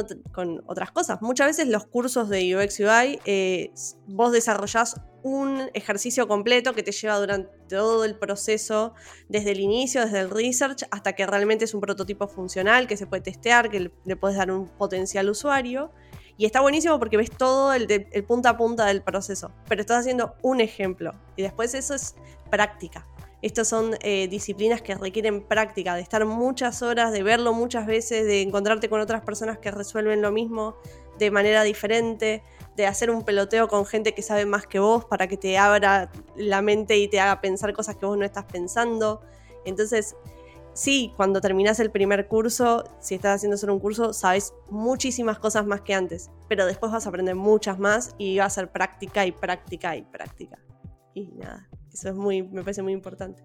otras 0.66 0.90
cosas. 0.90 1.22
Muchas 1.22 1.46
veces 1.46 1.68
los 1.68 1.86
cursos 1.86 2.28
de 2.28 2.56
UX 2.56 2.80
UI, 2.80 3.20
eh, 3.24 3.70
vos 4.08 4.32
desarrollás 4.32 5.00
un 5.22 5.70
ejercicio 5.74 6.26
completo 6.26 6.74
que 6.74 6.82
te 6.82 6.90
lleva 6.90 7.20
durante 7.20 7.56
todo 7.68 8.04
el 8.04 8.18
proceso, 8.18 8.94
desde 9.28 9.52
el 9.52 9.60
inicio, 9.60 10.00
desde 10.02 10.18
el 10.18 10.30
research, 10.30 10.82
hasta 10.90 11.12
que 11.12 11.24
realmente 11.24 11.66
es 11.66 11.72
un 11.72 11.80
prototipo 11.80 12.26
funcional 12.26 12.88
que 12.88 12.96
se 12.96 13.06
puede 13.06 13.22
testear, 13.22 13.70
que 13.70 13.78
le, 13.78 13.92
le 14.04 14.16
puedes 14.16 14.36
dar 14.36 14.50
un 14.50 14.66
potencial 14.66 15.30
usuario. 15.30 15.92
Y 16.36 16.46
está 16.46 16.60
buenísimo 16.60 16.98
porque 16.98 17.16
ves 17.16 17.30
todo 17.30 17.72
el, 17.72 17.86
el, 17.90 18.24
punta 18.24 18.50
a 18.50 18.56
punta 18.56 18.86
del 18.86 19.02
proceso, 19.02 19.52
pero 19.68 19.80
estás 19.80 20.00
haciendo 20.00 20.34
un 20.42 20.60
ejemplo. 20.60 21.12
Y 21.36 21.42
después 21.42 21.74
eso 21.74 21.94
es 21.94 22.14
práctica. 22.50 23.06
Estas 23.42 23.68
son 23.68 23.96
eh, 24.02 24.28
disciplinas 24.28 24.82
que 24.82 24.94
requieren 24.94 25.42
práctica, 25.42 25.96
de 25.96 26.00
estar 26.00 26.24
muchas 26.24 26.80
horas, 26.80 27.10
de 27.10 27.24
verlo 27.24 27.52
muchas 27.52 27.86
veces, 27.86 28.24
de 28.24 28.40
encontrarte 28.40 28.88
con 28.88 29.00
otras 29.00 29.22
personas 29.22 29.58
que 29.58 29.72
resuelven 29.72 30.22
lo 30.22 30.30
mismo 30.30 30.76
de 31.18 31.30
manera 31.32 31.64
diferente, 31.64 32.44
de 32.76 32.86
hacer 32.86 33.10
un 33.10 33.24
peloteo 33.24 33.66
con 33.66 33.84
gente 33.84 34.14
que 34.14 34.22
sabe 34.22 34.46
más 34.46 34.66
que 34.66 34.78
vos 34.78 35.04
para 35.04 35.26
que 35.26 35.36
te 35.36 35.58
abra 35.58 36.10
la 36.36 36.62
mente 36.62 36.96
y 36.96 37.08
te 37.08 37.18
haga 37.20 37.40
pensar 37.40 37.72
cosas 37.72 37.96
que 37.96 38.06
vos 38.06 38.16
no 38.16 38.24
estás 38.24 38.44
pensando. 38.44 39.20
Entonces, 39.64 40.16
sí, 40.74 41.12
cuando 41.16 41.40
terminas 41.40 41.80
el 41.80 41.90
primer 41.90 42.28
curso, 42.28 42.84
si 43.00 43.14
estás 43.14 43.36
haciendo 43.36 43.56
solo 43.56 43.74
un 43.74 43.80
curso, 43.80 44.12
sabes 44.12 44.54
muchísimas 44.70 45.38
cosas 45.38 45.66
más 45.66 45.80
que 45.82 45.94
antes, 45.94 46.30
pero 46.48 46.66
después 46.66 46.92
vas 46.92 47.06
a 47.06 47.08
aprender 47.08 47.34
muchas 47.34 47.78
más 47.78 48.14
y 48.18 48.38
va 48.38 48.46
a 48.46 48.50
ser 48.50 48.70
práctica 48.70 49.26
y 49.26 49.32
práctica 49.32 49.96
y 49.96 50.02
práctica. 50.02 50.58
Y 51.14 51.32
nada. 51.32 51.68
Eso 51.92 52.08
es 52.08 52.14
muy, 52.14 52.42
me 52.42 52.62
parece 52.62 52.82
muy 52.82 52.92
importante. 52.92 53.42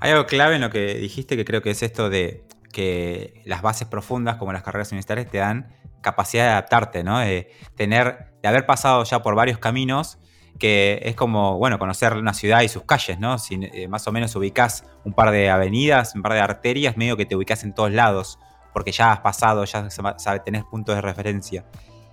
Hay 0.00 0.10
algo 0.10 0.26
clave 0.26 0.56
en 0.56 0.62
lo 0.62 0.70
que 0.70 0.94
dijiste 0.94 1.36
que 1.36 1.44
creo 1.44 1.62
que 1.62 1.70
es 1.70 1.82
esto 1.82 2.08
de 2.08 2.44
que 2.72 3.42
las 3.44 3.62
bases 3.62 3.86
profundas 3.86 4.36
como 4.36 4.52
las 4.52 4.62
carreras 4.62 4.90
universitarias 4.90 5.30
te 5.30 5.38
dan 5.38 5.76
capacidad 6.00 6.44
de 6.44 6.50
adaptarte, 6.50 7.04
¿no? 7.04 7.18
De 7.18 7.50
tener, 7.76 8.32
de 8.42 8.48
haber 8.48 8.66
pasado 8.66 9.04
ya 9.04 9.22
por 9.22 9.34
varios 9.34 9.58
caminos 9.58 10.18
que 10.62 11.00
es 11.02 11.16
como, 11.16 11.58
bueno, 11.58 11.76
conocer 11.76 12.14
una 12.14 12.32
ciudad 12.32 12.60
y 12.62 12.68
sus 12.68 12.84
calles, 12.84 13.18
¿no? 13.18 13.34
Eh, 13.50 13.88
más 13.88 14.06
o 14.06 14.12
menos 14.12 14.36
ubicás 14.36 14.84
un 15.02 15.12
par 15.12 15.32
de 15.32 15.50
avenidas, 15.50 16.14
un 16.14 16.22
par 16.22 16.34
de 16.34 16.38
arterias, 16.38 16.96
medio 16.96 17.16
que 17.16 17.26
te 17.26 17.34
ubicás 17.34 17.64
en 17.64 17.74
todos 17.74 17.90
lados, 17.90 18.38
porque 18.72 18.92
ya 18.92 19.10
has 19.10 19.18
pasado, 19.18 19.64
ya 19.64 19.90
sabes, 19.90 20.44
tenés 20.44 20.62
puntos 20.62 20.94
de 20.94 21.00
referencia. 21.00 21.64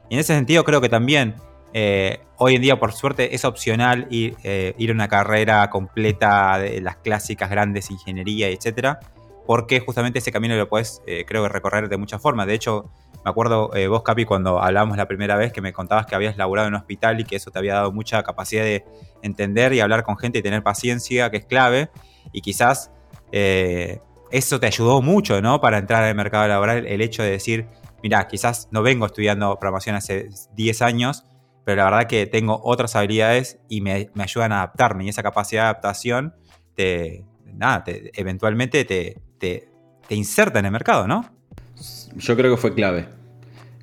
Y 0.09 0.15
en 0.15 0.21
ese 0.21 0.33
sentido 0.33 0.63
creo 0.63 0.81
que 0.81 0.89
también 0.89 1.35
eh, 1.73 2.21
hoy 2.37 2.55
en 2.55 2.63
día, 2.63 2.79
por 2.79 2.91
suerte, 2.91 3.35
es 3.35 3.45
opcional 3.45 4.07
ir, 4.09 4.35
eh, 4.43 4.73
ir, 4.79 4.89
a 4.89 4.93
una 4.93 5.07
carrera 5.07 5.69
completa 5.69 6.57
de 6.57 6.81
las 6.81 6.95
clásicas 6.95 7.51
grandes 7.51 7.91
ingeniería, 7.91 8.47
etcétera, 8.47 8.99
porque 9.49 9.79
justamente 9.79 10.19
ese 10.19 10.31
camino 10.31 10.55
lo 10.55 10.69
puedes, 10.69 11.01
eh, 11.07 11.25
creo 11.25 11.41
que 11.41 11.49
recorrer 11.49 11.89
de 11.89 11.97
muchas 11.97 12.21
formas. 12.21 12.45
De 12.45 12.53
hecho, 12.53 12.91
me 13.25 13.31
acuerdo 13.31 13.71
vos, 13.89 14.03
Capi, 14.03 14.23
cuando 14.23 14.61
hablábamos 14.61 14.95
la 14.95 15.07
primera 15.07 15.37
vez 15.37 15.51
que 15.51 15.59
me 15.59 15.73
contabas 15.73 16.05
que 16.05 16.13
habías 16.13 16.37
laburado 16.37 16.67
en 16.67 16.75
un 16.75 16.79
hospital 16.79 17.19
y 17.19 17.23
que 17.23 17.37
eso 17.37 17.49
te 17.49 17.57
había 17.57 17.73
dado 17.73 17.91
mucha 17.91 18.21
capacidad 18.21 18.61
de 18.63 18.85
entender 19.23 19.73
y 19.73 19.79
hablar 19.79 20.03
con 20.03 20.19
gente 20.19 20.37
y 20.37 20.43
tener 20.43 20.61
paciencia, 20.61 21.31
que 21.31 21.37
es 21.37 21.45
clave, 21.47 21.89
y 22.31 22.41
quizás 22.41 22.91
eso 23.31 24.59
te 24.59 24.67
ayudó 24.67 25.01
mucho, 25.01 25.41
¿no? 25.41 25.59
Para 25.61 25.79
entrar 25.79 26.03
al 26.03 26.13
mercado 26.13 26.47
laboral, 26.47 26.85
el 26.85 27.01
hecho 27.01 27.23
de 27.23 27.31
decir, 27.31 27.67
mira, 28.03 28.27
quizás 28.27 28.69
no 28.69 28.83
vengo 28.83 29.07
estudiando 29.07 29.57
programación 29.59 29.95
hace 29.95 30.29
10 30.53 30.83
años, 30.83 31.25
pero 31.65 31.77
la 31.77 31.85
verdad 31.85 32.07
que 32.07 32.27
tengo 32.27 32.61
otras 32.63 32.95
habilidades 32.95 33.59
y 33.67 33.81
me, 33.81 34.09
ayudan 34.19 34.51
a 34.51 34.57
adaptarme. 34.57 35.05
Y 35.05 35.09
esa 35.09 35.23
capacidad 35.23 35.63
de 35.63 35.69
adaptación 35.69 36.35
te, 36.75 37.25
nada, 37.45 37.83
eventualmente 38.13 38.85
te, 38.85 39.17
te, 39.39 39.69
inserta 40.09 40.59
en 40.59 40.65
el 40.65 40.71
mercado, 40.71 41.07
¿no? 41.07 41.25
Yo 42.15 42.35
creo 42.35 42.55
que 42.55 42.61
fue 42.61 42.73
clave. 42.73 43.07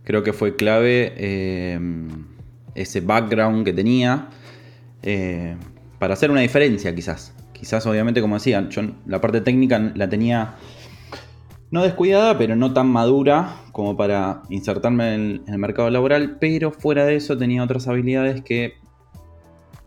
Creo 0.04 0.22
que 0.22 0.32
fue 0.32 0.56
clave 0.56 1.14
eh, 1.16 1.80
ese 2.74 3.00
background 3.00 3.64
que 3.64 3.72
tenía 3.72 4.28
eh, 5.02 5.56
para 5.98 6.14
hacer 6.14 6.30
una 6.30 6.40
diferencia 6.40 6.94
quizás. 6.94 7.32
Quizás 7.52 7.86
obviamente 7.86 8.20
como 8.20 8.34
decía, 8.36 8.68
yo 8.68 8.82
la 9.06 9.20
parte 9.20 9.40
técnica 9.40 9.78
la 9.94 10.08
tenía 10.08 10.54
no 11.70 11.82
descuidada, 11.82 12.38
pero 12.38 12.54
no 12.54 12.72
tan 12.72 12.88
madura 12.88 13.56
como 13.72 13.96
para 13.96 14.42
insertarme 14.50 15.14
en 15.14 15.42
el, 15.46 15.58
mercado 15.58 15.90
laboral, 15.90 16.38
pero 16.38 16.70
fuera 16.70 17.04
de 17.04 17.16
eso 17.16 17.36
tenía 17.36 17.64
otras 17.64 17.88
habilidades 17.88 18.42
que 18.42 18.74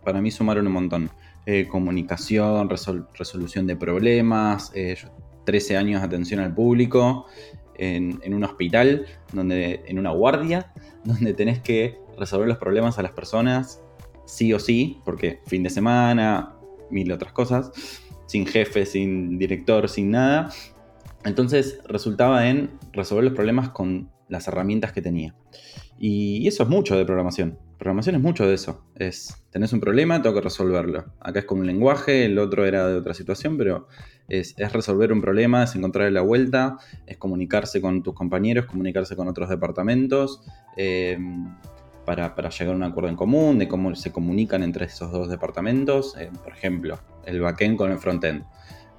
para 0.04 0.20
mí 0.20 0.30
sumaron 0.30 0.66
un 0.66 0.72
montón. 0.72 1.10
Eh, 1.46 1.66
comunicación, 1.68 2.68
resolución 2.68 3.66
de 3.66 3.74
problemas, 3.74 4.72
13 5.50 5.74
eh, 5.74 5.76
años 5.76 6.00
de 6.00 6.06
atención 6.06 6.40
al 6.40 6.54
público, 6.54 7.26
en, 7.74 8.20
en, 8.22 8.34
un 8.34 8.44
hospital, 8.44 9.06
donde, 9.32 9.82
en 9.86 9.98
una 9.98 10.10
guardia, 10.10 10.72
donde 11.04 11.34
tenés 11.34 11.60
que 11.60 11.98
resolver 12.18 12.46
los 12.46 12.58
problemas 12.58 12.98
a 12.98 13.02
las 13.02 13.12
personas, 13.12 13.82
sí 14.26 14.52
o 14.52 14.58
sí, 14.58 15.00
porque 15.04 15.40
fin 15.46 15.62
de 15.62 15.70
semana, 15.70 16.54
mil 16.90 17.10
otras 17.10 17.32
cosas, 17.32 17.72
sin 18.26 18.46
jefe, 18.46 18.86
sin 18.86 19.38
director, 19.38 19.88
sin 19.88 20.12
nada, 20.12 20.52
entonces 21.24 21.80
resultaba 21.86 22.48
en 22.48 22.70
resolver 22.92 23.24
los 23.24 23.34
problemas 23.34 23.70
con 23.70 24.10
las 24.28 24.46
herramientas 24.46 24.92
que 24.92 25.02
tenía. 25.02 25.34
Y 25.98 26.46
eso 26.46 26.62
es 26.62 26.68
mucho 26.68 26.96
de 26.96 27.04
programación. 27.04 27.58
Programación 27.76 28.16
es 28.16 28.22
mucho 28.22 28.46
de 28.46 28.54
eso. 28.54 28.84
Es, 28.94 29.42
tenés 29.50 29.72
un 29.72 29.80
problema, 29.80 30.22
tengo 30.22 30.34
que 30.34 30.42
resolverlo. 30.42 31.12
Acá 31.20 31.40
es 31.40 31.44
con 31.44 31.58
un 31.58 31.66
lenguaje, 31.66 32.24
el 32.24 32.38
otro 32.38 32.64
era 32.64 32.86
de 32.86 32.96
otra 32.96 33.12
situación, 33.14 33.58
pero 33.58 33.86
es, 34.30 34.54
resolver 34.72 35.12
un 35.12 35.20
problema, 35.20 35.64
es 35.64 35.74
encontrar 35.74 36.10
la 36.12 36.22
vuelta, 36.22 36.78
es 37.06 37.16
comunicarse 37.18 37.80
con 37.80 38.02
tus 38.02 38.14
compañeros, 38.14 38.66
comunicarse 38.66 39.16
con 39.16 39.28
otros 39.28 39.48
departamentos, 39.48 40.42
em, 40.76 41.46
para, 42.06 42.34
llegar 42.50 42.74
a 42.74 42.76
un 42.76 42.82
acuerdo 42.82 43.10
en 43.10 43.16
común, 43.16 43.58
de 43.58 43.68
cómo 43.68 43.94
se 43.94 44.10
comunican 44.10 44.62
entre 44.62 44.86
esos 44.86 45.12
dos 45.12 45.28
departamentos. 45.28 46.16
Eh, 46.18 46.30
por 46.42 46.52
ejemplo, 46.52 46.98
el 47.24 47.40
backend 47.40 47.76
con 47.76 47.92
el 47.92 47.98
frontend. 47.98 48.44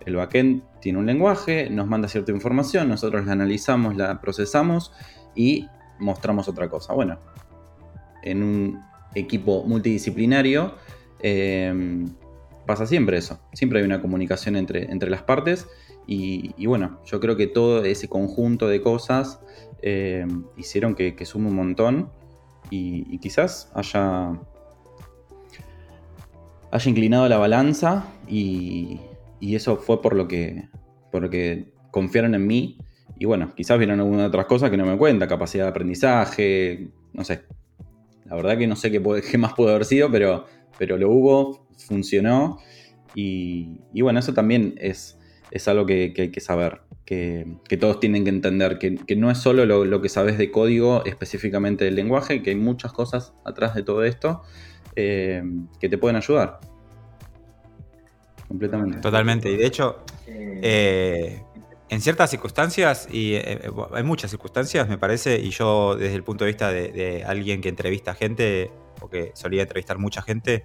El 0.06 0.16
backend 0.16 0.64
tiene 0.80 1.00
un 1.00 1.06
lenguaje, 1.06 1.70
nos 1.70 1.88
manda 1.88 2.08
cierta 2.08 2.32
información, 2.32 2.90
nosotros 2.90 3.26
la 3.26 3.34
analizamos, 3.34 3.96
la 3.96 4.20
procesamos 4.22 4.94
y 5.36 5.68
mostramos 6.00 6.48
otra 6.48 6.70
cosa. 6.70 6.94
Bueno, 6.94 7.20
en 8.24 8.44
un 8.44 8.84
equipo 9.14 9.64
multidisciplinario 9.64 10.76
em, 11.20 12.08
pasa 12.72 12.88
siempre 12.88 13.18
eso. 13.18 13.40
Siempre 13.54 13.80
hay 13.80 13.86
una 13.86 14.02
comunicación 14.02 14.56
entre, 14.56 14.92
entre 14.92 15.10
las 15.10 15.24
partes 15.24 15.68
y, 16.08 16.66
bueno, 16.66 17.00
yo 17.06 17.20
creo 17.20 17.36
que 17.36 17.48
todo 17.48 17.84
ese 17.84 18.08
conjunto 18.08 18.68
de 18.68 18.82
cosas 18.82 19.40
em, 19.82 20.46
hicieron 20.58 20.96
que, 20.96 21.16
que 21.16 21.26
sume 21.26 21.48
un 21.50 21.56
montón 21.56 22.12
y, 22.70 23.06
y 23.14 23.20
quizás 23.20 23.72
haya 23.74 24.40
haya 26.72 26.90
inclinado 26.90 27.28
la 27.28 27.38
balanza 27.38 28.08
y, 28.28 29.00
eso 29.42 29.78
fue 29.78 30.02
por 30.02 30.16
lo 30.16 30.28
que, 30.28 30.70
por 31.12 31.24
lo 31.24 31.30
que 31.30 31.74
confiaron 31.90 32.36
en 32.36 32.48
mí. 32.48 32.78
Y 33.18 33.26
bueno, 33.26 33.54
quizás 33.56 33.78
vieron 33.78 34.00
algunas 34.00 34.28
otras 34.28 34.46
cosas 34.46 34.70
que 34.70 34.78
no 34.78 34.86
me 34.86 34.98
cuenta, 34.98 35.28
capacidad 35.28 35.66
de 35.66 35.70
aprendizaje, 35.72 36.90
no 37.14 37.24
sé. 37.24 37.44
La 38.26 38.36
verdad 38.36 38.58
que 38.58 38.68
no 38.68 38.76
sé 38.76 38.92
qué, 38.92 39.02
qué 39.30 39.38
más 39.38 39.54
pudo 39.54 39.70
haber 39.70 39.86
sido, 39.86 40.10
pero, 40.12 40.46
pero 40.78 40.98
lo 40.98 41.10
hubo, 41.10 41.61
funcionó. 41.78 42.60
Y, 43.14 43.80
bueno, 44.02 44.20
eso 44.20 44.34
también 44.34 44.76
es, 44.78 45.20
es 45.52 45.68
algo 45.68 45.86
que, 45.86 46.14
hay 46.18 46.30
que 46.32 46.40
saber, 46.40 46.82
que, 47.06 47.46
todos 47.80 48.00
tienen 48.00 48.24
que 48.24 48.30
entender, 48.30 48.78
que, 48.80 49.16
no 49.16 49.30
es 49.30 49.38
solo 49.38 49.66
lo, 49.66 50.02
que 50.02 50.10
sabes 50.10 50.38
de 50.38 50.52
código 50.52 51.04
específicamente 51.06 51.86
del 51.86 51.96
lenguaje, 51.96 52.42
que 52.42 52.52
hay 52.52 52.56
muchas 52.56 52.94
cosas 52.94 53.34
atrás 53.46 53.76
de 53.76 53.84
todo 53.84 54.04
esto 54.04 54.44
eh, 54.96 55.44
que 55.80 55.90
te 55.90 55.98
pueden 55.98 56.16
ayudar. 56.16 56.60
Completamente. 58.48 59.00
Totalmente. 59.00 59.50
Y 59.50 59.58
de 59.58 59.66
hecho, 59.66 60.04
eh, 60.28 61.42
en 61.92 62.00
ciertas 62.00 62.30
circunstancias, 62.30 63.10
y 63.12 63.34
eh, 63.34 63.60
hay 63.94 64.04
muchas 64.04 64.32
circunstancias, 64.32 64.88
me 64.88 64.98
parece, 64.98 65.40
y 65.40 65.50
yo 65.50 65.98
desde 65.98 66.16
el 66.16 66.24
punto 66.24 66.46
de 66.46 66.52
vista 66.52 66.72
de, 66.72 67.24
alguien 67.28 67.60
que 67.60 67.68
entrevista 67.68 68.14
gente, 68.14 68.72
o 69.02 69.10
que 69.10 69.32
solía 69.34 69.64
entrevistar 69.64 69.98
mucha 69.98 70.22
gente, 70.22 70.64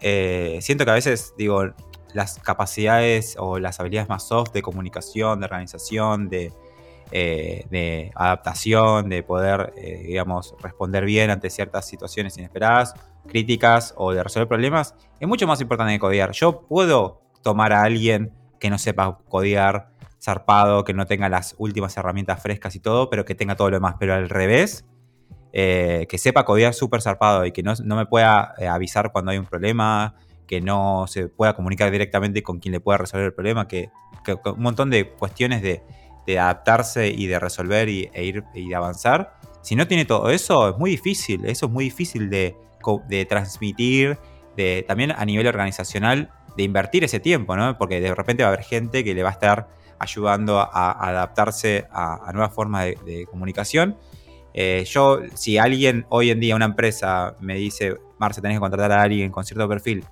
siento 0.00 0.84
que 0.84 0.90
a 0.90 0.94
veces, 0.94 1.34
digo, 1.36 1.72
las 2.14 2.38
capacidades 2.38 3.36
o 3.38 3.58
las 3.58 3.80
habilidades 3.80 4.08
más 4.08 4.26
soft 4.26 4.52
de 4.52 4.62
comunicación, 4.62 5.40
de 5.40 5.44
organización, 5.46 6.28
de, 6.28 6.52
de 7.10 8.10
adaptación, 8.14 9.08
de 9.08 9.22
poder, 9.22 9.72
digamos, 9.76 10.54
responder 10.60 11.04
bien 11.04 11.30
ante 11.30 11.50
ciertas 11.50 11.86
situaciones 11.86 12.36
inesperadas, 12.38 12.94
críticas 13.26 13.94
o 13.96 14.12
de 14.12 14.22
resolver 14.22 14.48
problemas, 14.48 14.94
es 15.18 15.28
mucho 15.28 15.46
más 15.46 15.60
importante 15.60 15.92
que 15.92 15.98
codear. 15.98 16.32
Yo 16.32 16.62
puedo 16.62 17.22
tomar 17.42 17.72
a 17.72 17.82
alguien 17.82 18.32
que 18.58 18.70
no 18.70 18.78
sepa 18.78 19.18
codear, 19.28 19.90
zarpado, 20.22 20.84
que 20.84 20.92
no 20.92 21.06
tenga 21.06 21.28
las 21.28 21.54
últimas 21.58 21.96
herramientas 21.96 22.42
frescas 22.42 22.74
y 22.76 22.80
todo, 22.80 23.08
pero 23.08 23.24
que 23.24 23.34
tenga 23.34 23.56
todo 23.56 23.70
lo 23.70 23.76
demás. 23.76 23.96
Pero 23.98 24.14
al 24.14 24.28
revés, 24.28 24.84
eh, 25.52 26.06
que 26.08 26.18
sepa 26.18 26.44
codear 26.44 26.74
súper 26.74 27.02
zarpado 27.02 27.44
y 27.46 27.52
que 27.52 27.62
no, 27.62 27.74
me 27.84 28.06
pueda 28.06 28.54
eh, 28.58 28.66
avisar 28.66 29.12
cuando 29.12 29.30
hay 29.30 29.38
un 29.38 29.46
problema, 29.46 30.14
que 30.46 30.60
no 30.60 31.06
se 31.06 31.28
pueda 31.28 31.54
comunicar 31.54 31.90
directamente 31.90 32.42
con 32.42 32.58
quien 32.58 32.72
le 32.72 32.80
pueda 32.80 32.98
resolver 32.98 33.26
el 33.26 33.34
problema, 33.34 33.68
que, 33.68 33.90
un 34.44 34.62
montón 34.62 34.90
de 34.90 35.08
cuestiones 35.08 35.62
de, 35.62 35.82
adaptarse 36.38 37.08
y 37.08 37.26
de 37.26 37.40
resolver 37.40 37.88
y, 37.88 38.08
e 38.12 38.22
ir 38.22 38.44
y 38.54 38.68
de 38.68 38.74
avanzar. 38.76 39.34
Si 39.62 39.74
no 39.74 39.88
tiene 39.88 40.04
todo 40.04 40.30
eso, 40.30 40.68
es 40.68 40.78
muy 40.78 40.92
difícil. 40.92 41.44
Eso 41.44 41.66
es 41.66 41.72
muy 41.72 41.82
difícil 41.82 42.30
de, 42.30 42.56
de 43.08 43.24
transmitir, 43.24 44.16
de, 44.56 44.84
también 44.86 45.10
a 45.10 45.24
nivel 45.24 45.48
organizacional, 45.48 46.30
de 46.56 46.62
invertir 46.62 47.02
ese 47.02 47.18
tiempo, 47.18 47.56
¿no? 47.56 47.76
Porque 47.78 48.00
de 48.00 48.14
repente 48.14 48.44
va 48.44 48.50
a 48.50 48.52
haber 48.52 48.64
gente 48.64 49.02
que 49.02 49.14
le 49.14 49.24
va 49.24 49.30
a 49.30 49.32
estar 49.32 49.68
ayudando 49.98 50.58
a, 50.58 51.08
adaptarse 51.08 51.86
a, 51.92 52.30
nuevas 52.32 52.52
formas 52.52 52.86
de, 53.04 53.26
comunicación. 53.30 53.96
Eh, 54.52 54.84
yo, 54.86 55.20
si 55.34 55.58
alguien 55.58 56.06
hoy 56.08 56.30
en 56.30 56.40
día, 56.40 56.56
una 56.56 56.64
empresa, 56.64 57.36
me 57.40 57.54
dice, 57.54 57.96
Marce, 58.18 58.40
tenés 58.40 58.56
que 58.56 58.60
contratar 58.60 58.92
a 58.92 59.02
alguien 59.02 59.30
con 59.30 59.44
cierto 59.44 59.68
perfil, 59.68 60.04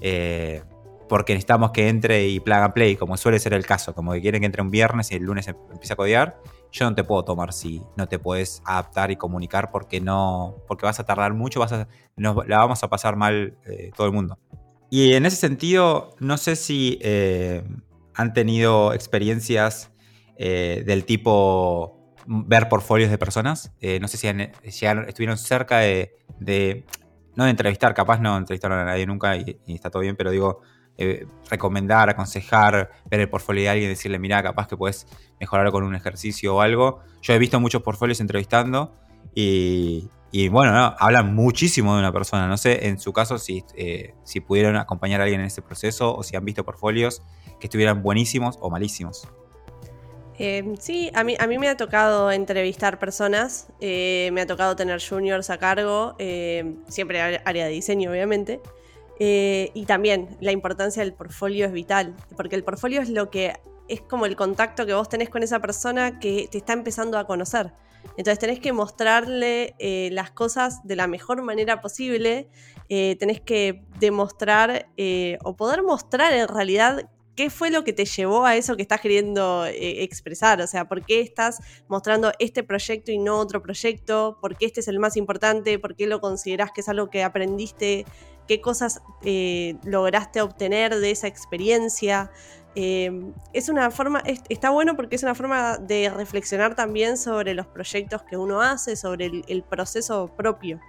eh, 0.00 0.62
porque 1.08 1.32
necesitamos 1.32 1.70
que 1.70 1.88
entre 1.88 2.26
y 2.28 2.40
plug 2.40 2.56
and 2.56 2.74
play, 2.74 2.96
como 2.96 3.16
suele 3.16 3.38
ser 3.38 3.54
el 3.54 3.64
caso, 3.64 3.94
como 3.94 4.12
que 4.12 4.20
quieren 4.20 4.40
que 4.40 4.46
entre 4.46 4.60
un 4.60 4.70
viernes 4.70 5.10
y 5.10 5.16
el 5.16 5.22
lunes 5.22 5.48
empiece 5.48 5.94
a 5.94 5.96
codear, 5.96 6.38
yo 6.70 6.88
no 6.88 6.94
te 6.94 7.02
puedo 7.02 7.24
tomar 7.24 7.54
si 7.54 7.80
no 7.96 8.06
te 8.06 8.18
puedes 8.18 8.60
adaptar 8.66 9.10
y 9.10 9.16
comunicar 9.16 9.70
porque 9.70 10.02
no, 10.02 10.56
porque 10.66 10.84
vas 10.84 11.00
a 11.00 11.04
tardar 11.04 11.32
mucho, 11.32 11.60
vas 11.60 11.72
a, 11.72 11.88
la 12.16 12.58
vamos 12.58 12.82
a 12.82 12.88
pasar 12.88 13.16
mal 13.16 13.56
eh, 13.64 13.90
todo 13.96 14.06
el 14.06 14.12
mundo. 14.12 14.38
Y 14.90 15.14
en 15.14 15.24
ese 15.24 15.36
sentido, 15.36 16.14
no 16.18 16.36
sé 16.36 16.56
si 16.56 16.98
han 18.14 18.32
tenido 18.32 18.94
experiencias 18.94 19.90
del 20.38 21.04
tipo 21.04 21.97
ver 22.28 22.68
portfolios 22.68 23.10
de 23.10 23.18
personas. 23.18 23.72
no 24.00 24.08
sé 24.08 24.16
si, 24.16 24.28
estuvieron 24.28 25.38
cerca 25.38 25.78
de, 25.78 26.14
no 27.34 27.44
de 27.44 27.50
entrevistar, 27.50 27.94
capaz 27.94 28.20
no 28.20 28.36
entrevistaron 28.36 28.78
a 28.78 28.84
nadie 28.84 29.06
nunca 29.06 29.36
y 29.36 29.58
está 29.66 29.90
todo 29.90 30.02
bien, 30.02 30.16
pero 30.16 30.30
digo, 30.30 30.60
eh, 31.00 31.28
recomendar, 31.48 32.10
aconsejar, 32.10 32.90
ver 33.08 33.20
el 33.20 33.28
portfolio 33.28 33.62
de 33.62 33.68
alguien, 33.68 33.88
decirle, 33.88 34.18
mira, 34.18 34.42
capaz 34.42 34.66
que 34.66 34.76
puedes 34.76 35.06
mejorarlo 35.38 35.70
con 35.70 35.84
un 35.84 35.94
ejercicio 35.94 36.56
o 36.56 36.60
algo. 36.60 36.98
Yo 37.22 37.34
he 37.34 37.38
visto 37.38 37.60
muchos 37.60 37.82
portfolios 37.82 38.18
entrevistando 38.20 38.92
y, 39.32 40.10
bueno, 40.50 40.96
hablan 40.98 41.36
muchísimo 41.36 41.94
de 41.94 42.00
una 42.00 42.12
persona. 42.12 42.48
No 42.48 42.56
sé 42.56 42.88
en 42.88 42.98
su 42.98 43.12
caso 43.12 43.38
si, 43.38 43.64
eh, 43.76 44.14
si 44.24 44.40
pudieron 44.40 44.74
acompañar 44.74 45.20
a 45.20 45.24
alguien 45.24 45.40
en 45.40 45.46
ese 45.46 45.62
proceso 45.62 46.16
o 46.16 46.24
si 46.24 46.34
han 46.34 46.44
visto 46.44 46.64
portfolios 46.64 47.22
que 47.60 47.68
estuvieran 47.68 48.02
buenísimos 48.02 48.58
o 48.60 48.68
malísimos. 48.68 49.28
Eh, 50.38 50.74
sí, 50.78 51.10
a 51.14 51.24
mí, 51.24 51.36
a 51.38 51.46
mí 51.46 51.58
me 51.58 51.68
ha 51.68 51.76
tocado 51.76 52.30
entrevistar 52.30 52.98
personas, 52.98 53.68
me 53.80 54.40
ha 54.40 54.46
tocado 54.46 54.76
tener 54.76 55.00
juniors 55.02 55.50
a 55.50 55.58
cargo, 55.58 56.16
siempre 56.86 57.20
área 57.20 57.64
de 57.66 57.70
diseño 57.70 58.10
obviamente, 58.10 58.60
eh, 59.20 59.70
y 59.74 59.84
también 59.86 60.36
la 60.40 60.52
importancia 60.52 61.02
del 61.02 61.12
portfolio 61.12 61.66
es 61.66 61.72
vital, 61.72 62.14
porque 62.36 62.56
el 62.56 62.64
portfolio 62.64 63.00
es 63.00 63.08
lo 63.08 63.30
que 63.30 63.54
es 63.88 64.00
como 64.02 64.26
el 64.26 64.36
contacto 64.36 64.86
que 64.86 64.94
vos 64.94 65.08
tenés 65.08 65.28
con 65.28 65.42
esa 65.42 65.60
persona 65.60 66.20
que 66.20 66.48
te 66.50 66.58
está 66.58 66.72
empezando 66.72 67.18
a 67.18 67.26
conocer. 67.26 67.72
Entonces 68.16 68.38
tenés 68.38 68.60
que 68.60 68.72
mostrarle 68.72 69.74
eh, 69.78 70.10
las 70.12 70.30
cosas 70.30 70.86
de 70.86 70.94
la 70.94 71.06
mejor 71.06 71.42
manera 71.42 71.80
posible, 71.80 72.48
eh, 72.88 73.16
tenés 73.18 73.40
que 73.40 73.82
demostrar 73.98 74.88
o 75.42 75.56
poder 75.56 75.82
mostrar 75.82 76.32
en 76.32 76.46
realidad 76.46 77.08
qué 77.38 77.50
fue 77.50 77.70
lo 77.70 77.84
que 77.84 77.92
te 77.92 78.04
llevó 78.04 78.44
a 78.44 78.56
eso 78.56 78.74
que 78.74 78.82
estás 78.82 79.00
queriendo 79.00 79.64
expresar, 79.64 80.60
o 80.60 80.66
sea, 80.66 80.88
por 80.88 81.06
qué 81.06 81.20
estás 81.20 81.60
mostrando 81.86 82.32
este 82.40 82.64
proyecto 82.64 83.12
y 83.12 83.18
no 83.18 83.38
otro 83.38 83.62
proyecto, 83.62 84.38
por 84.40 84.56
qué 84.56 84.66
este 84.66 84.80
es 84.80 84.88
el 84.88 84.98
más 84.98 85.16
importante, 85.16 85.78
por 85.78 85.94
qué 85.94 86.08
lo 86.08 86.20
considerás 86.20 86.72
que 86.72 86.80
es 86.80 86.88
algo 86.88 87.10
que 87.10 87.22
aprendiste 87.22 88.06
qué 88.48 88.60
cosas 88.60 89.02
eh, 89.22 89.76
lograste 89.84 90.40
obtener 90.40 90.98
de 90.98 91.12
esa 91.12 91.28
experiencia. 91.28 92.32
Eh, 92.74 93.32
es 93.52 93.68
una 93.68 93.92
forma, 93.92 94.20
está 94.48 94.70
bueno 94.70 94.96
porque 94.96 95.14
es 95.14 95.22
una 95.22 95.36
forma 95.36 95.78
de 95.78 96.10
reflexionar 96.10 96.74
también 96.74 97.16
sobre 97.16 97.54
los 97.54 97.66
proyectos 97.66 98.24
que 98.24 98.36
uno 98.36 98.60
hace, 98.60 98.96
sobre 98.96 99.26
el, 99.46 99.62
proceso 99.62 100.34
propio. 100.36 100.80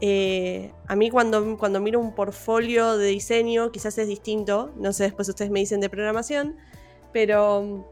Eh, 0.00 0.72
a 0.88 0.94
mí 0.94 1.10
cuando, 1.10 1.40
miro 1.80 2.00
un 2.00 2.14
portfolio 2.14 2.98
de 2.98 3.08
diseño 3.08 3.72
quizás 3.72 3.96
es 3.96 4.08
distinto, 4.08 4.70
no 4.76 4.92
sé, 4.92 5.04
después 5.04 5.28
ustedes 5.28 5.50
me 5.50 5.60
dicen 5.60 5.80
de 5.80 5.88
programación, 5.88 6.56
pero 7.12 7.88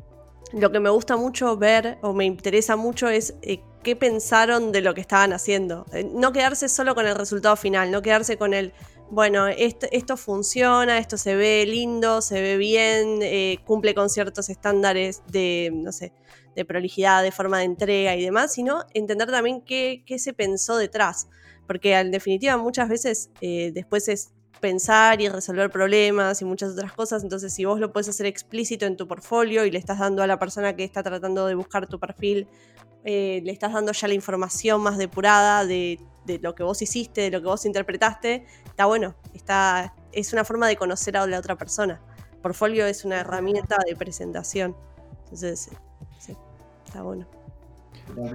lo 0.53 0.71
que 0.71 0.81
me 0.81 0.91
gusta 0.91 1.17
mucho 1.17 1.57
ver 1.57 1.99
o 2.03 2.13
me 2.13 2.27
interesa 2.27 2.77
mucho 2.77 3.09
es 3.09 3.35
eh, 3.41 3.61
qué 3.83 3.97
pensaron 3.97 4.71
de 4.71 4.83
lo 4.83 4.93
que 4.93 5.01
estaban 5.01 5.33
haciendo. 5.33 5.87
Eh, 5.93 6.05
no 6.05 6.33
quedarse 6.33 6.69
solo 6.69 6.95
con 6.95 7.07
el 7.07 7.15
resultado 7.15 7.57
final, 7.57 7.91
no 7.91 8.03
quedarse 8.03 8.37
con 8.37 8.53
el, 8.53 8.75
bueno, 9.11 9.49
esto, 9.49 10.17
funciona, 10.19 10.99
esto 10.99 11.17
se 11.17 11.37
ve 11.37 11.65
lindo, 11.67 12.21
se 12.21 12.43
ve 12.43 12.59
bien, 12.59 13.21
cumple 13.65 13.95
con 13.95 14.11
ciertos 14.11 14.51
estándares 14.51 15.23
de, 15.29 15.71
no 15.73 15.93
sé, 15.93 16.13
de 16.55 16.65
prolijidad, 16.65 17.23
de 17.23 17.33
forma 17.33 17.59
de 17.59 17.65
entrega 17.65 18.15
y 18.15 18.23
demás, 18.23 18.53
sino 18.53 18.85
entender 18.93 19.31
también 19.31 19.63
qué 19.63 20.19
se 20.19 20.35
pensó 20.35 20.77
detrás. 20.77 21.29
Porque 21.67 21.95
en 21.99 22.11
definitiva 22.11 22.57
muchas 22.57 22.89
veces 22.89 23.31
después 23.41 24.09
es 24.09 24.33
pensar 24.65 25.21
y 25.21 25.29
resolver 25.29 25.71
problemas 25.71 26.41
y 26.41 26.47
muchas 26.47 26.73
otras 26.73 26.93
cosas. 26.93 27.23
Entonces, 27.23 27.53
si 27.53 27.67
vos 27.67 27.79
lo 27.81 27.93
puedes 27.93 28.09
hacer 28.09 28.25
explícito 28.25 28.87
en 28.87 28.97
tu 28.97 29.07
portfolio 29.07 29.67
y 29.67 29.71
le 29.71 29.79
estás 29.79 29.99
dando 29.99 30.23
a 30.23 30.27
la 30.27 30.39
persona 30.39 30.75
que 30.75 30.85
está 30.85 31.03
tratando 31.03 31.47
de 31.47 31.55
buscar 31.55 31.87
tu 31.87 32.01
perfil, 32.01 32.49
eh, 33.05 33.43
le 33.45 33.53
estás 33.53 33.75
dando 33.75 33.93
ya 33.93 34.09
la 34.09 34.15
información 34.15 34.81
más 34.81 34.97
depurada 34.97 35.67
de, 35.67 36.01
lo 36.41 36.55
que 36.55 36.63
vos 36.63 36.81
hiciste, 36.81 37.21
de 37.21 37.31
lo 37.31 37.43
que 37.43 37.47
vos 37.47 37.67
interpretaste, 37.67 38.47
está 38.65 38.87
bueno. 38.87 39.15
Está, 39.35 39.95
es 40.13 40.33
una 40.33 40.45
forma 40.47 40.67
de 40.67 40.77
conocer 40.77 41.19
a 41.19 41.27
la 41.27 41.39
otra 41.39 41.57
persona. 41.57 42.01
Portfolio 42.41 42.87
es 42.87 43.05
una 43.05 43.21
herramienta 43.21 43.77
de 43.87 43.95
presentación. 43.95 44.75
Entonces, 45.25 45.69
sí, 46.19 46.35
está 46.87 47.03
bueno. 47.03 47.27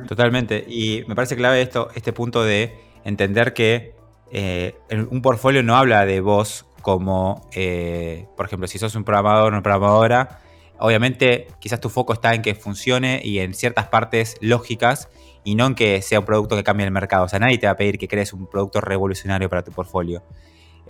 Totalmente. 0.07 0.63
Y 0.67 1.03
me 1.07 1.15
parece 1.15 1.35
clave 1.35 1.63
esto, 1.63 1.89
este 1.95 2.13
punto 2.13 2.43
de 2.43 2.88
entender 3.03 3.53
que 3.53 3.99
eh, 4.31 4.75
un 5.09 5.21
portfolio 5.21 5.63
no 5.63 5.75
habla 5.75 6.05
de 6.05 6.21
vos 6.21 6.65
como, 6.81 7.47
eh, 7.53 8.27
por 8.37 8.45
ejemplo, 8.45 8.67
si 8.67 8.77
sos 8.77 8.95
un 8.95 9.03
programador 9.03 9.45
o 9.45 9.47
una 9.47 9.63
programadora, 9.63 10.39
obviamente 10.79 11.47
quizás 11.59 11.79
tu 11.79 11.89
foco 11.89 12.13
está 12.13 12.33
en 12.33 12.41
que 12.41 12.55
funcione 12.55 13.21
y 13.23 13.39
en 13.39 13.53
ciertas 13.53 13.87
partes 13.87 14.37
lógicas 14.39 15.09
y 15.43 15.55
no 15.55 15.65
en 15.67 15.75
que 15.75 16.01
sea 16.01 16.19
un 16.19 16.25
producto 16.25 16.55
que 16.55 16.63
cambie 16.63 16.85
el 16.85 16.91
mercado. 16.91 17.25
O 17.25 17.27
sea, 17.27 17.39
nadie 17.39 17.57
te 17.57 17.65
va 17.65 17.73
a 17.73 17.77
pedir 17.77 17.97
que 17.97 18.07
crees 18.07 18.33
un 18.33 18.47
producto 18.47 18.81
revolucionario 18.81 19.49
para 19.49 19.63
tu 19.63 19.71
portfolio. 19.71 20.23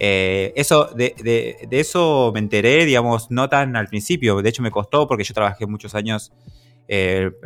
Eh, 0.02 0.54
eso, 0.56 0.86
de, 0.96 1.68
eso 1.72 2.32
me 2.34 2.40
enteré, 2.40 2.86
digamos, 2.86 3.32
no 3.32 3.50
tan 3.50 3.76
al 3.76 3.88
principio. 3.88 4.42
De 4.42 4.50
hecho, 4.50 4.62
me 4.62 4.72
costó 4.72 5.08
porque 5.08 5.24
yo 5.24 5.34
trabajé 5.34 5.66
muchos 5.66 5.96
años, 5.96 6.32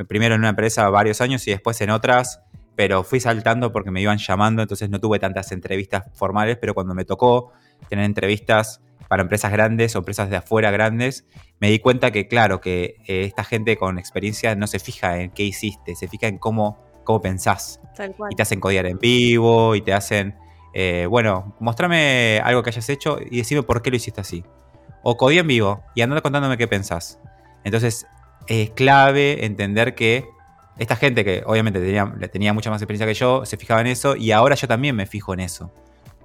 primero 0.08 0.36
en 0.36 0.42
una 0.42 0.50
empresa 0.50 0.90
varios 0.90 1.20
años 1.20 1.46
y 1.48 1.52
después 1.52 1.80
en 1.82 1.90
otras 1.90 2.43
pero 2.76 3.04
fui 3.04 3.20
saltando 3.20 3.72
porque 3.72 3.92
me 3.92 4.02
iban 4.02 4.18
llamando, 4.18 4.62
entonces 4.62 4.90
no 4.90 5.00
tuve 5.00 5.20
tantas 5.20 5.52
entrevistas 5.52 6.06
formales, 6.14 6.58
pero 6.60 6.74
cuando 6.74 6.94
me 6.96 7.06
tocó 7.06 7.52
tener 7.90 8.06
entrevistas 8.06 8.82
para 9.08 9.22
empresas 9.22 9.52
grandes 9.52 9.96
o 9.96 10.00
empresas 10.00 10.30
de 10.30 10.38
afuera 10.38 10.72
grandes, 10.72 11.28
me 11.60 11.70
di 11.70 11.80
cuenta 11.80 12.12
que, 12.12 12.28
claro, 12.28 12.62
que 12.62 12.96
eh, 13.08 13.26
esta 13.26 13.44
gente 13.44 13.78
con 13.78 14.00
experiencia 14.00 14.56
no 14.56 14.66
se 14.68 14.80
fija 14.80 15.20
en 15.20 15.32
qué 15.32 15.44
hiciste, 15.44 15.96
se 15.96 16.08
fija 16.08 16.28
en 16.28 16.38
cómo, 16.40 16.84
cómo 17.04 17.22
pensás. 17.22 17.80
Y 18.32 18.36
te 18.36 18.42
hacen 18.42 18.60
codiar 18.60 18.86
en 18.88 18.98
vivo 18.98 19.76
y 19.76 19.82
te 19.82 19.94
hacen, 19.94 20.36
eh, 20.74 21.06
bueno, 21.08 21.56
mostrame 21.60 22.42
algo 22.44 22.64
que 22.64 22.72
hayas 22.72 22.90
hecho 22.90 23.20
y 23.30 23.38
decime 23.38 23.62
por 23.62 23.82
qué 23.82 23.92
lo 23.92 23.98
hiciste 23.98 24.22
así. 24.22 24.44
O 25.04 25.16
codía 25.18 25.42
en 25.42 25.48
vivo 25.48 25.84
y 25.94 26.02
andando 26.02 26.24
contándome 26.24 26.58
qué 26.58 26.68
pensás. 26.68 27.20
Entonces, 27.64 28.08
es 28.48 28.72
clave 28.72 29.46
entender 29.46 29.96
que 29.96 30.28
esta 30.78 30.96
gente 30.96 31.24
que 31.24 31.44
obviamente 31.46 31.80
tenía, 31.80 32.12
tenía 32.32 32.54
mucha 32.54 32.70
más 32.70 32.82
experiencia 32.82 33.06
que 33.06 33.14
yo, 33.14 33.46
se 33.46 33.58
fijaba 33.58 33.82
en 33.82 33.88
eso 33.88 34.16
y 34.16 34.32
ahora 34.32 34.56
yo 34.56 34.68
también 34.68 34.96
me 34.96 35.06
fijo 35.06 35.34
en 35.34 35.42
eso. 35.42 35.72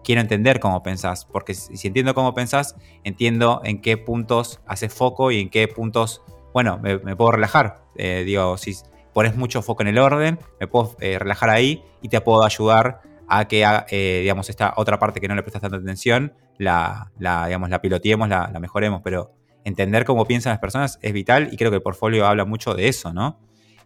Quiero 0.02 0.20
entender 0.20 0.58
cómo 0.58 0.82
pensás, 0.82 1.26
porque 1.26 1.54
si 1.54 1.86
entiendo 1.86 2.14
cómo 2.14 2.32
pensás, 2.32 2.76
entiendo 3.04 3.60
en 3.64 3.82
qué 3.82 3.98
puntos 3.98 4.60
haces 4.66 4.92
foco 4.92 5.30
y 5.30 5.40
en 5.40 5.50
qué 5.50 5.68
puntos, 5.68 6.22
bueno, 6.54 6.78
me, 6.78 6.98
puedo 7.14 7.32
relajar. 7.32 7.82
Eh, 7.96 8.22
digo, 8.24 8.56
si 8.56 8.74
pones 9.12 9.36
mucho 9.36 9.60
foco 9.60 9.82
en 9.82 9.88
el 9.88 9.98
orden, 9.98 10.38
me 10.60 10.66
puedo 10.66 10.96
eh, 11.00 11.18
relajar 11.18 11.50
ahí 11.50 11.82
y 12.00 12.08
te 12.08 12.20
puedo 12.20 12.42
ayudar 12.42 13.02
a 13.28 13.46
que, 13.46 13.66
eh, 13.90 14.20
digamos, 14.22 14.48
esta 14.48 14.72
otra 14.76 14.98
parte 14.98 15.20
que 15.20 15.28
no 15.28 15.34
le 15.34 15.42
prestas 15.42 15.60
tanta 15.60 15.76
atención, 15.76 16.32
la, 16.56 17.10
digamos, 17.18 17.68
la 17.68 17.82
piloteemos, 17.82 18.28
la, 18.28 18.48
la 18.50 18.60
mejoremos, 18.60 19.02
pero 19.04 19.32
entender 19.64 20.06
cómo 20.06 20.24
piensan 20.24 20.52
las 20.52 20.60
personas 20.60 20.98
es 21.02 21.12
vital 21.12 21.50
y 21.52 21.56
creo 21.58 21.70
que 21.70 21.76
el 21.76 21.82
portfolio 21.82 22.26
habla 22.26 22.46
mucho 22.46 22.74
de 22.74 22.88
eso, 22.88 23.12
¿no? 23.12 23.38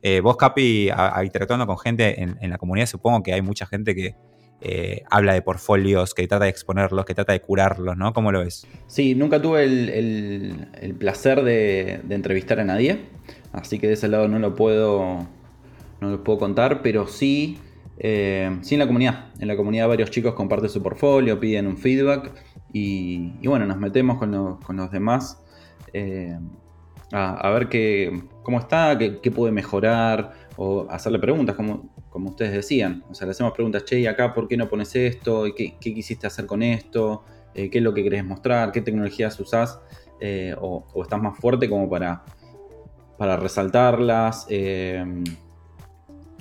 Eh, 0.03 0.21
vos, 0.21 0.37
Capi, 0.37 0.91
interactuando 1.25 1.67
con 1.67 1.79
gente 1.79 2.21
en, 2.21 2.51
la 2.51 2.59
comunidad, 2.59 2.87
supongo 2.87 3.23
que 3.23 3.33
hay 3.33 3.41
mucha 3.41 3.67
gente 3.67 3.95
que 3.95 4.17
eh, 4.61 5.05
habla 5.11 5.35
de 5.35 5.43
portfolios, 5.43 6.13
que 6.13 6.27
trata 6.27 6.45
de 6.45 6.51
exponerlos, 6.51 7.05
que 7.05 7.15
trata 7.15 7.33
de 7.33 7.41
curarlos, 7.41 7.97
¿no? 7.97 8.13
¿Cómo 8.13 8.33
lo 8.33 8.41
ves? 8.41 8.67
Sí, 8.89 9.15
nunca 9.15 9.41
tuve 9.41 9.63
el, 9.63 10.95
placer 10.99 11.43
de, 11.45 12.01
entrevistar 12.11 12.59
a 12.59 12.65
nadie, 12.65 12.99
así 13.53 13.79
que 13.79 13.87
de 13.87 13.93
ese 13.95 14.09
lado 14.09 14.27
no 14.27 14.41
lo 14.41 14.57
puedo, 14.57 15.27
no 16.01 16.11
lo 16.11 16.25
puedo 16.25 16.39
contar, 16.39 16.83
pero 16.83 17.07
sí, 17.07 17.59
eh, 17.99 18.59
sí 18.63 18.75
en 18.75 18.81
la 18.81 18.87
comunidad. 18.87 19.27
En 19.39 19.47
la 19.47 19.57
comunidad 19.57 19.87
varios 19.87 20.11
chicos 20.11 20.35
comparten 20.35 20.69
su 20.69 20.83
portfolio, 20.83 21.39
piden 21.39 21.69
un 21.69 21.77
feedback 21.77 22.33
y, 22.73 23.47
bueno, 23.47 23.67
nos 23.67 23.79
metemos 23.79 24.19
con, 24.19 24.77
los 24.77 24.91
demás 24.91 25.39
a, 27.13 27.51
ver 27.51 27.69
qué, 27.69 28.23
cómo 28.43 28.59
está, 28.59 28.97
qué, 28.99 29.31
puede 29.31 29.53
mejorar, 29.53 30.33
o 30.57 30.87
hacerle 30.91 31.19
preguntas, 31.19 31.55
como, 31.55 31.95
como 32.09 32.31
ustedes 32.31 32.53
decían. 32.53 33.05
O 33.11 33.15
sea, 33.15 33.27
le 33.27 33.33
hacemos 33.33 33.53
preguntas, 33.53 33.85
che, 33.85 34.01
¿y 34.01 34.07
acá 34.07 34.35
por 34.35 34.49
qué 34.49 34.57
no 34.57 34.69
pones 34.69 34.95
esto? 34.97 35.45
¿Qué, 35.55 35.77
quisiste 35.79 36.27
hacer 36.27 36.47
con 36.47 36.63
esto? 36.63 37.25
Eh, 37.55 37.71
¿Qué 37.71 37.79
es 37.79 37.85
lo 37.85 37.93
que 37.93 38.03
querés 38.03 38.25
mostrar? 38.25 38.73
¿Qué 38.73 38.81
tecnologías 38.81 39.39
usás? 39.41 39.79
Eh, 40.21 40.55
o, 40.61 40.85
estás 41.03 41.21
más 41.21 41.39
fuerte 41.39 41.69
como 41.69 41.89
para, 41.89 42.25
para 43.19 43.37
resaltarlas. 43.37 44.47
Eh, 44.49 45.05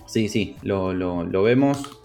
sí, 0.05 0.29
sí, 0.29 0.55
lo, 0.61 0.93
lo, 0.93 1.43
vemos. 1.43 1.99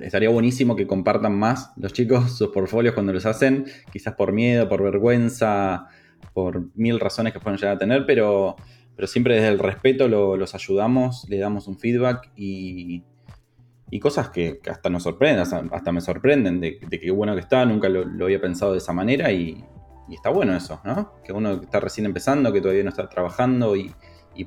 Estaría 0.00 0.28
buenísimo 0.30 0.76
que 0.76 0.86
compartan 0.86 1.36
más 1.38 1.72
los 1.76 1.92
chicos 1.92 2.36
sus 2.38 2.48
portfolios 2.48 2.94
cuando 2.94 3.12
los 3.12 3.26
hacen, 3.26 3.66
quizás 3.92 4.14
por 4.14 4.32
miedo, 4.32 4.68
por 4.68 4.82
vergüenza, 4.82 5.88
por 6.32 6.74
mil 6.74 7.00
razones 7.00 7.32
que 7.32 7.40
pueden 7.40 7.58
llegar 7.58 7.76
a 7.76 7.78
tener, 7.78 8.06
pero, 8.06 8.56
pero 8.96 9.06
siempre 9.08 9.34
desde 9.36 9.48
el 9.48 9.58
respeto 9.58 10.08
los 10.08 10.54
ayudamos, 10.54 11.26
le 11.28 11.38
damos 11.38 11.68
un 11.68 11.78
feedback 11.78 12.30
y, 12.36 13.02
y 13.94 14.00
cosas 14.00 14.30
que, 14.30 14.60
hasta 14.68 14.90
nos 14.90 15.04
sorprenden, 15.04 15.40
hasta, 15.40 15.92
me 15.92 16.00
sorprenden 16.00 16.60
de, 16.60 16.80
qué 16.80 17.10
bueno 17.12 17.34
que 17.34 17.40
está, 17.40 17.64
nunca 17.64 17.88
lo, 17.88 18.24
había 18.24 18.40
pensado 18.40 18.72
de 18.72 18.78
esa 18.78 18.92
manera 18.92 19.30
y, 19.30 19.64
está 20.10 20.30
bueno 20.30 20.54
eso, 20.56 20.80
¿no? 20.84 21.12
Que 21.22 21.32
uno 21.32 21.60
que 21.60 21.66
está 21.66 21.78
recién 21.78 22.04
empezando, 22.04 22.52
que 22.52 22.60
todavía 22.60 22.82
no 22.82 22.90
está 22.90 23.08
trabajando 23.08 23.76
y, 23.76 23.94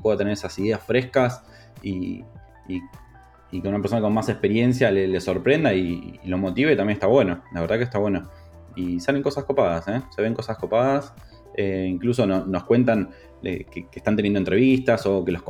pueda 0.01 0.17
tener 0.17 0.34
esas 0.34 0.59
ideas 0.59 0.82
frescas 0.84 1.43
y, 1.82 2.25
que 2.67 3.67
una 3.69 3.80
persona 3.80 4.01
con 4.01 4.13
más 4.13 4.28
experiencia 4.28 4.91
le, 4.91 5.21
sorprenda 5.21 5.73
y, 5.73 6.19
lo 6.25 6.38
motive 6.38 6.75
también 6.75 6.95
está 6.95 7.07
bueno, 7.07 7.41
la 7.53 7.61
verdad 7.61 7.78
que 7.78 7.84
está 7.84 7.99
bueno. 7.99 8.30
Y 8.75 8.99
salen 8.99 9.23
cosas 9.23 9.45
copadas, 9.45 9.88
¿eh? 9.88 10.01
Se 10.13 10.21
ven 10.21 10.34
cosas 10.34 10.57
copadas 10.57 11.13
eh, 11.58 11.88
incluso 11.89 12.26
nos 12.28 12.64
cuentan 12.64 13.10
eh, 13.43 13.66
que, 13.66 13.88
están 13.91 14.16
teniendo 14.16 14.39
entrevistas 14.39 15.05
o 15.08 15.26
que 15.26 15.32
los, 15.32 15.43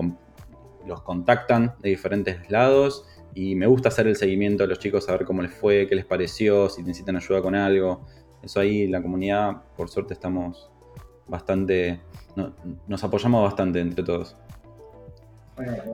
los 0.87 1.01
contactan 1.01 1.75
de 1.81 1.89
diferentes 1.89 2.49
lados. 2.49 3.05
Y 3.35 3.55
me 3.55 3.67
gusta 3.67 3.89
hacer 3.89 4.07
el 4.07 4.15
seguimiento 4.15 4.63
a 4.63 4.67
los 4.67 4.79
chicos, 4.79 5.07
a 5.09 5.11
ver 5.11 5.25
cómo 5.25 5.43
les 5.43 5.53
fue, 5.53 5.85
qué 5.87 5.95
les 5.95 6.05
pareció, 6.05 6.69
si 6.69 6.81
necesitan 6.81 7.17
ayuda 7.17 7.41
con 7.41 7.53
algo. 7.53 8.05
Eso 8.41 8.59
ahí, 8.59 8.87
la 8.87 9.01
comunidad, 9.01 9.63
por 9.75 9.89
suerte, 9.89 10.13
estamos 10.13 10.71
bastante. 11.27 11.99
nos 12.87 13.03
apoyamos 13.03 13.43
bastante 13.43 13.79
entre 13.79 14.03
todos. 14.03 14.35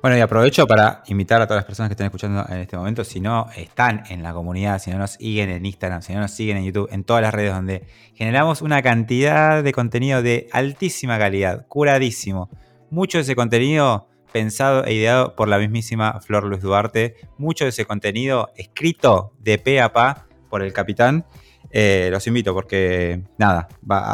Bueno, 0.01 0.17
y 0.17 0.19
aprovecho 0.19 0.67
para 0.67 1.03
invitar 1.07 1.41
a 1.41 1.47
todas 1.47 1.59
las 1.59 1.65
personas 1.65 1.89
que 1.89 1.93
están 1.93 2.05
escuchando 2.05 2.45
en 2.49 2.59
este 2.59 2.75
momento, 2.75 3.03
si 3.05 3.21
no 3.21 3.47
están 3.55 4.03
en 4.09 4.21
la 4.21 4.33
comunidad, 4.33 4.79
si 4.79 4.91
no 4.91 4.97
nos 4.97 5.11
siguen 5.11 5.49
en 5.49 5.65
Instagram, 5.65 6.01
si 6.01 6.13
no 6.13 6.19
nos 6.19 6.31
siguen 6.31 6.57
en 6.57 6.65
YouTube, 6.65 6.89
en 6.91 7.05
todas 7.05 7.21
las 7.21 7.33
redes 7.33 7.53
donde 7.53 7.85
generamos 8.13 8.61
una 8.61 8.81
cantidad 8.81 9.63
de 9.63 9.71
contenido 9.71 10.21
de 10.21 10.49
altísima 10.51 11.17
calidad, 11.17 11.65
curadísimo. 11.67 12.49
Mucho 12.89 13.17
de 13.17 13.21
ese 13.21 13.35
contenido 13.35 14.09
pensado 14.33 14.83
e 14.83 14.93
ideado 14.93 15.35
por 15.35 15.47
la 15.47 15.57
mismísima 15.59 16.19
Flor 16.19 16.43
Luis 16.43 16.61
Duarte, 16.61 17.15
mucho 17.37 17.63
de 17.63 17.69
ese 17.69 17.85
contenido 17.85 18.49
escrito 18.57 19.31
de 19.39 19.59
pe 19.59 19.79
a 19.79 19.93
pa 19.93 20.27
por 20.49 20.61
el 20.61 20.73
capitán. 20.73 21.25
Eh, 21.71 22.09
los 22.11 22.27
invito 22.27 22.53
porque, 22.53 23.23
nada, 23.37 23.69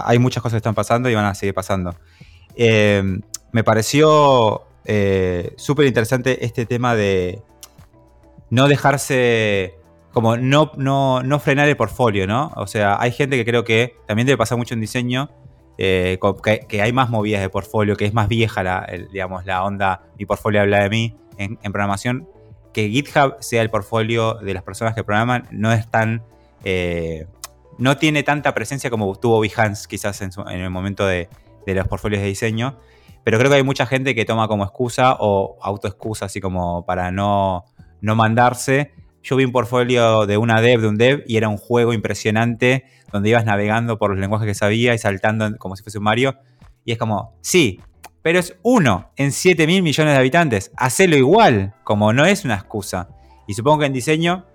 hay 0.06 0.20
muchas 0.20 0.44
cosas 0.44 0.54
que 0.56 0.60
están 0.60 0.76
pasando 0.76 1.10
y 1.10 1.16
van 1.16 1.26
a 1.26 1.34
seguir 1.34 1.56
pasando. 1.56 1.96
Eh, 2.56 3.02
me 3.52 3.64
pareció 3.64 4.69
eh, 4.92 5.54
súper 5.56 5.86
interesante 5.86 6.44
este 6.44 6.66
tema 6.66 6.96
de 6.96 7.44
no 8.50 8.68
dejarse, 8.68 9.76
como 10.12 10.36
no, 10.36 10.72
no, 10.78 11.40
frenar 11.40 11.70
el 11.70 11.78
portfolio, 11.78 12.26
¿no? 12.26 12.52
O 12.56 12.66
sea, 12.66 13.00
hay 13.00 13.12
gente 13.12 13.38
que 13.38 13.46
creo 13.46 13.64
que 13.64 13.98
también 14.08 14.26
debe 14.26 14.38
pasar 14.38 14.58
mucho 14.58 14.74
en 14.74 14.82
diseño, 14.82 15.30
eh, 15.78 16.18
que, 16.68 16.82
hay 16.82 16.92
más 16.92 17.12
movidas 17.12 17.40
de 17.42 17.50
portfolio, 17.50 17.96
que 17.96 18.06
es 18.06 18.16
más 18.16 18.28
vieja 18.28 18.64
la, 18.64 18.90
digamos, 19.12 19.46
la 19.46 19.64
onda, 19.64 20.02
mi 20.18 20.26
portfolio 20.26 20.62
habla 20.62 20.82
de 20.82 20.90
mí 20.90 21.16
en, 21.38 21.58
programación, 21.58 22.28
que 22.74 22.90
GitHub 22.90 23.36
sea 23.42 23.62
el 23.62 23.70
portfolio 23.70 24.34
de 24.42 24.56
las 24.56 24.64
personas 24.64 24.96
que 24.96 25.04
programan, 25.04 25.48
no 25.52 25.72
es 25.72 25.88
tan... 25.88 26.24
Eh, 26.64 27.28
no 27.78 27.96
tiene 27.98 28.24
tanta 28.24 28.56
presencia 28.56 28.90
como 28.90 29.16
tuvo 29.18 29.40
Behance 29.40 29.88
quizás 29.88 30.20
en, 30.22 30.32
el 30.48 30.70
momento 30.72 31.06
de, 31.06 31.30
de 31.68 31.76
los 31.76 31.88
portfolios 31.88 32.24
de 32.24 32.28
diseño. 32.28 32.76
Pero 33.24 33.38
creo 33.38 33.50
que 33.50 33.58
hay 33.58 33.64
mucha 33.64 33.86
gente 33.86 34.16
que 34.16 34.26
toma 34.26 34.48
como 34.48 34.64
excusa 34.64 35.18
o 35.20 35.58
autoexcusa, 35.62 36.26
así 36.26 36.40
como 36.40 36.86
para 36.86 37.12
no, 37.12 37.66
no 38.02 38.16
mandarse. 38.16 38.94
Yo 39.22 39.36
vi 39.36 39.46
un 39.46 39.52
portfolio 39.52 40.26
de 40.26 40.38
una 40.38 40.62
dev, 40.62 40.82
de 40.82 40.88
un 40.88 40.98
dev, 40.98 41.24
y 41.28 41.38
era 41.38 41.50
un 41.50 41.58
juego 41.58 41.94
impresionante 41.94 42.86
donde 43.12 43.30
ibas 43.30 43.46
navegando 43.46 43.98
por 43.98 44.12
los 44.12 44.20
lenguajes 44.20 44.48
que 44.48 44.56
sabía 44.56 44.94
y 44.94 44.98
saltando 44.98 45.58
como 45.58 45.76
si 45.76 45.84
fuese 45.84 45.98
un 45.98 46.06
Mario. 46.06 46.38
Y 46.86 46.94
es 46.94 46.98
como, 46.98 47.38
sí, 47.42 47.82
pero 48.22 48.40
es 48.40 48.58
uno 48.64 49.12
en 49.16 49.32
7 49.32 49.68
mil 49.68 49.84
millones 49.84 50.14
de 50.14 50.20
habitantes. 50.20 50.72
Hacelo 50.78 51.18
igual, 51.18 51.74
como 51.84 52.14
no 52.14 52.26
es 52.26 52.46
una 52.46 52.56
excusa. 52.56 53.10
Y 53.48 53.54
supongo 53.54 53.80
que 53.80 53.86
en 53.86 53.94
diseño 53.94 54.46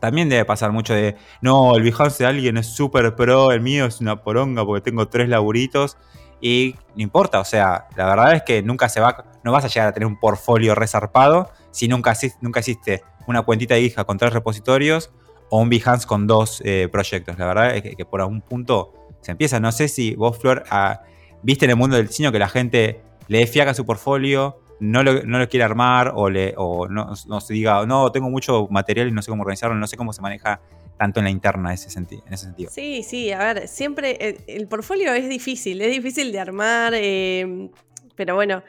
también 0.00 0.28
debe 0.28 0.44
pasar 0.44 0.72
mucho 0.72 0.94
de, 0.94 1.16
no, 1.40 1.76
el 1.76 1.82
Behance 1.82 2.24
de 2.24 2.28
alguien 2.28 2.56
es 2.56 2.66
súper 2.66 3.14
pro, 3.14 3.52
el 3.52 3.60
mío 3.60 3.86
es 3.86 4.00
una 4.00 4.22
poronga 4.22 4.64
porque 4.66 4.90
tengo 4.90 5.06
tres 5.06 5.28
laburitos 5.28 5.96
y 6.42 6.74
no 6.96 7.02
importa, 7.02 7.38
o 7.38 7.44
sea, 7.44 7.86
la 7.96 8.04
verdad 8.04 8.34
es 8.34 8.42
que 8.42 8.62
nunca 8.62 8.88
se 8.88 9.00
va, 9.00 9.24
no 9.44 9.52
vas 9.52 9.64
a 9.64 9.68
llegar 9.68 9.88
a 9.88 9.92
tener 9.92 10.08
un 10.08 10.18
portfolio 10.18 10.74
resarpado 10.74 11.50
si 11.70 11.86
nunca, 11.86 12.14
nunca 12.40 12.58
existe 12.58 13.04
una 13.28 13.42
cuentita 13.42 13.74
de 13.74 13.82
hija 13.82 14.04
con 14.04 14.18
tres 14.18 14.32
repositorios 14.32 15.12
o 15.50 15.60
un 15.60 15.70
Behance 15.70 16.06
con 16.06 16.26
dos 16.26 16.60
eh, 16.64 16.88
proyectos. 16.90 17.38
La 17.38 17.46
verdad 17.46 17.76
es 17.76 17.96
que, 17.96 18.04
por 18.04 18.20
algún 18.20 18.40
punto 18.40 18.92
se 19.20 19.30
empieza. 19.30 19.60
No 19.60 19.70
sé 19.70 19.86
si 19.86 20.16
vos, 20.16 20.36
Flor, 20.36 20.64
ah, 20.68 21.02
viste 21.42 21.64
en 21.64 21.70
el 21.70 21.76
mundo 21.76 21.96
del 21.96 22.08
diseño 22.08 22.32
que 22.32 22.40
la 22.40 22.48
gente 22.48 23.00
le 23.28 23.46
fiaca 23.46 23.72
su 23.72 23.86
portfolio, 23.86 24.58
no 24.80 25.04
lo, 25.04 25.22
no 25.22 25.38
lo, 25.38 25.48
quiere 25.48 25.62
armar 25.62 26.12
o, 26.16 26.28
le, 26.28 26.54
o 26.56 26.88
no, 26.88 27.12
no 27.28 27.40
se 27.40 27.54
diga, 27.54 27.86
no, 27.86 28.10
tengo 28.10 28.28
mucho 28.30 28.66
material 28.68 29.06
y 29.06 29.12
no 29.12 29.22
sé 29.22 29.30
cómo 29.30 29.42
organizarlo, 29.42 29.76
no 29.76 29.86
sé 29.86 29.96
cómo 29.96 30.12
se 30.12 30.20
maneja 30.20 30.60
tanto 30.98 31.20
en 31.20 31.24
la 31.24 31.30
interna 31.30 31.70
en 31.70 31.74
ese, 31.74 31.90
sentido. 31.90 32.22
Sí, 32.70 33.02
sí, 33.02 33.32
a 33.32 33.38
ver, 33.38 33.68
siempre 33.68 34.16
eh, 34.20 34.38
el, 34.46 34.68
portfolio 34.68 35.12
es 35.12 35.28
difícil, 35.28 35.80
es 35.80 35.90
difícil 35.90 36.32
de 36.32 36.38
armar, 36.40 36.92
eh, 36.94 37.70
pero 38.14 38.34
bueno, 38.34 38.62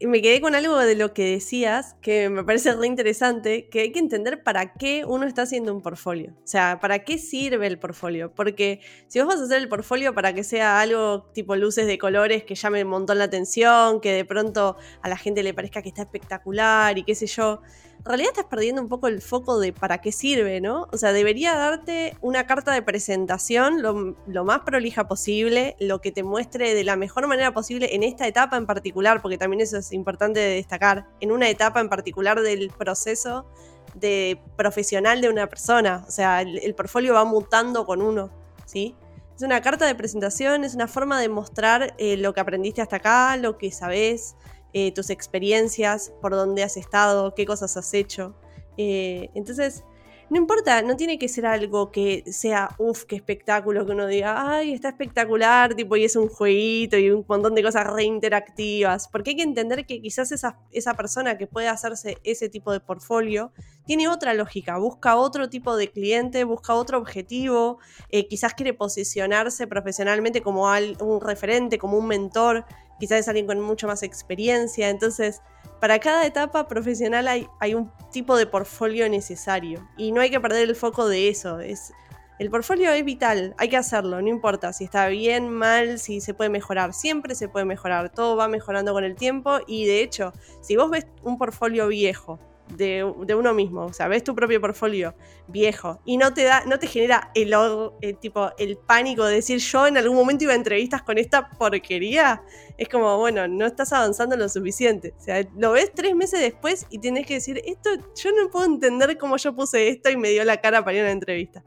me 0.00 0.22
quedé 0.22 0.40
con 0.40 0.54
algo 0.54 0.78
de 0.78 0.94
lo 0.94 1.14
que 1.14 1.24
decías 1.24 1.94
que 2.00 2.28
me 2.28 2.44
parece 2.44 2.72
re 2.74 2.86
interesante, 2.86 3.68
que 3.68 3.80
hay 3.80 3.92
que 3.92 3.98
entender 3.98 4.42
para 4.42 4.74
qué 4.74 5.04
uno 5.06 5.26
está 5.26 5.42
haciendo 5.42 5.74
un 5.74 5.82
portfolio. 5.82 6.32
O 6.44 6.46
sea, 6.46 6.78
para 6.80 7.00
qué 7.00 7.18
sirve 7.18 7.66
el 7.66 7.78
portfolio. 7.78 8.32
Porque 8.34 8.80
si 9.08 9.20
vos 9.20 9.28
vas 9.28 9.40
a 9.40 9.44
hacer 9.44 9.58
el 9.58 9.68
portfolio 9.68 10.14
para 10.14 10.32
que 10.34 10.44
sea 10.44 10.80
algo 10.80 11.24
tipo 11.32 11.56
luces 11.56 11.86
de 11.86 11.98
colores 11.98 12.44
que 12.44 12.54
llame 12.54 12.82
un 12.84 12.90
montón 12.90 13.18
la 13.18 13.24
atención, 13.24 14.00
que 14.00 14.12
de 14.12 14.24
pronto 14.24 14.76
a 15.02 15.08
la 15.08 15.16
gente 15.16 15.42
le 15.42 15.54
parezca 15.54 15.82
que 15.82 15.88
está 15.88 16.02
espectacular 16.02 16.98
y 16.98 17.04
qué 17.04 17.14
sé 17.14 17.26
yo, 17.26 17.62
en 18.04 18.10
realidad 18.10 18.32
estás 18.32 18.50
perdiendo 18.50 18.82
un 18.82 18.88
poco 18.88 19.08
el 19.08 19.22
foco 19.22 19.58
de 19.58 19.72
para 19.72 20.02
qué 20.02 20.12
sirve, 20.12 20.60
¿no? 20.60 20.88
O 20.92 20.98
sea, 20.98 21.14
debería 21.14 21.54
darte 21.54 22.18
una 22.20 22.46
carta 22.46 22.72
de 22.72 22.82
presentación 22.82 23.80
lo, 23.80 24.44
más 24.44 24.60
prolija 24.60 25.08
posible, 25.08 25.74
lo 25.80 26.02
que 26.02 26.12
te 26.12 26.22
muestre 26.22 26.74
de 26.74 26.84
la 26.84 26.96
mejor 26.96 27.26
manera 27.28 27.54
posible 27.54 27.94
en 27.94 28.02
esta 28.02 28.26
etapa 28.26 28.58
en 28.58 28.66
particular, 28.66 29.22
porque 29.22 29.38
también 29.38 29.62
eso 29.62 29.78
es 29.78 29.90
importante 29.92 30.38
de 30.38 30.56
destacar, 30.56 31.06
en 31.20 31.32
una 31.32 31.48
etapa 31.48 31.80
en 31.80 31.88
particular 31.88 32.42
del 32.42 32.68
proceso 32.68 33.46
de 33.94 34.38
profesional 34.54 35.22
de 35.22 35.30
una 35.30 35.46
persona. 35.46 36.04
O 36.06 36.10
sea, 36.10 36.42
el, 36.42 36.58
el 36.58 36.74
portfolio 36.74 37.14
va 37.14 37.24
mutando 37.24 37.86
con 37.86 38.02
uno, 38.02 38.28
¿sí? 38.66 38.94
Es 39.34 39.42
una 39.42 39.62
carta 39.62 39.86
de 39.86 39.94
presentación, 39.94 40.62
es 40.62 40.74
una 40.74 40.88
forma 40.88 41.18
de 41.18 41.30
mostrar 41.30 41.94
eh, 41.96 42.18
lo 42.18 42.34
que 42.34 42.40
aprendiste 42.40 42.82
hasta 42.82 42.96
acá, 42.96 43.36
lo 43.38 43.56
que 43.56 43.72
sabes, 43.72 44.36
eh, 44.74 44.92
tus 44.92 45.08
experiencias, 45.10 46.12
por 46.20 46.32
dónde 46.32 46.62
has 46.62 46.76
estado, 46.76 47.34
qué 47.34 47.46
cosas 47.46 47.76
has 47.76 47.94
hecho. 47.94 48.34
Eh, 48.76 49.30
entonces, 49.34 49.84
no 50.30 50.38
importa, 50.38 50.82
no 50.82 50.96
tiene 50.96 51.18
que 51.18 51.28
ser 51.28 51.46
algo 51.46 51.92
que 51.92 52.24
sea, 52.26 52.70
uff, 52.78 53.04
qué 53.04 53.14
espectáculo, 53.14 53.84
que 53.84 53.92
uno 53.92 54.06
diga, 54.06 54.56
ay, 54.56 54.72
está 54.72 54.88
espectacular, 54.88 55.74
tipo, 55.74 55.96
y 55.96 56.04
es 56.04 56.16
un 56.16 56.28
jueguito 56.28 56.96
y 56.96 57.10
un 57.10 57.24
montón 57.28 57.54
de 57.54 57.62
cosas 57.62 57.86
reinteractivas. 57.86 59.06
Porque 59.08 59.30
hay 59.30 59.36
que 59.36 59.42
entender 59.42 59.86
que 59.86 60.00
quizás 60.00 60.32
esa, 60.32 60.58
esa 60.72 60.94
persona 60.94 61.36
que 61.36 61.46
puede 61.46 61.68
hacerse 61.68 62.18
ese 62.24 62.48
tipo 62.48 62.72
de 62.72 62.80
portfolio 62.80 63.52
tiene 63.86 64.08
otra 64.08 64.34
lógica, 64.34 64.78
busca 64.78 65.14
otro 65.16 65.50
tipo 65.50 65.76
de 65.76 65.90
cliente, 65.90 66.42
busca 66.44 66.74
otro 66.74 66.98
objetivo, 66.98 67.78
eh, 68.08 68.26
quizás 68.26 68.54
quiere 68.54 68.72
posicionarse 68.72 69.66
profesionalmente 69.66 70.40
como 70.40 70.64
un 70.64 71.20
referente, 71.20 71.78
como 71.78 71.98
un 71.98 72.08
mentor, 72.08 72.64
quizás 72.98 73.20
es 73.20 73.28
alguien 73.28 73.46
con 73.46 73.60
mucha 73.60 73.86
más 73.86 74.02
experiencia. 74.02 74.88
Entonces, 74.88 75.40
para 75.80 75.98
cada 75.98 76.26
etapa 76.26 76.66
profesional 76.66 77.28
hay, 77.28 77.46
hay 77.60 77.74
un 77.74 77.90
tipo 78.10 78.36
de 78.36 78.46
portfolio 78.46 79.08
necesario 79.08 79.88
y 79.96 80.12
no 80.12 80.20
hay 80.20 80.30
que 80.30 80.40
perder 80.40 80.68
el 80.68 80.76
foco 80.76 81.08
de 81.08 81.28
eso. 81.28 81.60
Es, 81.60 81.92
el 82.38 82.50
portfolio 82.50 82.90
es 82.92 83.04
vital, 83.04 83.54
hay 83.58 83.68
que 83.68 83.76
hacerlo, 83.76 84.20
no 84.20 84.28
importa 84.28 84.72
si 84.72 84.84
está 84.84 85.06
bien, 85.06 85.50
mal, 85.50 86.00
si 86.00 86.20
se 86.20 86.34
puede 86.34 86.50
mejorar, 86.50 86.92
siempre 86.92 87.36
se 87.36 87.48
puede 87.48 87.64
mejorar, 87.64 88.10
todo 88.10 88.34
va 88.34 88.48
mejorando 88.48 88.92
con 88.92 89.04
el 89.04 89.14
tiempo 89.14 89.58
y 89.68 89.86
de 89.86 90.02
hecho, 90.02 90.32
si 90.60 90.74
vos 90.74 90.90
ves 90.90 91.06
un 91.22 91.38
portfolio 91.38 91.86
viejo 91.86 92.40
de, 92.68 93.04
uno 93.04 93.54
mismo. 93.54 93.84
O 93.84 93.92
sea, 93.92 94.08
ves 94.08 94.24
tu 94.24 94.34
propio 94.34 94.60
portfolio 94.60 95.14
viejo 95.48 96.00
y 96.04 96.16
no 96.16 96.32
te 96.34 96.44
da, 96.44 96.64
no 96.66 96.78
te 96.78 96.86
genera 96.86 97.30
el, 97.34 97.54
el, 98.00 98.16
tipo, 98.18 98.50
el 98.58 98.76
pánico 98.76 99.24
de 99.24 99.36
decir 99.36 99.58
yo 99.58 99.86
en 99.86 99.96
algún 99.96 100.16
momento 100.16 100.44
iba 100.44 100.52
a 100.52 100.56
entrevistas 100.56 101.02
con 101.02 101.18
esta 101.18 101.50
porquería. 101.50 102.42
Es 102.78 102.88
como, 102.88 103.18
bueno, 103.18 103.46
no 103.46 103.66
estás 103.66 103.92
avanzando 103.92 104.36
lo 104.36 104.48
suficiente. 104.48 105.14
O 105.18 105.20
sea, 105.20 105.46
lo 105.56 105.72
ves 105.72 105.92
tres 105.94 106.14
meses 106.14 106.40
después 106.40 106.86
y 106.90 106.98
tienes 106.98 107.26
que 107.26 107.34
decir, 107.34 107.60
esto, 107.64 107.90
yo 108.16 108.30
no 108.32 108.50
puedo 108.50 108.66
entender 108.66 109.16
cómo 109.18 109.36
yo 109.36 109.54
puse 109.54 109.88
esto 109.88 110.10
y 110.10 110.16
me 110.16 110.30
dio 110.30 110.44
la 110.44 110.60
cara 110.60 110.84
para 110.84 110.96
ir 110.96 111.00
a 111.02 111.04
una 111.04 111.12
entrevista. 111.12 111.64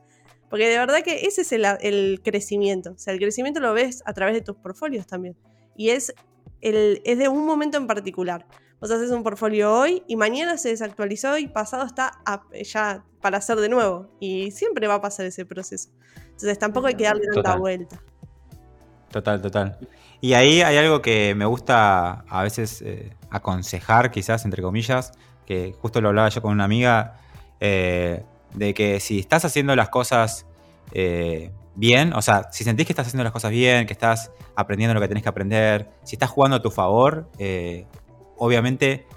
Porque 0.50 0.68
de 0.68 0.78
verdad 0.78 1.04
que 1.04 1.26
ese 1.28 1.41
es 1.41 1.52
el, 1.52 1.66
el 1.82 2.22
crecimiento. 2.24 2.91
O 2.91 2.98
sea, 2.98 3.14
el 3.14 3.20
crecimiento 3.20 3.60
lo 3.60 3.74
ves 3.74 4.02
a 4.06 4.14
través 4.14 4.34
de 4.34 4.41
tus 4.41 4.56
portfolios 4.56 5.06
también. 5.06 5.36
Y 5.76 5.89
es, 5.89 6.14
el, 6.62 7.02
es 7.04 7.18
de 7.18 7.28
un 7.28 7.45
momento 7.45 7.78
en 7.78 7.88
particular. 7.88 8.45
Vos 8.80 8.92
haces 8.92 9.10
un 9.10 9.24
portfolio 9.24 9.74
hoy 9.74 10.04
y 10.08 10.16
mañana 10.16 10.58
se 10.58 10.70
desactualizó 10.70 11.38
y 11.38 11.48
pasado 11.48 11.84
está 11.86 12.20
ya 12.64 13.04
para 13.22 13.40
hacer 13.40 13.58
de 13.58 13.70
nuevo. 13.70 14.08
Y 14.20 14.52
siempre 14.52 14.88
va 14.88 14.96
a 14.96 15.02
pasar 15.02 15.26
ese 15.26 15.46
proceso. 15.46 15.90
Entonces 16.16 16.60
tampoco 16.60 16.88
hay 16.88 16.94
que 16.94 17.06
darle 17.06 17.26
tanta 17.34 17.56
vuelta. 17.56 18.00
Total, 19.10 19.42
total. 19.42 19.80
Y 20.22 20.34
ahí 20.34 20.62
hay 20.62 20.78
algo 20.78 21.02
que 21.02 21.34
me 21.36 21.46
gusta 21.46 22.24
a 22.28 22.44
veces 22.44 22.84
eh, 22.84 23.16
aconsejar, 23.32 24.12
quizás, 24.12 24.46
entre 24.46 24.62
comillas, 24.62 25.12
que 25.46 25.74
justo 25.80 26.00
lo 26.00 26.10
hablaba 26.10 26.30
yo 26.30 26.42
con 26.44 26.52
una 26.52 26.66
amiga, 26.66 27.18
eh, 27.60 28.24
de 28.54 28.74
que 28.76 29.00
si 29.00 29.20
estás 29.20 29.46
haciendo 29.46 29.76
las 29.76 29.90
cosas 29.90 30.46
eh, 30.92 31.52
bien, 31.76 32.14
o 32.14 32.22
sea, 32.22 32.50
si 32.52 32.64
sentís 32.64 32.86
que 32.86 32.94
estás 32.94 33.08
haciendo 33.08 33.24
las 33.24 33.34
cosas 33.34 33.52
bien, 33.52 33.88
que 33.88 33.94
estás 33.94 34.32
aprendiendo 34.56 34.94
lo 34.94 35.02
que 35.02 35.08
tenés 35.08 35.24
que 35.24 35.30
aprender, 35.30 35.90
si 36.04 36.16
estás 36.16 36.30
jugando 36.30 36.58
a 36.58 36.62
tu 36.62 36.70
favor, 36.70 37.30
obviamente 38.38 39.08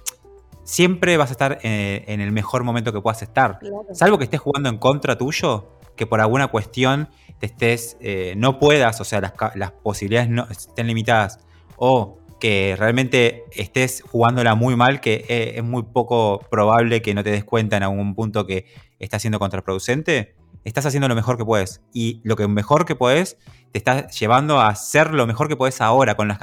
siempre 0.64 1.16
vas 1.16 1.30
a 1.30 1.32
estar 1.32 1.58
eh, 1.62 2.04
en, 2.06 2.20
el 2.20 2.32
mejor 2.32 2.64
momento 2.64 2.92
que 2.92 3.00
puedas 3.00 3.22
estar. 3.22 3.58
Salvo 3.92 4.18
que 4.18 4.24
estés 4.24 4.40
jugando 4.40 4.68
en 4.68 4.78
contra 4.78 5.18
tuyo, 5.18 5.68
que 5.96 6.06
por 6.06 6.20
alguna 6.20 6.48
cuestión 6.48 7.08
te 7.38 7.46
estés, 7.46 7.96
eh, 8.00 8.34
no 8.36 8.58
puedas, 8.58 9.00
o 9.00 9.04
sea, 9.04 9.20
las, 9.20 9.72
posibilidades 9.82 10.30
no, 10.30 10.46
estén 10.50 10.86
limitadas, 10.86 11.40
o 11.76 12.18
que 12.38 12.76
realmente 12.78 13.44
estés 13.52 14.02
jugándola 14.02 14.54
muy 14.54 14.76
mal, 14.76 15.00
que 15.00 15.24
eh, 15.28 15.54
es 15.56 15.64
muy 15.64 15.82
poco 15.82 16.40
probable 16.50 17.02
que 17.02 17.14
no 17.14 17.22
te 17.22 17.30
des 17.30 17.44
cuenta 17.44 17.76
en 17.76 17.82
algún 17.82 18.14
punto 18.14 18.46
que 18.46 18.66
estás 18.98 19.22
siendo 19.22 19.38
contraproducente, 19.38 20.36
estás 20.64 20.86
haciendo 20.86 21.08
lo 21.08 21.14
mejor 21.14 21.36
que 21.36 21.44
puedes. 21.44 21.82
Y 21.92 22.20
lo 22.24 22.36
que 22.36 22.46
mejor 22.48 22.86
que 22.86 22.94
puedes 22.94 23.36
te 23.72 23.78
está 23.78 24.08
llevando 24.08 24.60
a 24.60 24.68
hacer 24.68 25.12
lo 25.12 25.26
mejor 25.26 25.48
que 25.48 25.56
puedes 25.56 25.80
ahora, 25.80 26.14
con, 26.14 26.28
las 26.28 26.38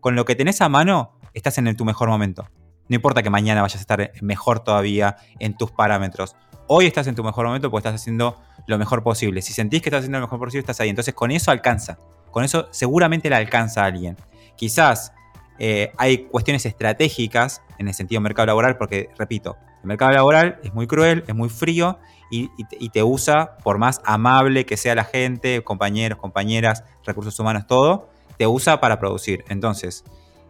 con 0.00 0.16
lo 0.16 0.24
que 0.24 0.34
tenés 0.34 0.60
a 0.60 0.68
mano, 0.68 1.15
estás 1.36 1.58
en 1.58 1.76
tu 1.76 1.84
mejor 1.84 2.08
momento. 2.08 2.48
No 2.88 2.96
importa 2.96 3.22
que 3.22 3.30
mañana 3.30 3.60
vayas 3.60 3.76
a 3.76 3.80
estar 3.80 4.12
mejor 4.22 4.60
todavía 4.60 5.16
en 5.38 5.56
tus 5.56 5.70
parámetros. 5.70 6.34
Hoy 6.66 6.86
estás 6.86 7.06
en 7.06 7.14
tu 7.14 7.22
mejor 7.22 7.46
momento 7.46 7.70
porque 7.70 7.86
estás 7.86 8.00
haciendo 8.00 8.40
lo 8.66 8.78
mejor 8.78 9.02
posible. 9.02 9.42
Si 9.42 9.52
sentís 9.52 9.82
que 9.82 9.90
estás 9.90 10.00
haciendo 10.00 10.18
lo 10.18 10.26
mejor 10.26 10.38
posible, 10.38 10.60
estás 10.60 10.80
ahí. 10.80 10.88
Entonces 10.88 11.14
con 11.14 11.30
eso 11.30 11.50
alcanza. 11.50 11.98
Con 12.30 12.42
eso 12.42 12.68
seguramente 12.70 13.28
le 13.28 13.36
alcanza 13.36 13.82
a 13.82 13.86
alguien. 13.86 14.16
Quizás 14.56 15.12
eh, 15.58 15.92
hay 15.98 16.24
cuestiones 16.24 16.64
estratégicas 16.64 17.62
en 17.78 17.88
el 17.88 17.94
sentido 17.94 18.20
mercado 18.20 18.46
laboral 18.46 18.78
porque, 18.78 19.10
repito, 19.18 19.56
el 19.82 19.88
mercado 19.88 20.12
laboral 20.12 20.58
es 20.64 20.72
muy 20.72 20.86
cruel, 20.86 21.22
es 21.26 21.34
muy 21.34 21.50
frío 21.50 21.98
y, 22.30 22.50
y 22.56 22.88
te 22.88 23.02
usa, 23.02 23.58
por 23.62 23.78
más 23.78 24.00
amable 24.04 24.64
que 24.64 24.76
sea 24.76 24.94
la 24.94 25.04
gente, 25.04 25.62
compañeros, 25.62 26.18
compañeras, 26.18 26.82
recursos 27.04 27.38
humanos, 27.38 27.66
todo, 27.66 28.08
te 28.38 28.46
usa 28.46 28.80
para 28.80 28.98
producir. 28.98 29.44
Entonces, 29.48 30.02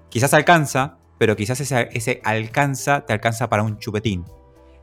quizás 0.09 0.34
alcanza, 0.34 0.98
pero 1.18 1.36
quizás 1.36 1.61
ese, 1.61 2.20
alcanza 2.24 3.07
te 3.07 3.12
alcanza 3.12 3.48
para 3.48 3.62
un 3.62 3.78
chupetín. 3.78 4.24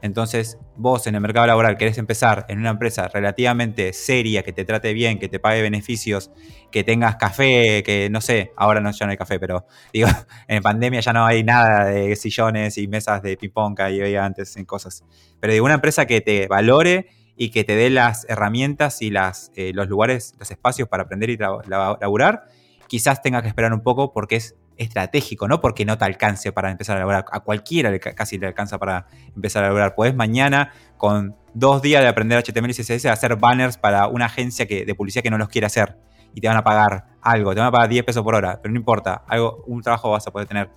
Entonces, 0.02 0.58
vos 0.76 1.08
en 1.08 1.16
el 1.16 1.22
mercado 1.22 1.48
laboral 1.48 1.78
querés 1.78 1.98
empezar 1.98 2.46
en 2.50 2.60
una 2.60 2.72
empresa 2.72 3.08
relativamente 3.08 3.94
seria, 3.94 4.44
que 4.44 4.52
te 4.52 4.66
trate 4.66 4.92
bien, 4.92 5.18
que 5.18 5.30
te 5.30 5.40
pague 5.40 5.62
beneficios, 5.62 6.30
que 6.72 6.84
tengas 6.84 7.16
café, 7.16 7.84
que 7.84 8.10
no 8.10 8.20
sé, 8.20 8.52
ahora 8.58 8.82
no, 8.82 8.92
ya 8.92 9.06
no 9.06 9.12
hay 9.12 9.18
café, 9.18 9.40
pero 9.40 9.66
digo, 9.94 10.10
en 10.50 10.62
pandemia 10.62 11.00
ya 11.00 11.14
no 11.14 11.26
hay 11.26 11.46
nada 11.46 11.86
de 11.86 12.18
sillones 12.18 12.78
y 12.78 12.90
mesas 12.90 13.22
de 13.22 13.38
ping-pong 13.38 13.78
que 13.78 13.84
había 13.84 14.26
antes 14.26 14.58
en 14.58 14.66
cosas. 14.66 15.06
Pero 15.40 15.54
digo, 15.54 15.64
una 15.64 15.76
empresa 15.76 16.06
que 16.06 16.20
te 16.20 16.48
valore 16.48 17.08
y 17.38 17.50
que 17.52 17.64
te 17.64 17.78
dé 17.78 17.90
las 17.90 18.26
herramientas 18.30 19.02
y 19.02 19.10
las, 19.10 19.54
eh, 19.56 19.72
los 19.74 19.88
lugares, 19.88 20.36
los 20.38 20.52
espacios 20.52 20.90
para 20.90 21.04
aprender 21.04 21.30
y 21.30 21.38
laburar, 21.38 22.48
quizás 22.88 23.22
tenga 23.22 23.42
que 23.42 23.48
esperar 23.48 23.74
un 23.74 23.82
poco 23.82 24.12
porque 24.12 24.36
es 24.36 24.56
estratégico, 24.84 25.48
no 25.48 25.60
porque 25.60 25.86
no 25.86 25.98
te 25.98 26.06
alcance 26.06 26.52
para 26.52 26.72
empezar 26.72 26.96
a 26.96 27.00
elaborar. 27.00 27.26
A 27.32 27.40
cualquiera 27.40 27.98
casi 28.00 28.38
le 28.38 28.48
alcanza 28.48 28.78
para 28.78 29.08
empezar 29.36 29.64
a 29.64 29.68
elaborar. 29.68 29.96
Puedes 29.96 30.16
mañana, 30.16 30.72
con 30.98 31.36
dos 31.54 31.82
días 31.82 32.02
de 32.02 32.08
aprender 32.08 32.44
HTML 32.44 32.70
y 32.70 32.74
CSS, 32.74 33.06
hacer 33.06 33.36
banners 33.36 33.78
para 33.78 34.08
una 34.08 34.26
agencia 34.26 34.68
que, 34.68 34.86
de 34.86 34.96
publicidad 34.96 35.24
que 35.24 35.30
no 35.30 35.38
los 35.38 35.50
quiere 35.50 35.68
hacer. 35.68 35.98
Y 36.36 36.42
te 36.42 36.48
van 36.48 36.58
a 36.58 36.64
pagar 36.64 37.06
algo, 37.22 37.54
te 37.54 37.60
van 37.60 37.70
a 37.70 37.72
pagar 37.72 37.90
10 37.90 38.06
pesos 38.06 38.24
por 38.24 38.36
hora, 38.36 38.60
pero 38.62 38.74
no 38.74 38.80
importa, 38.80 39.24
algo, 39.28 39.64
un 39.68 39.82
trabajo 39.82 40.12
vas 40.12 40.26
a 40.28 40.32
poder 40.32 40.48
tener. 40.48 40.72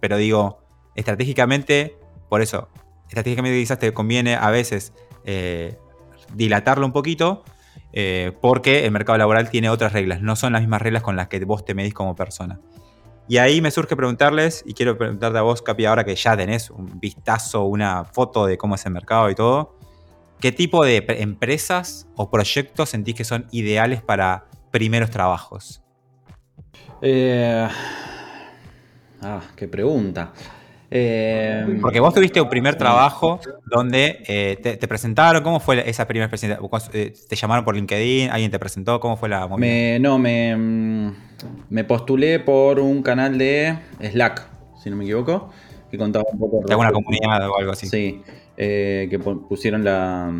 Pero 0.00 0.16
digo, 0.16 0.64
estratégicamente, 0.94 1.96
por 2.28 2.42
eso, 2.42 2.68
estratégicamente 3.08 3.58
quizás 3.58 3.78
te 3.78 3.92
conviene 3.92 4.36
a 4.36 4.50
veces 4.50 4.92
eh, 5.24 5.76
dilatarlo 6.34 6.86
un 6.86 6.92
poquito, 6.92 7.42
eh, 7.92 8.32
porque 8.40 8.84
el 8.84 8.92
mercado 8.92 9.18
laboral 9.18 9.50
tiene 9.50 9.68
otras 9.68 9.92
reglas, 9.92 10.22
no 10.22 10.36
son 10.36 10.52
las 10.52 10.62
mismas 10.62 10.80
reglas 10.80 11.02
con 11.02 11.16
las 11.16 11.28
que 11.28 11.44
vos 11.44 11.64
te 11.64 11.74
medís 11.74 11.92
como 11.92 12.14
persona. 12.14 12.60
Y 13.28 13.38
ahí 13.38 13.60
me 13.60 13.70
surge 13.70 13.94
preguntarles, 13.94 14.62
y 14.66 14.74
quiero 14.74 14.98
preguntarte 14.98 15.38
a 15.38 15.42
vos, 15.42 15.62
Capi, 15.62 15.84
ahora 15.84 16.04
que 16.04 16.16
ya 16.16 16.36
tenés 16.36 16.70
un 16.70 16.98
vistazo, 16.98 17.64
una 17.64 18.04
foto 18.04 18.46
de 18.46 18.58
cómo 18.58 18.74
es 18.74 18.84
el 18.86 18.92
mercado 18.92 19.30
y 19.30 19.34
todo, 19.34 19.76
¿qué 20.40 20.50
tipo 20.50 20.84
de 20.84 21.04
empresas 21.18 22.08
o 22.16 22.30
proyectos 22.30 22.90
sentís 22.90 23.14
que 23.14 23.24
son 23.24 23.46
ideales 23.52 24.02
para 24.02 24.46
primeros 24.70 25.10
trabajos? 25.10 25.80
Eh, 27.02 27.68
ah, 29.22 29.40
qué 29.54 29.68
pregunta. 29.68 30.32
Eh, 30.92 31.78
Porque 31.80 32.00
vos 32.00 32.12
tuviste 32.12 32.40
un 32.40 32.48
primer 32.48 32.74
trabajo 32.74 33.38
donde 33.64 34.22
eh, 34.26 34.56
te, 34.60 34.88
presentaron, 34.88 35.42
¿cómo 35.42 35.60
fue 35.60 35.88
esa 35.88 36.06
primera 36.06 36.28
presentación? 36.28 36.68
¿Te 36.90 37.36
llamaron 37.36 37.64
por 37.64 37.76
LinkedIn? 37.76 38.30
¿Alguien 38.30 38.50
te 38.50 38.58
presentó? 38.58 38.98
¿Cómo 38.98 39.16
fue 39.16 39.28
la 39.28 39.46
movida? 39.46 39.98
no, 40.00 40.18
me, 40.18 40.56
mm, 40.56 41.12
me 41.70 41.84
postulé 41.84 42.40
por 42.40 42.80
un 42.80 43.02
canal 43.02 43.38
de 43.38 43.78
Slack, 44.00 44.48
si 44.82 44.90
no 44.90 44.96
me 44.96 45.04
equivoco, 45.04 45.50
que 45.90 45.96
contaba 45.96 46.24
un 46.32 46.38
poco... 46.38 46.62
De 46.66 46.72
alguna 46.72 46.90
comunidad 46.90 47.48
o 47.48 47.58
algo 47.58 47.72
así. 47.72 47.86
Sí, 47.86 48.22
eh, 48.56 49.06
que 49.08 49.18
pusieron 49.18 49.84
la, 49.84 50.32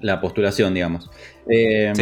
la 0.00 0.20
postulación, 0.20 0.72
digamos. 0.72 1.10
Eh, 1.48 1.92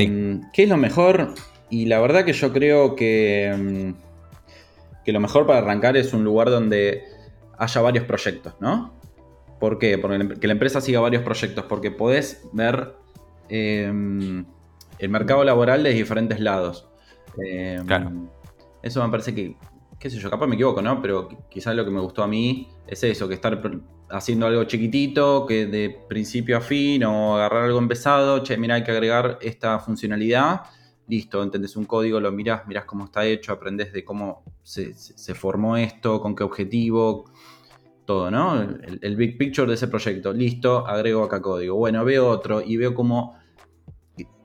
¿Qué 0.53 0.63
es 0.63 0.69
lo 0.69 0.77
mejor? 0.77 1.35
Y 1.69 1.87
la 1.87 2.01
verdad 2.01 2.25
que 2.25 2.33
yo 2.33 2.53
creo 2.53 2.95
que, 2.95 3.55
mm, 3.57 4.08
que 5.09 5.13
lo 5.15 5.21
mejor 5.21 5.47
para 5.47 5.61
arrancar 5.61 5.97
es 5.97 6.13
un 6.13 6.23
lugar 6.23 6.51
donde 6.51 7.03
haya 7.57 7.81
varios 7.81 8.05
proyectos, 8.05 8.53
¿no? 8.61 8.93
¿Por 9.59 9.79
qué? 9.79 9.97
Porque 9.97 10.39
que 10.39 10.47
la 10.47 10.53
empresa 10.53 10.83
siga 10.83 11.01
varios 11.01 11.23
proyectos, 11.23 11.65
porque 11.65 11.91
podés 11.91 12.47
ver 12.53 12.93
em, 13.49 14.45
el 14.99 15.09
mercado 15.09 15.45
laboral 15.45 15.83
de 15.83 15.95
diferentes 15.95 16.41
lados. 16.41 16.91
Em, 17.43 17.87
claro. 17.87 18.13
Eso 18.83 19.03
me 19.03 19.11
parece 19.11 19.35
que, 19.35 19.57
qué 19.99 20.11
sé 20.11 20.19
yo, 20.19 20.29
capaz 20.29 20.47
me 20.47 20.57
equivoco, 20.57 20.83
¿no? 20.83 21.01
Pero 21.01 21.31
quizás 21.49 21.75
lo 21.75 21.87
que 21.87 21.91
me 21.91 22.01
gustó 22.01 22.23
a 22.23 22.29
mí 22.29 22.69
es 22.87 23.03
eso, 23.03 23.27
que 23.29 23.33
estar 23.33 23.63
haciendo 24.11 24.45
algo 24.45 24.65
chiquitito, 24.65 25.47
que 25.47 25.65
de 25.65 26.03
principio 26.07 26.59
a 26.59 26.61
fin, 26.61 27.03
o 27.05 27.37
agarrar 27.37 27.65
algo 27.65 27.79
empezado, 27.79 28.43
che, 28.43 28.59
mira, 28.59 28.75
hay 28.75 28.85
que 28.85 28.91
agregar 28.91 29.39
esta 29.41 29.79
funcionalidad, 29.79 30.65
listo, 31.09 31.43
entendés 31.43 31.77
un 31.77 31.87
código, 31.87 32.21
lo 32.21 32.31
mirás, 32.31 32.67
mirás 32.67 32.85
cómo 32.85 33.07
está 33.07 33.25
hecho, 33.25 33.53
aprendés 33.53 33.93
de 33.93 34.05
cómo 34.05 34.45
se, 34.63 34.95
formó 35.35 35.77
esto, 35.77 36.21
con 36.21 36.37
qué 36.37 36.45
objetivo, 36.45 37.25
todo, 38.05 38.31
¿no? 38.31 38.61
El, 38.63 39.17
big 39.17 39.37
picture 39.37 39.67
de 39.67 39.75
ese 39.75 39.89
proyecto, 39.89 40.33
listo, 40.33 40.87
agrego 40.87 41.25
acá 41.25 41.43
código. 41.43 41.77
Bueno, 41.77 42.05
veo 42.05 42.29
otro 42.29 42.63
y 42.63 42.77
veo 42.77 42.95
como 42.95 43.37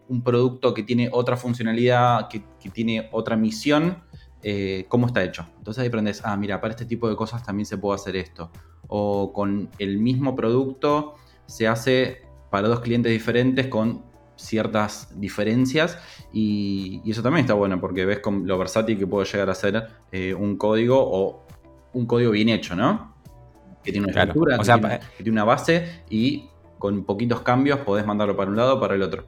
un 0.07 0.23
producto 0.23 0.73
que 0.73 0.83
tiene 0.83 1.09
otra 1.11 1.37
funcionalidad, 1.37 2.27
que, 2.29 2.43
que 2.59 2.69
tiene 2.69 3.09
otra 3.11 3.35
misión, 3.35 4.03
eh, 4.41 4.85
cómo 4.89 5.07
está 5.07 5.23
hecho. 5.23 5.47
Entonces 5.57 5.81
ahí 5.81 5.87
aprendes, 5.87 6.21
ah, 6.25 6.35
mira, 6.35 6.59
para 6.59 6.71
este 6.71 6.85
tipo 6.85 7.09
de 7.09 7.15
cosas 7.15 7.43
también 7.43 7.65
se 7.65 7.77
puede 7.77 7.95
hacer 7.95 8.15
esto. 8.15 8.51
O 8.87 9.31
con 9.31 9.69
el 9.79 9.97
mismo 9.99 10.35
producto 10.35 11.15
se 11.45 11.67
hace 11.67 12.23
para 12.51 12.67
dos 12.67 12.81
clientes 12.81 13.11
diferentes 13.11 13.67
con 13.67 14.03
ciertas 14.35 15.19
diferencias 15.19 15.97
y, 16.33 17.01
eso 17.09 17.21
también 17.21 17.45
está 17.45 17.53
bueno 17.53 17.79
porque 17.79 18.05
ves 18.05 18.19
con 18.19 18.47
lo 18.47 18.57
versátil 18.57 18.97
que 18.97 19.05
puede 19.05 19.25
llegar 19.25 19.49
a 19.51 19.55
ser 19.55 19.87
eh, 20.11 20.33
un 20.33 20.57
código 20.57 20.97
o 20.99 21.45
un 21.93 22.07
código 22.07 22.31
bien 22.31 22.49
hecho, 22.49 22.75
¿no? 22.75 23.13
Que 23.83 23.91
tiene 23.91 24.07
una 24.07 24.23
estructura, 24.23 24.57
que, 24.57 24.99
tiene, 25.17 25.31
una 25.31 25.43
base 25.43 26.03
y 26.09 26.49
con 26.79 27.03
poquitos 27.03 27.41
cambios 27.41 27.79
podés 27.79 28.05
mandarlo 28.05 28.35
para 28.35 28.49
un 28.49 28.57
lado 28.57 28.77
o 28.77 28.79
para 28.79 28.95
el 28.95 29.03
otro. 29.03 29.25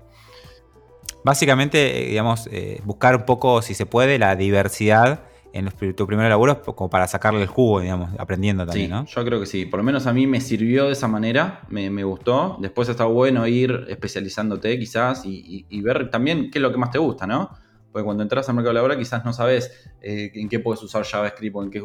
Básicamente, 1.23 2.03
eh, 2.03 2.09
digamos, 2.09 2.47
eh, 2.51 2.81
buscar 2.83 3.15
un 3.15 3.25
poco, 3.25 3.61
si 3.61 3.75
se 3.75 3.85
puede, 3.85 4.17
la 4.17 4.35
diversidad 4.35 5.25
en 5.55 5.95
tu 5.95 6.05
primer 6.05 6.27
laburo 6.29 6.61
como 6.61 6.89
para 6.89 7.07
sacarle 7.07 7.41
el 7.41 7.47
jugo, 7.47 7.79
digamos, 7.79 8.09
aprendiendo 8.19 8.65
también, 8.65 9.07
sí, 9.07 9.13
Yo 9.15 9.23
creo 9.23 9.39
que 9.39 9.45
sí. 9.45 9.65
Por 9.65 9.79
lo 9.79 9.85
menos 9.85 10.05
a 10.05 10.11
mí 10.11 10.27
me 10.27 10.41
sirvió 10.41 10.87
de 10.87 10.91
esa 10.91 11.07
manera, 11.07 11.61
me, 11.69 12.03
gustó. 12.03 12.57
Después 12.59 12.89
está 12.89 13.05
bueno 13.05 13.47
ir 13.47 13.85
especializándote 13.87 14.77
quizás 14.77 15.23
y, 15.25 15.81
ver 15.81 16.09
también 16.09 16.51
qué 16.51 16.59
es 16.59 16.61
lo 16.61 16.71
que 16.71 16.77
más 16.77 16.91
te 16.91 16.99
gusta, 16.99 17.25
¿no? 17.25 17.51
Porque 17.89 18.03
cuando 18.03 18.23
entras 18.23 18.49
al 18.49 18.55
mercado 18.55 18.73
laboral 18.73 18.97
quizás 18.97 19.23
no 19.23 19.31
sabes 19.31 19.93
eh, 20.01 20.29
en 20.35 20.49
qué 20.49 20.59
puedes 20.59 20.83
usar 20.83 21.05
JavaScript 21.05 21.55
o 21.55 21.63
en 21.63 21.71
qué 21.71 21.81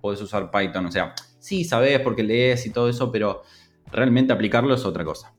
puedes 0.00 0.22
usar 0.22 0.48
Python. 0.48 0.86
O 0.86 0.92
sea, 0.92 1.12
sí 1.40 1.64
sabes 1.64 1.98
porque 2.00 2.22
lees 2.22 2.64
y 2.66 2.70
todo 2.70 2.88
eso, 2.88 3.10
pero 3.10 3.42
realmente 3.90 4.32
aplicarlo 4.32 4.72
es 4.72 4.84
otra 4.84 5.04
cosa. 5.04 5.34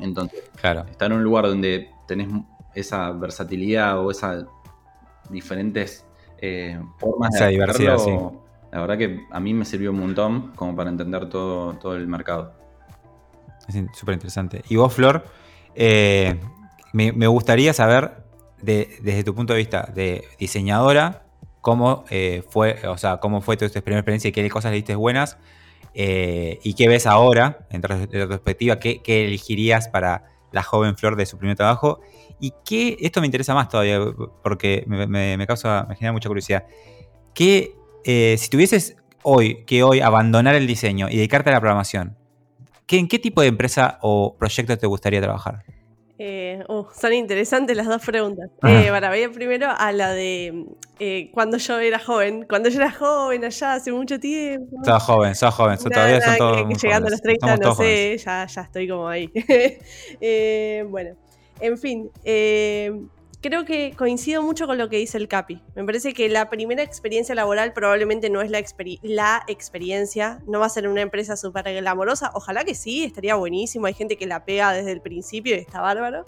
Entonces, 0.00 0.50
claro. 0.60 0.84
estar 0.90 1.12
en 1.12 1.18
un 1.18 1.22
lugar 1.22 1.46
donde 1.46 1.90
tenés 2.08 2.28
esa 2.74 3.12
versatilidad 3.12 4.04
o 4.04 4.10
esas 4.10 4.46
diferentes 5.30 6.04
eh, 6.44 6.76
formas 6.98 7.32
de 7.34 7.46
diversidad, 7.46 7.98
sí. 7.98 8.10
La 8.72 8.80
verdad 8.80 8.98
que 8.98 9.20
a 9.30 9.38
mí 9.38 9.54
me 9.54 9.64
sirvió 9.64 9.92
un 9.92 10.00
montón 10.00 10.50
como 10.56 10.74
para 10.74 10.90
entender 10.90 11.28
todo, 11.28 11.74
todo 11.74 11.94
el 11.94 12.08
mercado. 12.08 12.52
Es 13.68 13.76
súper 13.94 14.14
interesante. 14.14 14.62
Y 14.68 14.74
vos, 14.74 14.92
Flor, 14.92 15.24
eh, 15.76 16.40
me, 16.92 17.26
gustaría 17.28 17.72
saber 17.72 18.24
desde 18.60 19.22
tu 19.22 19.36
punto 19.36 19.52
de 19.52 19.60
vista 19.60 19.88
de 19.94 20.24
diseñadora, 20.36 21.22
cómo 21.60 22.04
eh, 22.10 22.42
fue, 22.48 22.88
o 22.88 22.98
sea, 22.98 23.18
cómo 23.18 23.40
fue 23.40 23.56
tu, 23.56 23.70
primera 23.70 24.00
experiencia 24.00 24.28
y 24.28 24.32
qué 24.32 24.50
cosas 24.50 24.72
le 24.72 24.78
diste 24.78 24.96
buenas. 24.96 25.38
y 25.94 26.74
qué 26.74 26.88
ves 26.88 27.06
ahora, 27.06 27.68
en 27.70 27.82
retrospectiva, 27.82 28.80
qué, 28.80 29.00
qué 29.00 29.26
elegirías 29.26 29.86
para 29.86 30.24
la 30.52 30.62
joven 30.62 30.96
Flor 30.96 31.16
de 31.16 31.26
su 31.26 31.38
primer 31.38 31.56
trabajo. 31.56 32.00
Y 32.40 32.52
que, 32.64 32.96
esto 33.00 33.20
me 33.20 33.26
interesa 33.26 33.54
más 33.54 33.68
todavía, 33.68 34.00
porque 34.42 34.84
me, 34.86 35.46
causa, 35.46 35.86
me 35.88 35.96
genera 35.96 36.12
mucha 36.12 36.28
curiosidad. 36.28 36.64
Que 37.34 37.74
eh, 38.04 38.36
si 38.38 38.50
tuvieses 38.50 38.96
hoy, 39.22 39.64
que 39.64 39.82
hoy 39.82 40.00
abandonar 40.00 40.54
el 40.54 40.66
diseño 40.66 41.08
y 41.08 41.16
dedicarte 41.16 41.50
a 41.50 41.52
la 41.54 41.60
programación, 41.60 42.16
¿en 42.98 43.08
qué 43.08 43.18
tipo 43.18 43.40
de 43.40 43.48
empresa 43.48 43.98
o 44.02 44.36
proyecto 44.36 44.76
te 44.76 44.86
gustaría 44.86 45.20
trabajar? 45.20 45.64
Eh, 46.24 46.62
uh, 46.68 46.84
son 46.94 47.12
interesantes 47.14 47.76
las 47.76 47.88
dos 47.88 48.00
preguntas. 48.00 48.48
Eh, 48.62 48.90
bueno, 48.90 49.08
voy 49.08 49.26
primero 49.26 49.66
a 49.76 49.90
la 49.90 50.12
de 50.12 50.66
eh, 51.00 51.32
cuando 51.34 51.56
yo 51.56 51.80
era 51.80 51.98
joven. 51.98 52.46
Cuando 52.48 52.68
yo 52.68 52.78
era 52.78 52.92
joven, 52.92 53.44
allá 53.44 53.74
hace 53.74 53.90
mucho 53.90 54.20
tiempo. 54.20 54.76
Sos 54.84 55.02
joven, 55.02 55.34
sos 55.34 55.52
joven. 55.52 55.78
todavía 55.78 56.20
son 56.20 56.36
todos. 56.36 56.80
llegando 56.80 57.08
a 57.08 57.10
los 57.10 57.20
30, 57.20 57.56
no 57.56 57.74
sé, 57.74 58.16
ya, 58.18 58.46
ya 58.46 58.60
estoy 58.60 58.88
como 58.88 59.08
ahí. 59.08 59.32
bueno, 60.88 61.16
en 61.58 61.76
fin 61.76 62.08
creo 63.42 63.64
que 63.64 63.94
coincido 63.98 64.40
mucho 64.40 64.66
con 64.66 64.78
lo 64.78 64.88
que 64.88 64.96
dice 64.96 65.18
el 65.18 65.28
Capi. 65.28 65.60
Me 65.74 65.84
parece 65.84 66.14
que 66.14 66.28
la 66.28 66.48
primera 66.48 66.82
experiencia 66.82 67.34
laboral 67.34 67.72
probablemente 67.72 68.30
no 68.30 68.40
es 68.40 68.50
la, 68.50 68.58
experiencia, 69.48 70.42
no 70.46 70.60
va 70.60 70.66
a 70.66 70.70
ser 70.70 70.88
una 70.88 71.02
empresa 71.02 71.36
súper 71.36 71.64
glamorosa. 71.74 72.30
Ojalá 72.34 72.64
que 72.64 72.74
sí, 72.74 73.04
estaría 73.04 73.34
buenísimo. 73.34 73.86
Hay 73.86 73.94
gente 73.94 74.16
que 74.16 74.26
la 74.26 74.44
pega 74.44 74.72
desde 74.72 74.92
el 74.92 75.02
principio 75.02 75.56
y 75.56 75.58
está 75.58 75.80
bárbaro. 75.80 76.24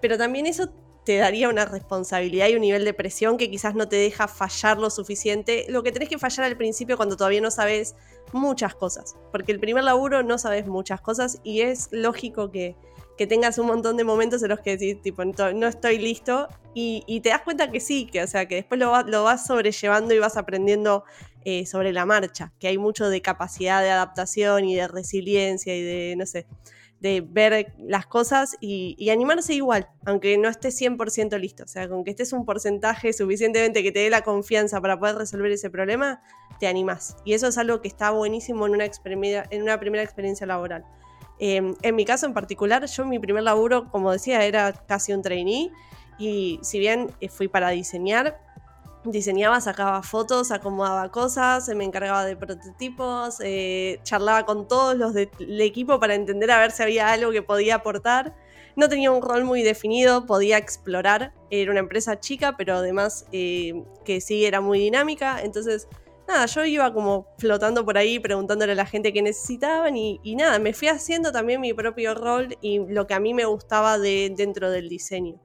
Pero 0.00 0.18
también 0.18 0.46
eso 0.46 0.70
te 1.04 1.16
daría 1.16 1.48
una 1.48 1.64
responsabilidad 1.64 2.48
y 2.48 2.54
un 2.54 2.60
nivel 2.60 2.84
de 2.84 2.92
presión 2.92 3.38
que 3.38 3.50
quizás 3.50 3.74
no 3.74 3.88
te 3.88 3.96
deja 3.96 4.28
fallar 4.28 4.78
lo 4.78 4.90
suficiente. 4.90 5.64
Lo 5.68 5.82
que 5.82 5.92
tenés 5.92 6.10
que 6.10 6.18
fallar 6.18 6.46
al 6.46 6.58
principio 6.58 6.98
cuando 6.98 7.16
todavía 7.16 7.40
no 7.40 7.50
sabes 7.50 7.96
muchas 8.32 8.74
cosas. 8.74 9.16
Porque 9.32 9.50
el 9.52 9.60
primer 9.60 9.84
laburo 9.84 10.22
no 10.22 10.36
sabes 10.36 10.66
muchas 10.66 11.00
cosas 11.00 11.40
y 11.42 11.62
es 11.62 11.88
lógico 11.90 12.50
que 12.50 12.76
que 13.20 13.26
tengas 13.26 13.58
un 13.58 13.66
montón 13.66 13.98
de 13.98 14.04
momentos 14.04 14.42
en 14.42 14.48
los 14.48 14.60
que 14.60 14.78
decís, 14.78 15.02
tipo, 15.02 15.22
no 15.22 15.66
estoy 15.66 15.98
listo, 15.98 16.48
y, 16.72 17.20
te 17.20 17.28
das 17.28 17.42
cuenta 17.42 17.70
que 17.70 17.78
sí, 17.78 18.06
que, 18.06 18.22
o 18.22 18.26
sea, 18.26 18.48
que 18.48 18.54
después 18.54 18.80
lo, 18.80 19.02
lo 19.02 19.24
vas 19.24 19.46
sobrellevando 19.46 20.14
y 20.14 20.18
vas 20.18 20.38
aprendiendo 20.38 21.04
eh, 21.44 21.66
sobre 21.66 21.92
la 21.92 22.06
marcha, 22.06 22.54
que 22.58 22.68
hay 22.68 22.78
mucho 22.78 23.10
de 23.10 23.20
capacidad 23.20 23.82
de 23.82 23.90
adaptación 23.90 24.64
y 24.64 24.74
de 24.74 24.88
resiliencia 24.88 25.76
y 25.76 25.82
de, 25.82 26.14
no 26.16 26.24
sé, 26.24 26.46
de 27.00 27.20
ver 27.20 27.74
las 27.78 28.06
cosas 28.06 28.56
y, 28.58 29.10
animarse 29.10 29.52
igual, 29.52 29.90
aunque 30.06 30.38
no 30.38 30.48
estés 30.48 30.80
100% 30.80 31.38
listo. 31.38 31.64
O 31.64 31.68
sea, 31.68 31.90
con 31.90 32.04
que 32.04 32.12
estés 32.12 32.32
un 32.32 32.46
porcentaje 32.46 33.12
suficientemente 33.12 33.82
que 33.82 33.92
te 33.92 33.98
dé 33.98 34.08
la 34.08 34.22
confianza 34.22 34.80
para 34.80 34.98
poder 34.98 35.16
resolver 35.16 35.52
ese 35.52 35.68
problema, 35.68 36.22
te 36.58 36.68
animás. 36.68 37.16
Y 37.26 37.34
eso 37.34 37.48
es 37.48 37.58
algo 37.58 37.82
que 37.82 37.88
está 37.88 38.12
buenísimo 38.12 38.64
en 38.64 38.72
una, 38.72 38.86
en 39.50 39.62
una 39.62 39.78
primera 39.78 40.02
experiencia 40.02 40.46
laboral. 40.46 40.86
Em, 41.42 41.74
en 41.80 41.96
mi 41.96 42.04
caso 42.04 42.26
en 42.26 42.34
particular, 42.34 42.84
yo 42.84 43.06
mi 43.06 43.18
primer 43.18 43.42
laburo, 43.42 43.90
como 43.90 44.12
decía, 44.12 44.44
era 44.44 44.74
casi 44.74 45.14
un 45.14 45.22
trainee 45.22 45.72
y 46.18 46.60
si 46.62 46.78
bien 46.78 47.10
eh, 47.22 47.30
fui 47.30 47.48
para 47.48 47.70
diseñar, 47.70 48.38
diseñaba, 49.04 49.58
sacaba 49.62 50.02
fotos, 50.02 50.50
acomodaba 50.50 51.10
cosas, 51.10 51.66
me 51.74 51.84
encargaba 51.84 52.26
de 52.26 52.36
prototipos, 52.36 53.38
eh, 53.40 54.00
charlaba 54.02 54.44
con 54.44 54.68
todos 54.68 54.98
los 54.98 55.14
del 55.14 55.30
equipo 55.62 55.98
para 55.98 56.14
entender 56.14 56.50
a 56.50 56.58
ver 56.58 56.72
si 56.72 56.82
había 56.82 57.10
algo 57.10 57.32
que 57.32 57.40
podía 57.40 57.76
aportar. 57.76 58.36
No 58.76 58.90
tenía 58.90 59.10
un 59.10 59.22
rol 59.22 59.44
muy 59.44 59.62
definido, 59.62 60.26
podía 60.26 60.58
explorar. 60.58 61.32
Era 61.50 61.70
una 61.70 61.80
empresa 61.80 62.20
chica, 62.20 62.56
pero 62.58 62.76
además 62.76 63.24
eh, 63.32 63.82
que 64.04 64.20
sí 64.20 64.44
era 64.44 64.60
muy 64.60 64.78
dinámica. 64.78 65.40
Entonces 65.42 65.88
nada, 66.30 66.46
yo 66.46 66.64
iba 66.64 66.92
como 66.92 67.26
flotando 67.38 67.84
por 67.84 67.98
ahí 67.98 68.18
preguntándole 68.18 68.72
a 68.72 68.76
la 68.76 68.86
gente 68.86 69.12
qué 69.12 69.22
necesitaban 69.22 69.96
y, 69.96 70.18
nada, 70.36 70.58
me 70.58 70.72
fui 70.72 70.88
haciendo 70.88 71.32
también 71.32 71.60
mi 71.60 71.72
propio 71.74 72.14
rol 72.14 72.56
y 72.60 72.78
lo 72.78 73.06
que 73.06 73.14
a 73.14 73.20
mí 73.20 73.34
me 73.34 73.44
gustaba 73.44 73.98
de, 73.98 74.32
dentro 74.36 74.70
del 74.70 74.88
diseño. 74.88 75.40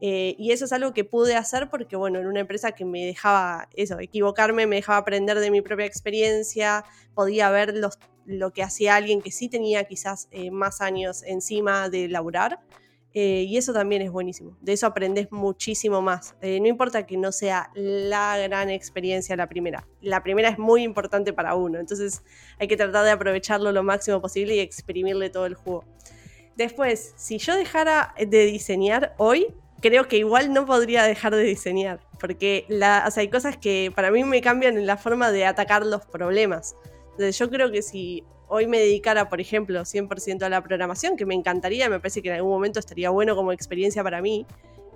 Eh, 0.00 0.34
y 0.36 0.50
eso 0.50 0.64
es 0.64 0.72
algo 0.72 0.92
que 0.92 1.04
pude 1.04 1.36
hacer 1.36 1.70
porque, 1.70 1.94
bueno, 1.94 2.18
en 2.18 2.26
una 2.26 2.40
empresa 2.40 2.72
que 2.72 2.84
me 2.84 3.04
dejaba 3.04 3.68
eso, 3.74 4.00
equivocarme, 4.00 4.66
me 4.66 4.76
dejaba 4.76 4.98
aprender 4.98 5.38
de 5.38 5.50
mi 5.50 5.62
propia 5.62 5.86
experiencia, 5.86 6.84
podía 7.14 7.50
ver 7.50 7.76
los, 7.76 7.98
lo 8.26 8.52
que 8.52 8.64
hacía 8.64 8.96
alguien 8.96 9.22
que 9.22 9.30
sí 9.30 9.48
tenía 9.48 9.84
quizás 9.84 10.28
eh, 10.32 10.50
más 10.50 10.80
años 10.80 11.22
encima 11.24 11.88
de 11.88 12.08
laburar. 12.08 12.58
Eh, 13.14 13.44
y 13.46 13.58
eso 13.58 13.72
también 13.72 14.02
es 14.02 14.10
buenísimo. 14.10 14.56
De 14.60 14.72
eso 14.72 14.86
aprendes 14.86 15.30
muchísimo 15.30 16.00
más. 16.00 16.34
Eh, 16.40 16.60
no 16.60 16.68
importa 16.68 17.04
que 17.04 17.16
no 17.16 17.30
sea 17.30 17.70
la 17.74 18.38
gran 18.38 18.70
experiencia 18.70 19.36
la 19.36 19.48
primera. 19.48 19.86
La 20.00 20.22
primera 20.22 20.48
es 20.48 20.58
muy 20.58 20.82
importante 20.82 21.32
para 21.32 21.54
uno. 21.54 21.78
Entonces 21.78 22.22
hay 22.58 22.68
que 22.68 22.76
tratar 22.76 23.04
de 23.04 23.10
aprovecharlo 23.10 23.70
lo 23.72 23.82
máximo 23.82 24.20
posible 24.20 24.56
y 24.56 24.60
exprimirle 24.60 25.28
todo 25.28 25.46
el 25.46 25.54
juego. 25.54 25.84
Después, 26.56 27.14
si 27.16 27.38
yo 27.38 27.56
dejara 27.56 28.14
de 28.18 28.46
diseñar 28.46 29.14
hoy, 29.18 29.48
creo 29.80 30.08
que 30.08 30.16
igual 30.16 30.52
no 30.52 30.64
podría 30.64 31.02
dejar 31.02 31.34
de 31.34 31.42
diseñar. 31.42 32.00
Porque 32.18 32.66
hay 33.16 33.28
cosas 33.28 33.58
que 33.58 33.92
para 33.94 34.10
mí 34.10 34.24
me 34.24 34.40
cambian 34.40 34.78
en 34.78 34.86
la 34.86 34.96
forma 34.96 35.30
de 35.32 35.44
atacar 35.44 35.84
los 35.84 36.06
problemas. 36.06 36.76
Entonces 37.12 37.38
yo 37.38 37.50
creo 37.50 37.70
que 37.70 37.82
si 37.82 38.24
hoy 38.52 38.66
me 38.66 38.78
dedicara, 38.78 39.30
por 39.30 39.40
ejemplo, 39.40 39.80
100% 39.80 40.42
a 40.42 40.48
la 40.50 40.62
programación, 40.62 41.16
que 41.16 41.24
me 41.24 41.34
encantaría, 41.34 41.88
me 41.88 41.98
parece 41.98 42.20
que 42.20 42.28
en 42.28 42.34
algún 42.34 42.52
momento 42.52 42.78
estaría 42.78 43.08
bueno 43.08 43.34
como 43.34 43.50
experiencia 43.50 44.02
para 44.04 44.20
mí, 44.20 44.46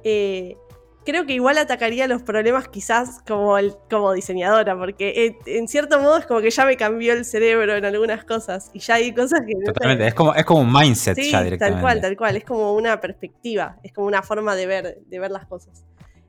eh, 0.04 0.58
creo 1.06 1.24
que 1.24 1.32
igual 1.32 1.56
atacaría 1.56 2.06
los 2.06 2.22
problemas 2.22 2.68
quizás 2.68 3.22
como, 3.26 3.56
como 3.88 4.12
diseñadora, 4.12 4.76
porque 4.76 5.38
en 5.46 5.68
cierto 5.68 5.98
modo 6.00 6.18
es 6.18 6.26
como 6.26 6.42
que 6.42 6.50
ya 6.50 6.66
me 6.66 6.76
cambió 6.76 7.14
el 7.14 7.24
cerebro 7.24 7.76
en 7.76 7.84
algunas 7.86 8.24
cosas 8.24 8.70
y 8.74 8.80
ya 8.80 8.96
hay 8.96 9.14
cosas 9.14 9.40
que... 9.46 9.54
Totalmente, 9.64 10.06
es, 10.06 10.14
como, 10.14 10.34
es 10.34 10.44
como 10.44 10.60
un 10.60 10.70
mindset 10.70 11.16
ya 11.16 11.42
directamente. 11.42 11.58
Tal 11.58 11.80
cual, 11.80 12.00
tal 12.02 12.16
cual, 12.16 12.36
es 12.36 12.44
como 12.44 12.74
una 12.74 13.00
perspectiva, 13.00 13.78
es 13.82 13.94
como 13.94 14.06
una 14.06 14.22
forma 14.22 14.54
de 14.54 14.66
ver, 14.66 14.98
de 15.06 15.18
ver 15.18 15.30
las 15.30 15.46
cosas. 15.46 15.86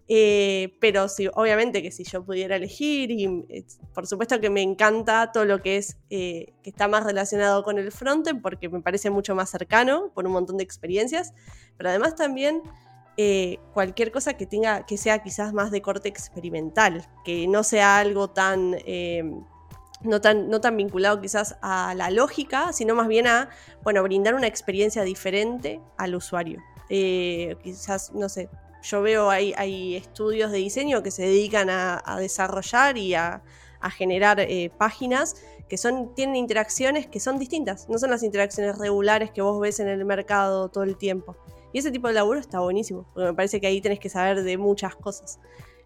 Eh, 0.10 0.78
pero 0.80 1.10
sí, 1.10 1.28
obviamente 1.34 1.82
que 1.82 1.91
si 1.91 2.03
yo 2.05 2.24
pudiera 2.24 2.55
elegir, 2.55 3.12
y 3.12 3.26
eh, 3.49 3.66
por 3.93 4.08
supuesto 4.08 4.39
que 4.39 4.49
me 4.49 4.62
encanta 4.62 5.32
todo 5.34 5.43
lo 5.43 5.62
que 5.62 5.78
es 5.78 5.97
eh, 6.10 6.53
que 6.64 6.70
está 6.70 6.88
más 6.88 7.03
relacionado 7.03 7.64
con 7.64 7.78
el 7.78 7.91
frontend, 7.91 8.41
porque 8.41 8.70
me 8.70 8.82
parece 8.82 9.10
mucho 9.10 9.36
más 9.36 9.49
cercano, 9.49 10.12
por 10.14 10.26
un 10.26 10.34
montón 10.34 10.58
de 10.58 10.64
experiencias, 10.64 11.34
pero 11.78 11.89
además 11.89 12.16
también 12.16 12.62
eh, 13.20 13.58
cualquier 13.74 14.12
cosa 14.12 14.36
que 14.36 14.45
tenga, 14.45 14.86
que 14.86 14.95
sea 14.95 15.24
quizás 15.24 15.51
más 15.51 15.72
de 15.72 15.82
corte 15.82 16.08
experimental, 16.08 17.03
que 17.26 17.47
no 17.47 17.64
sea 17.64 17.97
algo 17.97 18.30
tan, 18.30 18.76
eh, 18.86 19.24
no 20.01 20.22
tan, 20.22 20.49
no 20.49 20.62
tan 20.62 20.78
vinculado 20.78 21.20
quizás 21.20 21.58
a 21.64 21.95
la 21.95 22.12
lógica, 22.12 22.72
sino 22.74 22.93
más 22.93 23.08
bien 23.08 23.26
a, 23.26 23.49
bueno, 23.84 24.03
brindar 24.03 24.36
una 24.36 24.45
experiencia 24.45 25.01
diferente 25.01 25.82
al 25.97 26.14
usuario. 26.14 26.62
Eh, 26.89 27.58
quizás, 27.64 28.14
no 28.14 28.30
sé, 28.30 28.49
yo 28.84 29.01
veo 29.01 29.30
hay, 29.30 29.53
hay 29.57 29.95
estudios 29.95 30.51
de 30.51 30.57
diseño 30.57 31.03
que 31.03 31.11
se 31.11 31.23
dedican 31.23 31.69
a, 31.69 32.17
desarrollar 32.19 32.97
y 32.97 33.13
a, 33.15 33.43
a 33.80 33.89
generar 33.89 34.45
páginas 34.78 35.36
que 35.67 35.78
son, 35.78 36.13
tienen 36.15 36.36
interacciones 36.36 37.07
que 37.07 37.19
son 37.19 37.39
distintas, 37.39 37.89
no 37.89 37.97
son 37.97 38.09
las 38.09 38.23
interacciones 38.23 38.78
regulares 38.78 39.32
que 39.32 39.41
vos 39.41 39.59
ves 39.59 39.80
en 39.80 39.88
el 39.88 40.05
mercado 40.05 40.69
todo 40.69 40.84
el 40.84 40.97
tiempo. 40.97 41.36
Y 41.73 41.80
ese 41.80 41.91
tipo 41.91 42.07
de 42.07 42.13
laburo 42.13 42.39
está 42.39 42.59
buenísimo, 42.59 43.05
porque 43.13 43.28
me 43.28 43.34
parece 43.34 43.59
que 43.59 43.67
ahí 43.67 43.82
tenés 43.82 43.99
que 43.99 44.09
saber 44.09 44.43
de 44.43 44.57
muchas 44.57 44.95
cosas. 44.95 45.39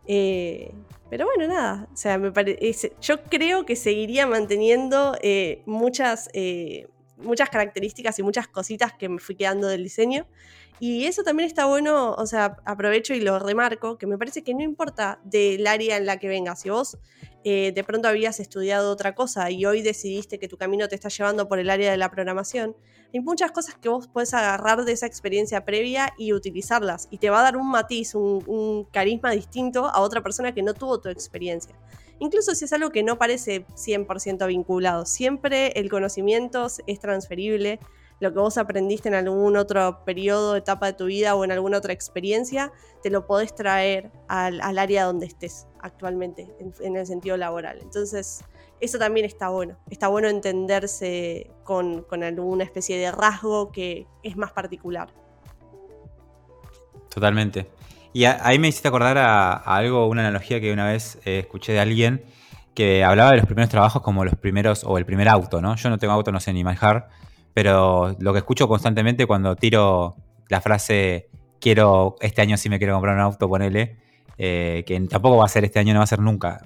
Eh, 0.05 0.73
pero 1.09 1.25
bueno, 1.25 1.47
nada, 1.51 1.87
o 1.91 1.97
sea, 1.97 2.17
me 2.17 2.31
parece, 2.31 2.93
yo 3.01 3.23
creo 3.23 3.65
que 3.65 3.75
seguiría 3.75 4.27
manteniendo 4.27 5.15
eh, 5.21 5.63
muchas, 5.65 6.29
eh, 6.33 6.87
muchas 7.17 7.49
características 7.49 8.17
y 8.19 8.23
muchas 8.23 8.47
cositas 8.47 8.93
que 8.93 9.09
me 9.09 9.19
fui 9.19 9.35
quedando 9.35 9.67
del 9.67 9.83
diseño. 9.83 10.27
Y 10.83 11.05
eso 11.05 11.21
también 11.21 11.45
está 11.45 11.65
bueno, 11.67 12.15
o 12.15 12.25
sea, 12.25 12.57
aprovecho 12.65 13.13
y 13.13 13.19
lo 13.19 13.37
remarco, 13.37 13.99
que 13.99 14.07
me 14.07 14.17
parece 14.17 14.43
que 14.43 14.55
no 14.55 14.63
importa 14.63 15.19
del 15.23 15.67
área 15.67 15.95
en 15.95 16.07
la 16.07 16.17
que 16.17 16.27
vengas, 16.27 16.61
si 16.61 16.71
vos 16.71 16.97
eh, 17.43 17.71
de 17.71 17.83
pronto 17.83 18.07
habías 18.07 18.39
estudiado 18.39 18.91
otra 18.91 19.13
cosa 19.13 19.51
y 19.51 19.63
hoy 19.63 19.83
decidiste 19.83 20.39
que 20.39 20.47
tu 20.47 20.57
camino 20.57 20.87
te 20.87 20.95
está 20.95 21.09
llevando 21.09 21.47
por 21.47 21.59
el 21.59 21.69
área 21.69 21.91
de 21.91 21.97
la 21.97 22.09
programación, 22.09 22.75
hay 23.13 23.19
muchas 23.19 23.51
cosas 23.51 23.75
que 23.75 23.89
vos 23.89 24.07
puedes 24.07 24.33
agarrar 24.33 24.83
de 24.83 24.93
esa 24.93 25.05
experiencia 25.05 25.65
previa 25.65 26.15
y 26.17 26.33
utilizarlas. 26.33 27.07
Y 27.11 27.19
te 27.19 27.29
va 27.29 27.41
a 27.41 27.43
dar 27.43 27.57
un 27.57 27.69
matiz, 27.69 28.15
un, 28.15 28.87
carisma 28.91 29.29
distinto 29.33 29.85
a 29.85 29.99
otra 29.99 30.23
persona 30.23 30.51
que 30.51 30.63
no 30.63 30.73
tuvo 30.73 30.99
tu 30.99 31.09
experiencia. 31.09 31.75
Incluso 32.17 32.55
si 32.55 32.65
es 32.65 32.73
algo 32.73 32.89
que 32.89 33.03
no 33.03 33.19
parece 33.19 33.67
100% 33.75 34.47
vinculado. 34.47 35.05
Siempre 35.05 35.73
el 35.79 35.91
conocimiento 35.91 36.65
es 36.87 36.99
transferible 36.99 37.79
lo 38.21 38.31
que 38.31 38.39
vos 38.39 38.57
aprendiste 38.59 39.09
en 39.09 39.15
algún 39.15 39.57
otro 39.57 40.05
periodo, 40.05 40.55
etapa 40.55 40.85
de 40.85 40.93
tu 40.93 41.05
vida 41.05 41.33
o 41.35 41.43
en 41.43 41.51
alguna 41.51 41.79
otra 41.79 41.91
experiencia, 41.91 42.71
te 43.01 43.09
lo 43.09 43.25
podés 43.25 43.55
traer 43.55 44.11
al, 44.27 44.61
área 44.77 45.05
donde 45.05 45.25
estés 45.25 45.67
actualmente, 45.79 46.47
en, 46.81 46.95
el 46.95 47.07
sentido 47.07 47.35
laboral. 47.35 47.79
Entonces, 47.81 48.43
eso 48.79 48.99
también 48.99 49.25
está 49.25 49.49
bueno. 49.49 49.75
Está 49.89 50.07
bueno 50.07 50.29
entenderse 50.29 51.49
con, 51.63 52.05
alguna 52.11 52.63
especie 52.63 52.95
de 52.99 53.11
rasgo 53.11 53.71
que 53.71 54.05
es 54.21 54.37
más 54.37 54.51
particular. 54.51 55.09
Totalmente. 57.09 57.71
Y 58.13 58.25
ahí 58.25 58.59
me 58.59 58.67
hiciste 58.67 58.87
acordar 58.87 59.17
a, 59.17 59.53
algo, 59.53 60.05
una 60.07 60.21
analogía 60.21 60.61
que 60.61 60.71
una 60.71 60.85
vez 60.85 61.17
eh, 61.25 61.39
escuché 61.39 61.73
de 61.73 61.79
alguien 61.79 62.23
que 62.75 63.03
hablaba 63.03 63.31
de 63.31 63.37
los 63.37 63.45
primeros 63.47 63.69
trabajos 63.69 64.03
como 64.03 64.23
los 64.23 64.35
primeros, 64.35 64.83
o 64.83 64.99
el 64.99 65.05
primer 65.05 65.27
auto, 65.27 65.59
¿no? 65.59 65.75
Yo 65.75 65.89
no 65.89 65.97
tengo 65.97 66.13
auto, 66.13 66.31
no 66.31 66.39
sé 66.39 66.53
ni 66.53 66.63
manejar, 66.63 67.09
pero 67.53 68.15
lo 68.19 68.33
que 68.33 68.39
escucho 68.39 68.67
constantemente 68.67 69.25
cuando 69.25 69.55
tiro 69.55 70.15
la 70.49 70.61
frase 70.61 71.29
quiero, 71.59 72.15
este 72.19 72.41
año 72.41 72.57
sí 72.57 72.69
me 72.69 72.77
quiero 72.77 72.93
comprar 72.93 73.15
un 73.15 73.21
auto, 73.21 73.47
ponele, 73.47 73.97
eh, 74.37 74.83
que 74.85 74.99
tampoco 75.01 75.37
va 75.37 75.45
a 75.45 75.49
ser 75.49 75.63
este 75.65 75.79
año, 75.79 75.93
no 75.93 75.99
va 75.99 76.03
a 76.03 76.07
ser 76.07 76.19
nunca. 76.19 76.65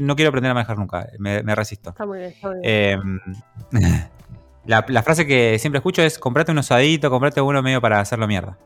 No 0.00 0.16
quiero 0.16 0.28
aprender 0.28 0.50
a 0.50 0.54
manejar 0.54 0.78
nunca, 0.78 1.08
me, 1.18 1.42
resisto. 1.54 1.90
Está 1.90 2.06
muy 2.06 2.18
bien, 2.18 2.30
está 2.30 2.48
muy 2.48 2.60
bien. 2.60 3.20
Em, 3.72 4.00
la, 4.64 5.02
frase 5.02 5.26
que 5.26 5.58
siempre 5.58 5.78
escucho 5.78 6.02
es 6.02 6.18
comprate 6.18 6.52
un 6.52 6.58
osadito, 6.58 7.10
comprate 7.10 7.40
uno 7.40 7.62
medio 7.62 7.80
para 7.80 8.00
hacerlo 8.00 8.26
mierda. 8.26 8.58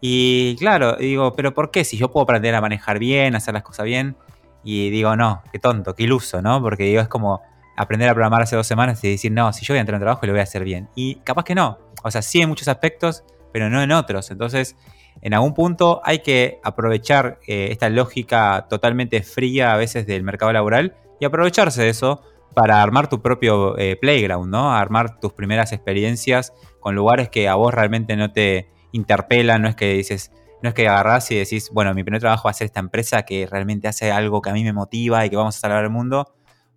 Y 0.00 0.56
claro, 0.56 0.96
digo, 0.96 1.32
pero 1.34 1.54
¿por 1.54 1.70
qué? 1.70 1.84
Si 1.84 1.96
yo 1.96 2.10
puedo 2.10 2.24
aprender 2.24 2.54
a 2.54 2.60
manejar 2.60 2.98
bien, 2.98 3.36
hacer 3.36 3.54
las 3.54 3.62
cosas 3.62 3.86
bien. 3.86 4.16
Y 4.62 4.90
digo, 4.90 5.14
no, 5.16 5.42
qué 5.52 5.58
tonto, 5.58 5.94
qué 5.94 6.02
iluso, 6.02 6.42
¿no? 6.42 6.60
Porque 6.60 6.84
digo, 6.84 7.00
es 7.00 7.08
como, 7.08 7.42
aprender 7.76 8.08
a 8.08 8.14
programar 8.14 8.42
hace 8.42 8.56
dos 8.56 8.66
semanas 8.66 9.02
y 9.04 9.10
decir, 9.10 9.32
no, 9.32 9.52
si 9.52 9.64
yo 9.64 9.74
voy 9.74 9.78
a 9.78 9.80
entrar 9.80 9.96
en 9.96 10.00
trabajo 10.00 10.26
lo 10.26 10.32
voy 10.32 10.40
a 10.40 10.44
hacer 10.44 10.64
bien. 10.64 10.88
Y 10.94 11.16
capaz 11.16 11.44
que 11.44 11.54
no. 11.54 11.78
O 12.02 12.10
sea, 12.10 12.22
sí 12.22 12.40
en 12.40 12.48
muchos 12.48 12.68
aspectos, 12.68 13.24
pero 13.52 13.70
no 13.70 13.82
en 13.82 13.92
otros. 13.92 14.30
Entonces, 14.30 14.76
en 15.22 15.34
algún 15.34 15.54
punto 15.54 16.00
hay 16.04 16.20
que 16.20 16.60
aprovechar 16.62 17.38
eh, 17.46 17.68
esta 17.70 17.88
lógica 17.88 18.66
totalmente 18.68 19.22
fría 19.22 19.72
a 19.72 19.76
veces 19.76 20.06
del 20.06 20.22
mercado 20.22 20.52
laboral 20.52 20.94
y 21.20 21.24
aprovecharse 21.24 21.82
de 21.82 21.88
eso 21.88 22.22
para 22.54 22.82
armar 22.82 23.08
tu 23.08 23.20
propio 23.20 23.76
eh, 23.78 23.96
playground, 23.96 24.50
¿no? 24.50 24.72
Armar 24.72 25.18
tus 25.18 25.32
primeras 25.32 25.72
experiencias 25.72 26.52
con 26.80 26.94
lugares 26.94 27.28
que 27.28 27.48
a 27.48 27.54
vos 27.54 27.74
realmente 27.74 28.16
no 28.16 28.32
te 28.32 28.68
interpelan, 28.92 29.62
no 29.62 29.68
es 29.68 29.74
que 29.74 29.94
dices, 29.94 30.30
no 30.62 30.68
es 30.68 30.74
que 30.74 30.88
agarrás 30.88 31.30
y 31.30 31.36
decís, 31.36 31.70
bueno, 31.72 31.94
mi 31.94 32.04
primer 32.04 32.20
trabajo 32.20 32.44
va 32.44 32.52
a 32.52 32.54
ser 32.54 32.66
esta 32.66 32.80
empresa 32.80 33.24
que 33.24 33.46
realmente 33.46 33.88
hace 33.88 34.12
algo 34.12 34.40
que 34.40 34.50
a 34.50 34.52
mí 34.52 34.62
me 34.62 34.72
motiva 34.72 35.26
y 35.26 35.30
que 35.30 35.36
vamos 35.36 35.56
a 35.56 35.60
salvar 35.60 35.82
el 35.82 35.90
mundo, 35.90 36.34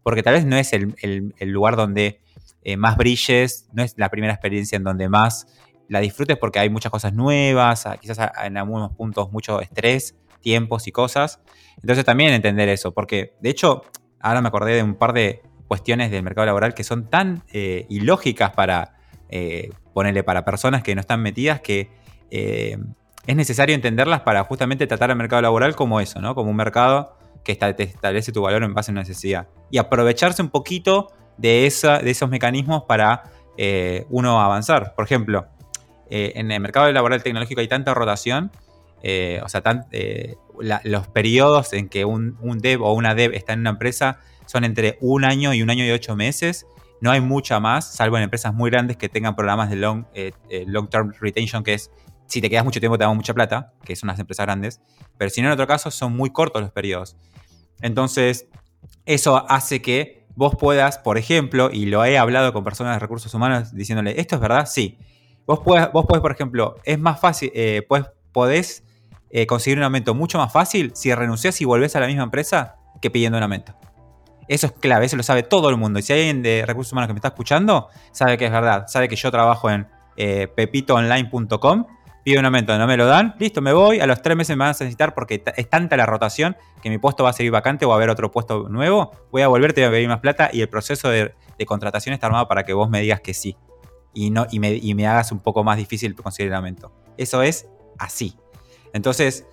porque 0.07 0.23
tal 0.23 0.35
vez 0.35 0.45
no 0.45 0.55
es 0.55 0.71
el, 0.71 1.33
lugar 1.41 1.75
donde 1.75 2.21
eh, 2.63 2.77
más 2.77 2.95
brilles, 2.95 3.67
no 3.73 3.83
es 3.83 3.95
la 3.97 4.07
primera 4.07 4.31
experiencia 4.31 4.77
en 4.77 4.85
donde 4.85 5.09
más 5.09 5.47
la 5.89 5.99
disfrutes 5.99 6.37
porque 6.37 6.59
hay 6.59 6.69
muchas 6.69 6.93
cosas 6.93 7.11
nuevas, 7.11 7.85
quizás 7.99 8.31
en 8.41 8.55
algunos 8.55 8.95
puntos 8.95 9.33
mucho 9.33 9.59
estrés, 9.59 10.15
tiempos 10.39 10.87
y 10.87 10.93
cosas. 10.93 11.41
Entonces 11.81 12.05
también 12.05 12.31
entender 12.31 12.69
eso, 12.69 12.93
porque 12.93 13.33
de 13.41 13.49
hecho 13.49 13.81
ahora 14.21 14.39
me 14.39 14.47
acordé 14.47 14.75
de 14.75 14.83
un 14.83 14.95
par 14.95 15.11
de 15.11 15.41
cuestiones 15.67 16.09
del 16.09 16.23
mercado 16.23 16.45
laboral 16.45 16.73
que 16.73 16.85
son 16.85 17.09
tan 17.09 17.43
eh, 17.51 17.85
ilógicas 17.89 18.51
para 18.51 18.95
eh, 19.27 19.71
ponerle 19.93 20.23
para 20.23 20.45
personas 20.45 20.83
que 20.83 20.95
no 20.95 21.01
están 21.01 21.21
metidas 21.21 21.59
que 21.59 21.91
es 22.29 23.35
necesario 23.35 23.75
entenderlas 23.75 24.21
para 24.21 24.41
justamente 24.45 24.87
tratar 24.87 25.11
al 25.11 25.17
mercado 25.17 25.41
laboral 25.41 25.75
como 25.75 25.99
eso, 25.99 26.21
¿no? 26.21 26.33
Como 26.33 26.49
un 26.49 26.55
mercado 26.55 27.16
que 27.47 27.55
te 27.55 27.83
establece 27.83 28.33
tu 28.33 28.41
valor 28.41 28.63
en 28.63 28.73
base 28.73 28.91
a 28.91 28.93
una 28.93 29.01
necesidad. 29.01 29.47
Y 29.71 29.77
aprovecharse 29.77 30.41
un 30.41 30.49
poquito 30.49 31.13
de, 31.37 31.65
esos 31.65 32.29
mecanismos 32.29 32.83
para 32.83 33.23
eh, 33.57 34.05
uno 34.09 34.41
avanzar. 34.41 34.93
Por 34.95 35.05
ejemplo, 35.05 35.47
eh, 36.09 36.33
en 36.35 36.51
el 36.51 36.59
mercado 36.59 36.91
laboral 36.91 37.23
tecnológico 37.23 37.61
hay 37.61 37.69
tanta 37.69 37.93
rotación, 37.93 38.51
eh, 39.01 39.39
o 39.43 39.47
sea, 39.47 39.63
los 40.83 41.07
periodos 41.07 41.71
en 41.71 41.87
que 41.87 42.03
un, 42.03 42.35
dev 42.59 42.83
o 42.83 42.91
una 42.91 43.15
dev 43.15 43.33
está 43.33 43.53
en 43.53 43.61
una 43.61 43.69
empresa 43.69 44.19
son 44.45 44.65
entre 44.65 44.97
un 44.99 45.23
año 45.23 45.53
y 45.53 45.61
un 45.61 45.69
año 45.69 45.85
y 45.85 45.91
ocho 45.91 46.17
meses. 46.17 46.67
No 46.99 47.11
hay 47.11 47.21
mucha 47.21 47.61
más, 47.61 47.93
salvo 47.93 48.17
en 48.17 48.23
empresas 48.23 48.53
muy 48.53 48.71
grandes 48.71 48.97
que 48.97 49.07
tengan 49.07 49.37
programas 49.37 49.69
de 49.69 49.77
long 49.77 50.89
term 50.89 51.13
retention, 51.21 51.63
que 51.63 51.75
es 51.75 51.91
si 52.27 52.41
te 52.41 52.49
quedas 52.49 52.65
mucho 52.65 52.79
tiempo 52.79 52.97
te 52.97 53.03
damos 53.03 53.17
mucha 53.17 53.33
plata, 53.33 53.73
que 53.83 53.95
son 53.95 54.07
las 54.07 54.19
empresas 54.19 54.45
grandes, 54.45 54.81
pero 55.17 55.29
si 55.29 55.41
no 55.41 55.47
en 55.47 55.53
otro 55.53 55.67
caso 55.67 55.91
son 55.91 56.15
muy 56.15 56.29
cortos 56.31 56.61
los 56.61 56.71
periodos. 56.71 57.15
Entonces, 57.81 58.47
eso 59.05 59.49
hace 59.49 59.81
que 59.81 60.25
vos 60.35 60.55
puedas, 60.55 60.97
por 60.99 61.17
ejemplo, 61.17 61.69
y 61.71 61.85
lo 61.87 62.05
he 62.05 62.17
hablado 62.17 62.53
con 62.53 62.63
personas 62.63 62.95
de 62.95 62.99
recursos 62.99 63.33
humanos 63.33 63.73
diciéndole, 63.73 64.19
¿esto 64.19 64.35
es 64.35 64.41
verdad? 64.41 64.67
Sí. 64.67 64.97
Vos 65.45 65.59
podés, 65.59 65.91
vos 65.91 66.05
por 66.05 66.31
ejemplo, 66.31 66.75
es 66.83 66.99
más 66.99 67.19
fácil, 67.19 67.51
eh, 67.55 67.87
podés 68.33 68.83
eh, 69.29 69.47
conseguir 69.47 69.77
un 69.77 69.83
aumento 69.83 70.13
mucho 70.13 70.37
más 70.37 70.51
fácil 70.51 70.91
si 70.93 71.13
renuncias 71.13 71.59
y 71.61 71.65
volvés 71.65 71.95
a 71.95 71.99
la 71.99 72.07
misma 72.07 72.23
empresa 72.23 72.75
que 73.01 73.09
pidiendo 73.09 73.37
un 73.37 73.43
aumento. 73.43 73.75
Eso 74.47 74.67
es 74.67 74.73
clave, 74.73 75.05
eso 75.05 75.17
lo 75.17 75.23
sabe 75.23 75.43
todo 75.43 75.69
el 75.69 75.77
mundo. 75.77 75.99
Y 75.99 76.03
si 76.03 76.13
hay 76.13 76.19
alguien 76.19 76.41
de 76.41 76.63
recursos 76.65 76.93
humanos 76.93 77.07
que 77.07 77.13
me 77.13 77.17
está 77.17 77.29
escuchando, 77.29 77.89
sabe 78.11 78.37
que 78.37 78.45
es 78.45 78.51
verdad. 78.51 78.85
Sabe 78.87 79.09
que 79.09 79.15
yo 79.15 79.29
trabajo 79.29 79.69
en 79.69 79.87
eh, 80.15 80.47
pepitoonline.com 80.47 81.85
pido 82.27 82.41
un 82.41 82.45
aumento, 82.45 82.77
no 82.77 82.87
me 82.87 82.97
lo 82.97 83.05
dan, 83.05 83.35
listo, 83.39 83.61
me 83.61 83.71
voy, 83.71 84.01
a 84.01 84.05
los 84.05 84.21
tres 84.21 84.35
meses 84.35 84.57
me 84.57 84.59
van 84.59 84.67
a 84.67 84.71
necesitar 84.71 85.13
porque 85.13 85.41
es 85.55 85.69
tanta 85.69 85.95
la 85.95 86.05
rotación 86.05 86.57
que 86.81 86.89
mi 86.89 86.97
puesto 86.97 87.23
va 87.23 87.29
a 87.29 87.33
seguir 87.33 87.53
vacante 87.53 87.85
o 87.85 87.87
va 87.87 87.95
a 87.95 87.97
haber 87.99 88.09
otro 88.09 88.33
puesto 88.33 88.67
nuevo, 88.67 89.13
voy 89.31 89.43
a 89.43 89.47
volverte 89.47 89.85
a 89.85 89.89
pedir 89.89 90.09
más 90.09 90.19
plata 90.19 90.49
y 90.51 90.59
el 90.59 90.67
proceso 90.67 91.07
de, 91.07 91.33
contratación 91.65 92.13
está 92.13 92.27
armado 92.27 92.49
para 92.49 92.65
que 92.65 92.73
vos 92.73 92.89
me 92.89 92.99
digas 92.99 93.21
que 93.21 93.33
sí 93.33 93.55
y, 94.13 94.29
no, 94.29 94.45
y, 94.51 94.59
me, 94.59 95.07
hagas 95.07 95.31
un 95.31 95.39
poco 95.39 95.63
más 95.63 95.77
difícil 95.77 96.15
conseguir 96.15 96.51
el 96.51 96.55
aumento. 96.57 96.91
Eso 97.15 97.43
es 97.43 97.69
así. 97.97 98.35
Entonces, 98.91 99.45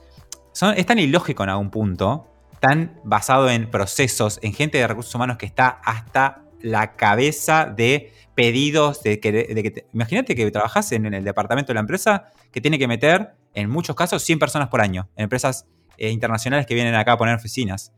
son, 0.51 0.75
es 0.77 0.85
tan 0.85 0.99
ilógico 0.99 1.45
en 1.45 1.51
algún 1.51 1.71
punto, 1.71 2.27
tan 2.59 3.01
basado 3.05 3.51
en 3.51 3.71
procesos, 3.71 4.41
en 4.43 4.53
gente 4.53 4.79
de 4.79 4.89
recursos 4.89 5.15
humanos 5.15 5.37
que 5.37 5.47
está 5.47 5.69
hasta 5.85 6.43
la 6.65 6.97
cabeza 6.97 7.67
de 7.67 8.11
pedidos 8.35 9.03
de 9.03 9.21
que, 9.21 9.87
imagínate 9.93 10.35
que 10.35 10.51
trabajas 10.51 10.91
en, 10.93 11.13
el 11.13 11.23
departamento 11.23 11.69
de 11.69 11.75
la 11.75 11.81
empresa 11.81 12.33
que 12.51 12.61
tiene 12.61 12.79
que 12.79 12.89
meter 12.89 13.35
en 13.53 13.69
muchos 13.69 13.95
casos 13.95 14.23
100 14.23 14.39
personas 14.39 14.69
por 14.69 14.81
año, 14.81 15.09
en 15.15 15.25
empresas 15.25 15.67
eh, 15.99 16.11
internacionales 16.11 16.67
que 16.67 16.75
vienen 16.75 16.95
acá 16.95 17.13
a 17.13 17.19
poner 17.19 17.35
oficinas. 17.37 17.93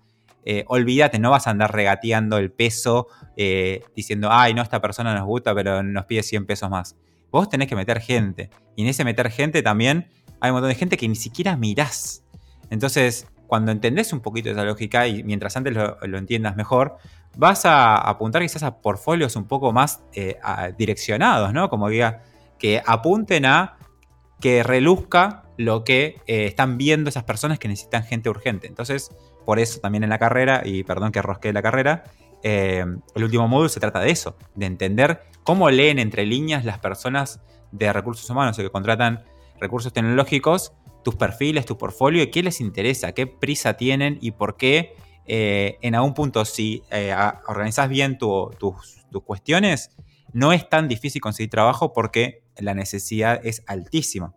Eh, 0.44 0.64
olvídate, 0.66 1.18
no 1.18 1.30
vas 1.30 1.46
a 1.46 1.50
andar 1.50 1.72
regateando 1.72 2.38
el 2.38 2.50
peso 2.50 3.06
eh, 3.36 3.82
diciendo, 3.94 4.28
ay, 4.30 4.52
no, 4.52 4.62
esta 4.62 4.80
persona 4.80 5.14
nos 5.14 5.24
gusta, 5.26 5.54
pero 5.54 5.82
nos 5.82 6.04
pide 6.06 6.22
100 6.22 6.46
pesos 6.46 6.68
más. 6.68 6.96
Vos 7.30 7.48
tenés 7.48 7.68
que 7.68 7.76
meter 7.76 8.00
gente. 8.00 8.50
Y 8.74 8.82
en 8.82 8.88
ese 8.88 9.04
meter 9.04 9.30
gente 9.30 9.62
también 9.62 10.08
hay 10.40 10.50
un 10.50 10.54
montón 10.54 10.70
de 10.70 10.74
gente 10.74 10.96
que 10.96 11.08
ni 11.08 11.16
siquiera 11.16 11.56
mirás. 11.56 12.24
Entonces, 12.70 13.28
cuando 13.46 13.72
entendés 13.72 14.12
un 14.12 14.20
poquito 14.20 14.50
esa 14.50 14.64
lógica 14.64 15.06
y 15.06 15.22
mientras 15.22 15.56
antes 15.56 15.74
lo, 15.74 16.18
entiendas 16.18 16.56
mejor, 16.56 16.96
vas 17.36 17.64
a 17.64 17.96
apuntar 17.96 18.42
quizás 18.42 18.62
a 18.62 18.78
portfolios 18.78 19.36
un 19.36 19.46
poco 19.46 19.72
más 19.72 20.02
eh, 20.12 20.38
direccionados, 20.76 21.52
¿no? 21.52 21.68
Como 21.68 21.88
diga, 21.88 22.22
que 22.58 22.82
apunten 22.84 23.46
a 23.46 23.76
que 24.40 24.62
reluzca 24.62 25.44
lo 25.56 25.84
que 25.84 26.20
están 26.26 26.76
viendo 26.76 27.08
esas 27.08 27.24
personas 27.24 27.58
que 27.58 27.68
necesitan 27.68 28.04
gente 28.04 28.28
urgente. 28.28 28.66
Entonces, 28.66 29.10
por 29.46 29.58
eso 29.58 29.80
también 29.80 30.04
en 30.04 30.10
la 30.10 30.18
carrera, 30.18 30.62
y 30.64 30.82
perdón 30.82 31.12
que 31.12 31.22
rosqué 31.22 31.52
la 31.52 31.62
carrera, 31.62 32.04
eh, 32.42 32.84
el 33.14 33.24
último 33.24 33.48
módulo 33.48 33.68
se 33.68 33.80
trata 33.80 34.00
de 34.00 34.10
eso, 34.10 34.36
de 34.54 34.66
entender 34.66 35.22
cómo 35.42 35.70
leen 35.70 35.98
entre 35.98 36.26
líneas 36.26 36.64
las 36.64 36.78
personas 36.78 37.40
de 37.72 37.92
recursos 37.92 38.28
humanos 38.28 38.58
o 38.58 38.62
que 38.62 38.70
contratan 38.70 39.24
recursos 39.60 39.92
tecnológicos, 39.92 40.72
tus 41.02 41.14
perfiles, 41.14 41.64
tu 41.64 41.78
portfolio, 41.78 42.22
y 42.22 42.30
qué 42.30 42.42
les 42.42 42.60
interesa, 42.60 43.12
qué 43.12 43.26
prisa 43.26 43.74
tienen 43.74 44.18
y 44.20 44.32
por 44.32 44.56
qué 44.56 44.94
eh, 45.26 45.78
en 45.82 45.94
algún 45.94 46.14
punto 46.14 46.44
si 46.44 46.82
eh, 46.90 47.14
organizas 47.48 47.88
bien 47.88 48.18
tus, 48.18 48.96
cuestiones, 49.24 49.96
no 50.32 50.52
es 50.52 50.68
tan 50.68 50.88
difícil 50.88 51.22
conseguir 51.22 51.50
trabajo 51.50 51.92
porque 51.94 52.42
la 52.58 52.74
necesidad 52.74 53.40
es 53.44 53.62
altísima. 53.66 54.34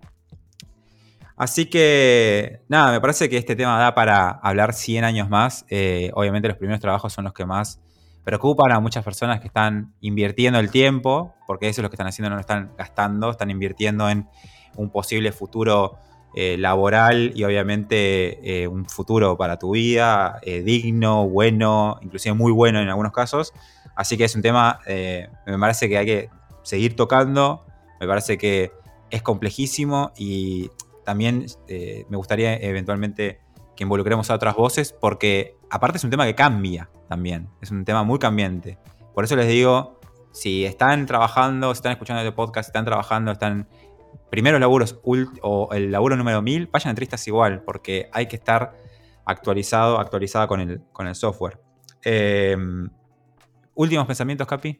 Así 1.35 1.65
que, 1.65 2.61
nada, 2.69 2.91
me 2.91 3.01
parece 3.01 3.29
que 3.29 3.37
este 3.37 3.55
tema 3.55 3.77
da 3.77 3.93
para 3.93 4.29
hablar 4.29 4.73
100 4.73 5.03
años 5.03 5.29
más. 5.29 5.65
Eh, 5.69 6.11
obviamente 6.13 6.47
los 6.47 6.57
primeros 6.57 6.81
trabajos 6.81 7.11
son 7.13 7.25
los 7.25 7.33
que 7.33 7.45
más 7.45 7.81
preocupan 8.23 8.71
a 8.71 8.79
muchas 8.79 9.03
personas 9.03 9.39
que 9.39 9.47
están 9.47 9.93
invirtiendo 10.01 10.59
el 10.59 10.69
tiempo, 10.69 11.35
porque 11.47 11.67
eso 11.67 11.81
es 11.81 11.83
lo 11.83 11.89
que 11.89 11.95
están 11.95 12.07
haciendo, 12.07 12.29
no 12.29 12.35
lo 12.35 12.41
están 12.41 12.71
gastando, 12.77 13.31
están 13.31 13.49
invirtiendo 13.49 14.09
en 14.09 14.27
un 14.75 14.89
posible 14.91 15.31
futuro 15.31 15.97
eh, 16.35 16.57
laboral 16.57 17.31
y 17.35 17.43
obviamente 17.43 18.61
eh, 18.63 18.67
un 18.67 18.85
futuro 18.85 19.37
para 19.37 19.57
tu 19.57 19.71
vida, 19.71 20.39
digno, 20.43 21.27
bueno, 21.27 21.97
inclusive 22.01 22.33
muy 22.35 22.51
bueno 22.51 22.79
en 22.79 22.89
algunos 22.89 23.11
casos. 23.11 23.53
Así 23.95 24.17
que 24.17 24.25
es 24.25 24.35
un 24.35 24.41
tema, 24.41 24.79
me 24.87 25.59
parece 25.59 25.89
que 25.89 25.97
hay 25.97 26.05
que 26.05 26.29
seguir 26.63 26.95
tocando, 26.95 27.65
me 27.99 28.07
parece 28.07 28.37
que 28.37 28.71
es 29.09 29.21
complejísimo 29.21 30.11
y 30.17 30.69
también 31.03 31.45
eh, 31.67 32.05
me 32.09 32.17
gustaría 32.17 32.55
eventualmente 32.55 33.39
que 33.75 33.83
involucremos 33.83 34.29
a 34.29 34.35
otras 34.35 34.55
voces, 34.55 34.93
porque 34.93 35.55
aparte 35.69 35.97
es 35.97 36.03
un 36.03 36.09
tema 36.09 36.25
que 36.25 36.35
cambia 36.35 36.89
también, 37.07 37.49
es 37.61 37.71
un 37.71 37.85
tema 37.85 38.03
muy 38.03 38.19
cambiante. 38.19 38.77
Por 39.13 39.23
eso 39.23 39.35
les 39.35 39.47
digo, 39.47 39.99
si 40.31 40.65
están 40.65 41.05
trabajando, 41.05 41.73
si 41.73 41.79
están 41.79 41.93
escuchando 41.93 42.21
este 42.21 42.31
podcast, 42.31 42.67
si 42.67 42.69
están 42.69 42.85
trabajando, 42.85 43.31
están 43.31 43.67
primeros 44.29 44.59
laburos 44.59 44.99
o 45.41 45.69
el 45.71 45.91
laburo 45.91 46.15
número 46.15 46.41
1000, 46.41 46.67
vayan 46.67 46.87
a 46.87 46.91
entrevistas 46.91 47.27
igual, 47.27 47.63
porque 47.63 48.09
hay 48.11 48.27
que 48.27 48.35
estar 48.35 48.75
actualizado, 49.25 49.99
actualizada 49.99 50.47
con 50.47 50.59
el, 50.59 50.81
con 50.91 51.07
el 51.07 51.15
software. 51.15 51.59
Em, 52.03 52.89
últimos 53.75 54.05
pensamientos, 54.05 54.47
Capi. 54.47 54.79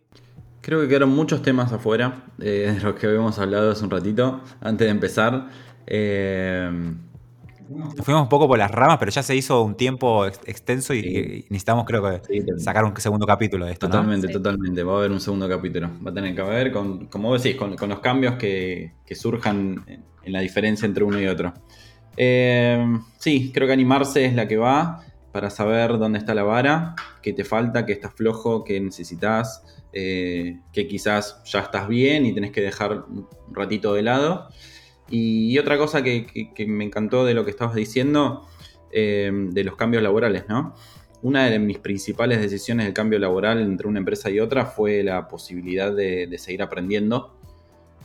Creo 0.62 0.82
que 0.82 0.88
quedaron 0.88 1.10
muchos 1.10 1.42
temas 1.42 1.72
afuera 1.72 2.26
eh, 2.40 2.74
de 2.76 2.82
los 2.82 2.96
que 2.96 3.08
habíamos 3.08 3.40
hablado 3.40 3.72
hace 3.72 3.84
un 3.84 3.92
ratito, 3.92 4.42
antes 4.62 4.88
de 4.88 4.92
empezar. 4.92 5.50
Eh, 5.88 6.70
fuimos 8.04 8.24
un 8.24 8.30
poco 8.30 8.48
por 8.48 8.58
las 8.58 8.72
ramas, 8.72 8.98
pero 8.98 9.12
ya 9.12 9.24
se 9.24 9.36
hizo 9.36 9.62
un 9.64 9.76
tiempo 9.76 10.26
extenso 10.26 10.94
y, 10.94 11.46
necesitamos, 11.50 11.86
creo 11.86 12.04
que, 12.04 12.44
sacar 12.58 12.84
un 12.86 12.96
segundo 12.98 13.26
capítulo 13.26 13.66
de 13.66 13.74
esto. 13.74 13.88
Totalmente, 13.88 14.28
totalmente. 14.28 14.84
Va 14.84 14.94
a 14.94 14.98
haber 14.98 15.12
un 15.12 15.20
segundo 15.22 15.48
capítulo. 15.48 15.90
Va 16.06 16.12
a 16.12 16.14
tener 16.14 16.36
que 16.36 16.42
haber, 16.42 16.72
con, 16.72 17.08
como 17.08 17.30
vos 17.30 17.44
decís, 17.44 17.60
con, 17.60 17.90
los 17.90 18.00
cambios 18.00 18.36
que, 18.36 18.94
surjan 19.12 19.86
en 20.24 20.34
la 20.34 20.40
diferencia 20.40 20.86
entre 20.86 21.04
uno 21.04 21.20
y 21.20 21.28
otro. 21.28 21.54
Eh, 22.18 23.00
sí, 23.18 23.52
creo 23.54 23.68
que 23.68 23.74
animarse 23.74 24.26
es 24.26 24.36
la 24.36 24.48
que 24.48 24.58
va 24.58 25.04
para 25.32 25.50
saber 25.50 25.98
dónde 26.00 26.20
está 26.20 26.34
la 26.34 26.44
vara, 26.44 26.96
qué 27.22 27.34
te 27.34 27.44
falta, 27.44 27.86
qué 27.86 27.94
estás 27.94 28.14
flojo, 28.14 28.64
qué 28.64 28.80
necesitas, 28.80 29.64
eh, 29.94 30.60
que 30.74 30.88
quizás 30.88 31.42
ya 31.46 31.60
estás 31.60 31.88
bien 31.88 32.26
y 32.26 32.34
tenés 32.34 32.52
que 32.52 32.62
dejar 32.62 33.06
un 33.08 33.28
ratito 33.52 33.94
de 33.94 34.02
lado. 34.02 34.50
Y, 35.10 35.58
otra 35.58 35.78
cosa 35.78 36.04
que, 36.04 36.52
me 36.68 36.86
encantó 36.86 37.26
de 37.26 37.34
lo 37.34 37.44
que 37.46 37.52
estabas 37.52 37.76
diciendo, 37.76 38.48
eh, 38.92 39.32
de 39.34 39.64
los 39.64 39.76
cambios 39.76 40.04
laborales, 40.04 40.46
¿no? 40.48 40.76
Una 41.22 41.46
de 41.46 41.60
mis 41.60 41.80
principales 41.80 42.40
decisiones 42.42 42.86
del 42.86 42.94
cambio 42.94 43.20
laboral 43.20 43.62
entre 43.62 43.88
una 43.88 44.00
empresa 44.00 44.30
y 44.30 44.40
otra 44.40 44.66
fue 44.66 45.04
la 45.04 45.28
posibilidad 45.28 45.94
de, 45.94 46.34
seguir 46.38 46.62
aprendiendo 46.62 47.38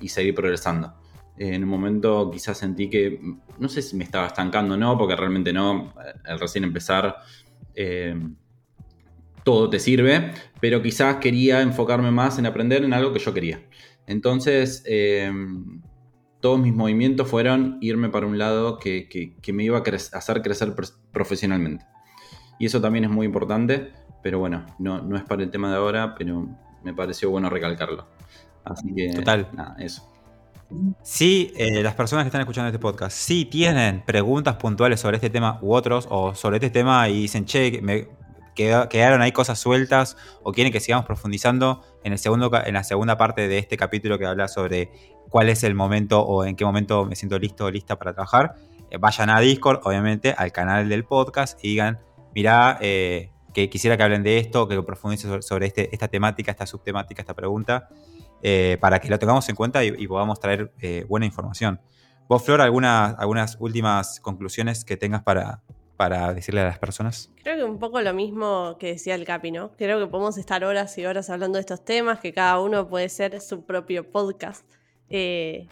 y 0.00 0.08
seguir 0.08 0.34
progresando. 0.34 0.94
en 1.36 1.62
un 1.62 1.68
momento 1.68 2.30
quizás 2.32 2.58
sentí 2.58 2.88
que, 2.88 3.20
no 3.58 3.68
sé 3.68 3.82
si 3.82 3.96
me 3.96 4.04
estaba 4.04 4.26
estancando 4.26 4.74
o 4.74 4.76
no, 4.76 4.98
porque 4.98 5.16
realmente 5.16 5.52
no, 5.52 5.92
al 6.24 6.40
recién 6.40 6.64
empezar 6.64 7.16
eh, 7.74 8.16
todo 9.44 9.70
te 9.70 9.78
sirve, 9.78 10.32
pero 10.60 10.82
quizás 10.82 11.16
quería 11.16 11.60
enfocarme 11.60 12.10
más 12.10 12.38
en 12.38 12.46
aprender 12.46 12.82
en 12.82 12.94
algo 12.94 13.12
que 13.12 13.18
yo 13.20 13.32
quería. 13.32 13.60
Entonces, 14.06 14.82
eh, 14.86 15.30
todos 16.44 16.60
mis 16.60 16.74
movimientos 16.74 17.26
fueron 17.26 17.78
irme 17.80 18.10
para 18.10 18.26
un 18.26 18.36
lado 18.36 18.78
que, 18.78 19.34
me 19.54 19.64
iba 19.64 19.78
a 19.78 19.82
hacer 20.12 20.42
crecer 20.42 20.74
profesionalmente. 21.10 21.86
Y 22.58 22.66
eso 22.66 22.82
también 22.82 23.04
es 23.04 23.10
muy 23.10 23.24
importante, 23.24 23.94
pero 24.22 24.40
bueno, 24.40 24.66
no, 24.78 25.00
no, 25.00 25.16
es 25.16 25.22
para 25.22 25.42
el 25.42 25.50
tema 25.50 25.70
de 25.70 25.76
ahora, 25.76 26.14
pero 26.14 26.46
me 26.82 26.92
pareció 26.92 27.30
bueno 27.30 27.48
recalcarlo. 27.48 28.08
Así 28.62 28.94
que, 28.94 29.14
Total. 29.14 29.48
nada, 29.54 29.74
eso. 29.78 30.06
Si 31.02 31.50
eh, 31.56 31.82
las 31.82 31.94
personas 31.94 32.24
que 32.24 32.28
están 32.28 32.42
escuchando 32.42 32.68
este 32.68 32.78
podcast, 32.78 33.16
si 33.16 33.46
tienen 33.46 34.02
preguntas 34.04 34.56
puntuales 34.56 35.00
sobre 35.00 35.16
este 35.16 35.30
tema 35.30 35.58
u 35.62 35.72
otros, 35.72 36.06
o 36.10 36.34
sobre 36.34 36.58
este 36.58 36.68
tema 36.68 37.08
y 37.08 37.22
dicen, 37.22 37.46
che, 37.46 37.80
me 37.80 38.06
quedaron 38.54 39.22
ahí 39.22 39.32
cosas 39.32 39.58
sueltas, 39.58 40.16
o 40.42 40.52
quieren 40.52 40.72
que 40.72 40.80
sigamos 40.80 41.06
profundizando 41.06 41.82
en, 42.04 42.12
el 42.12 42.18
segundo, 42.18 42.50
en 42.64 42.74
la 42.74 42.84
segunda 42.84 43.16
parte 43.16 43.48
de 43.48 43.58
este 43.58 43.76
capítulo 43.76 44.18
que 44.18 44.26
habla 44.26 44.48
sobre 44.48 44.90
cuál 45.28 45.48
es 45.48 45.64
el 45.64 45.74
momento 45.74 46.20
o 46.20 46.44
en 46.44 46.54
qué 46.56 46.64
momento 46.64 47.04
me 47.04 47.16
siento 47.16 47.38
listo 47.38 47.64
o 47.64 47.70
lista 47.70 47.98
para 47.98 48.12
trabajar, 48.12 48.54
eh, 48.90 48.98
vayan 48.98 49.30
a 49.30 49.40
Discord, 49.40 49.80
obviamente, 49.84 50.34
al 50.36 50.52
canal 50.52 50.88
del 50.88 51.04
podcast 51.04 51.58
y 51.64 51.70
digan, 51.70 51.98
mira, 52.34 52.78
eh, 52.80 53.30
que 53.52 53.68
quisiera 53.68 53.96
que 53.96 54.02
hablen 54.02 54.22
de 54.22 54.38
esto, 54.38 54.68
que 54.68 54.80
profundicen 54.82 55.42
sobre, 55.42 55.66
este, 55.66 55.92
esta 55.92 56.08
temática, 56.08 56.50
esta 56.50 56.66
subtemática, 56.66 57.22
esta 57.22 57.34
pregunta, 57.34 57.88
eh, 58.42 58.78
para 58.80 59.00
que 59.00 59.08
lo 59.08 59.18
tengamos 59.18 59.48
en 59.48 59.56
cuenta 59.56 59.82
y, 59.84 60.06
podamos 60.06 60.38
traer 60.38 60.72
buena 61.08 61.26
información. 61.26 61.80
Vos, 62.28 62.44
Flor, 62.44 62.60
algunas, 62.60 63.16
algunas 63.18 63.56
últimas 63.60 64.20
conclusiones 64.20 64.84
que 64.84 64.96
tengas 64.96 65.22
para, 65.22 65.62
para 65.96 66.32
decirle 66.34 66.60
a 66.60 66.64
las 66.64 66.78
personas? 66.78 67.30
Creo 67.42 67.56
que 67.56 67.64
un 67.64 67.78
poco 67.78 68.00
lo 68.00 68.12
mismo 68.14 68.76
que 68.78 68.88
decía 68.88 69.14
el 69.14 69.24
Capi, 69.24 69.50
¿no? 69.50 69.72
Creo 69.76 69.98
que 70.00 70.06
podemos 70.06 70.36
estar 70.38 70.64
horas 70.64 70.96
y 70.98 71.06
horas 71.06 71.30
hablando 71.30 71.56
de 71.56 71.60
estos 71.60 71.84
temas, 71.84 72.20
que 72.20 72.32
cada 72.32 72.60
uno 72.60 72.88
puede 72.88 73.08
ser 73.08 73.40
su 73.40 73.64
propio 73.64 74.10
podcast. 74.10 74.66
Eh, 75.08 75.68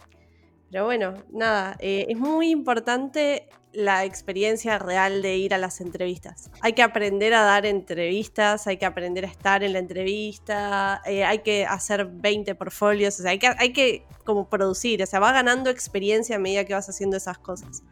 pero 0.71 0.85
bueno, 0.85 1.13
nada, 1.31 1.75
eh, 1.79 2.07
es 2.09 2.17
muy 2.17 2.49
importante 2.49 3.47
la 3.73 4.05
experiencia 4.05 4.79
real 4.79 5.21
de 5.21 5.35
ir 5.37 5.53
a 5.53 5.57
las 5.57 5.81
entrevistas. 5.81 6.49
Hay 6.61 6.73
que 6.73 6.83
aprender 6.83 7.33
a 7.33 7.41
dar 7.41 7.65
entrevistas, 7.65 8.67
hay 8.67 8.77
que 8.77 8.85
aprender 8.85 9.25
a 9.25 9.27
estar 9.27 9.63
en 9.63 9.73
la 9.73 9.79
entrevista, 9.79 11.01
eh, 11.05 11.23
hay 11.25 11.39
que 11.39 11.65
hacer 11.65 12.05
20 12.05 12.55
portfolios, 12.55 13.19
o 13.19 13.23
sea, 13.23 13.31
hay 13.31 13.39
que, 13.39 13.47
hay 13.47 14.03
como 14.25 14.47
producir, 14.47 15.01
o 15.01 15.05
sea, 15.05 15.19
va 15.19 15.31
ganando 15.31 15.69
experiencia 15.69 16.35
a 16.35 16.39
medida 16.39 16.65
que 16.65 16.73
vas 16.73 16.87
haciendo 16.87 17.17
esas 17.17 17.39
cosas. 17.39 17.83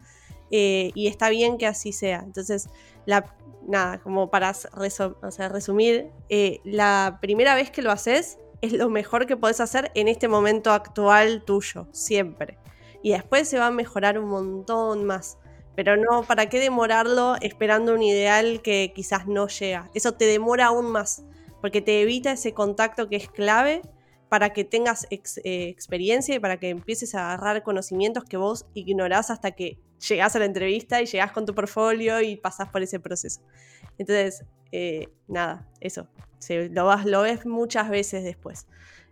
Y 0.52 1.08
está 1.08 1.30
bien 1.30 1.58
que 1.58 1.66
así 1.66 1.94
sea. 1.94 2.22
Entonces, 2.26 2.70
la, 3.06 3.36
nada, 3.68 4.00
como 4.00 4.30
para 4.30 4.54
resumir, 5.50 6.12
la 6.64 7.18
primera 7.22 7.56
vez 7.56 7.72
que 7.72 7.82
lo 7.82 7.92
haces, 7.92 8.38
es 8.62 8.74
lo 8.74 8.90
mejor 8.90 9.26
que 9.26 9.38
podés 9.38 9.60
hacer 9.60 9.92
en 9.96 10.08
este 10.08 10.28
momento 10.28 10.72
actual 10.72 11.44
tuyo, 11.44 11.88
siempre. 11.92 12.60
Y 13.02 13.12
después 13.12 13.50
se 13.50 13.58
va 13.58 13.68
a 13.68 13.72
mejorar 13.72 14.20
un 14.20 14.30
montón 14.30 15.06
más. 15.06 15.38
Pero 15.76 15.98
no, 15.98 16.24
¿para 16.24 16.48
qué 16.48 16.60
demorarlo 16.60 17.36
esperando 17.42 17.94
un 17.94 18.04
ideal 18.04 18.62
que 18.62 18.92
quizás 18.94 19.26
no 19.28 19.48
llega? 19.48 19.90
Eso 19.94 20.14
te 20.14 20.26
demora 20.26 20.68
aún 20.68 20.92
más, 20.92 21.24
porque 21.62 21.82
te 21.82 22.02
evita 22.02 22.34
ese 22.34 22.54
contacto 22.54 23.10
que 23.10 23.16
es 23.16 23.30
clave 23.30 23.82
para 24.32 24.54
que 24.54 24.64
tengas 24.64 25.08
eh, 25.10 25.68
experiencia 25.68 26.34
y 26.34 26.40
para 26.40 26.56
que 26.56 26.70
empieces 26.70 27.16
a 27.16 27.34
agarrar 27.34 27.64
conocimientos 27.64 28.24
que 28.24 28.38
vos 28.38 28.66
ignorás 28.74 29.30
hasta 29.30 29.52
que 29.52 29.78
llegás 30.08 30.38
a 30.38 30.40
la 30.40 30.46
entrevista 30.46 31.02
y 31.02 31.06
llegás 31.06 31.34
con 31.34 31.46
tu 31.46 31.54
portfolio 31.54 32.22
y 32.22 32.38
pasás 32.38 32.70
por 32.70 32.82
ese 32.82 33.02
proceso. 33.02 33.42
Entonces, 33.98 34.46
eh, 34.72 35.10
nada, 35.28 35.68
eso 35.82 36.08
lo, 36.72 36.86
vas, 36.86 37.06
lo 37.06 37.24
ves 37.24 37.46
muchas 37.46 37.90
veces 37.90 38.24
después. 38.24 38.68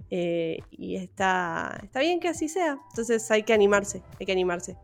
Eh, 0.10 0.60
y 0.72 0.96
está, 0.96 1.78
está 1.84 2.00
bien 2.00 2.22
que 2.22 2.30
así 2.30 2.48
sea. 2.48 2.78
Entonces 2.92 3.30
hay 3.30 3.44
que 3.44 3.52
animarse, 3.52 4.02
hay 4.22 4.26
que 4.26 4.32
animarse. 4.32 4.78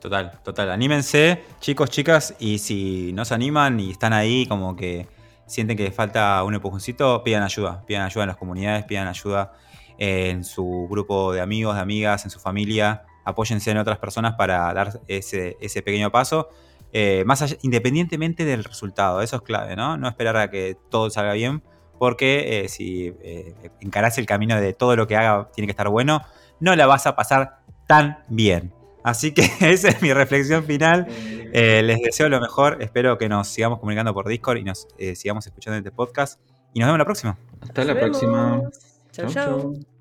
Total, 0.00 0.40
total. 0.42 0.70
Anímense, 0.70 1.42
chicos, 1.60 1.90
chicas, 1.90 2.34
y 2.38 2.56
si 2.56 3.12
no 3.12 3.26
se 3.26 3.34
animan 3.34 3.78
y 3.80 3.90
están 3.90 4.14
ahí 4.14 4.46
como 4.46 4.74
que 4.76 5.06
sienten 5.46 5.76
que 5.76 5.90
falta 5.90 6.42
un 6.44 6.54
empujoncito, 6.54 7.22
pidan 7.22 7.42
ayuda. 7.42 7.84
Pidan 7.86 8.02
ayuda 8.02 8.24
en 8.24 8.28
las 8.28 8.36
comunidades, 8.36 8.84
pidan 8.84 9.08
ayuda 9.08 9.52
en 9.98 10.44
su 10.44 10.86
grupo 10.90 11.32
de 11.32 11.40
amigos, 11.40 11.76
de 11.76 11.82
amigas, 11.82 12.24
en 12.24 12.30
su 12.30 12.40
familia. 12.40 13.04
Apóyense 13.24 13.70
en 13.70 13.78
otras 13.78 13.98
personas 13.98 14.34
para 14.34 14.72
dar 14.72 15.00
ese, 15.08 15.56
ese 15.60 15.82
pequeño 15.82 16.10
paso. 16.10 16.48
Eh, 16.96 17.24
más 17.26 17.56
independientemente 17.62 18.44
del 18.44 18.62
resultado, 18.62 19.20
eso 19.20 19.36
es 19.36 19.42
clave, 19.42 19.74
¿no? 19.74 19.96
No 19.96 20.06
esperar 20.06 20.36
a 20.36 20.48
que 20.48 20.76
todo 20.90 21.10
salga 21.10 21.32
bien, 21.32 21.60
porque 21.98 22.60
eh, 22.64 22.68
si 22.68 23.12
eh, 23.20 23.52
encarás 23.80 24.16
el 24.18 24.26
camino 24.26 24.60
de 24.60 24.74
todo 24.74 24.94
lo 24.94 25.08
que 25.08 25.16
haga 25.16 25.50
tiene 25.52 25.66
que 25.66 25.72
estar 25.72 25.88
bueno, 25.88 26.22
no 26.60 26.76
la 26.76 26.86
vas 26.86 27.08
a 27.08 27.16
pasar 27.16 27.58
tan 27.88 28.18
bien. 28.28 28.72
Así 29.04 29.32
que 29.32 29.48
esa 29.60 29.90
es 29.90 30.02
mi 30.02 30.12
reflexión 30.12 30.64
final. 30.64 31.06
les 31.52 32.00
deseo 32.00 32.28
lo 32.28 32.40
mejor. 32.40 32.82
Espero 32.82 33.16
que 33.16 33.28
nos 33.28 33.46
sigamos 33.46 33.78
comunicando 33.78 34.12
por 34.12 34.26
Discord 34.26 34.56
y 34.58 34.64
nos 34.64 34.88
sigamos 35.14 35.46
escuchando 35.46 35.76
en 35.76 35.86
este 35.86 35.92
podcast. 35.92 36.40
Y 36.72 36.80
nos 36.80 36.88
vemos 36.88 36.98
la 36.98 37.04
próxima. 37.04 37.38
Hasta 37.60 37.84
la 37.84 37.94
próxima. 37.94 38.62
Chau, 39.12 39.28
chau. 39.28 39.93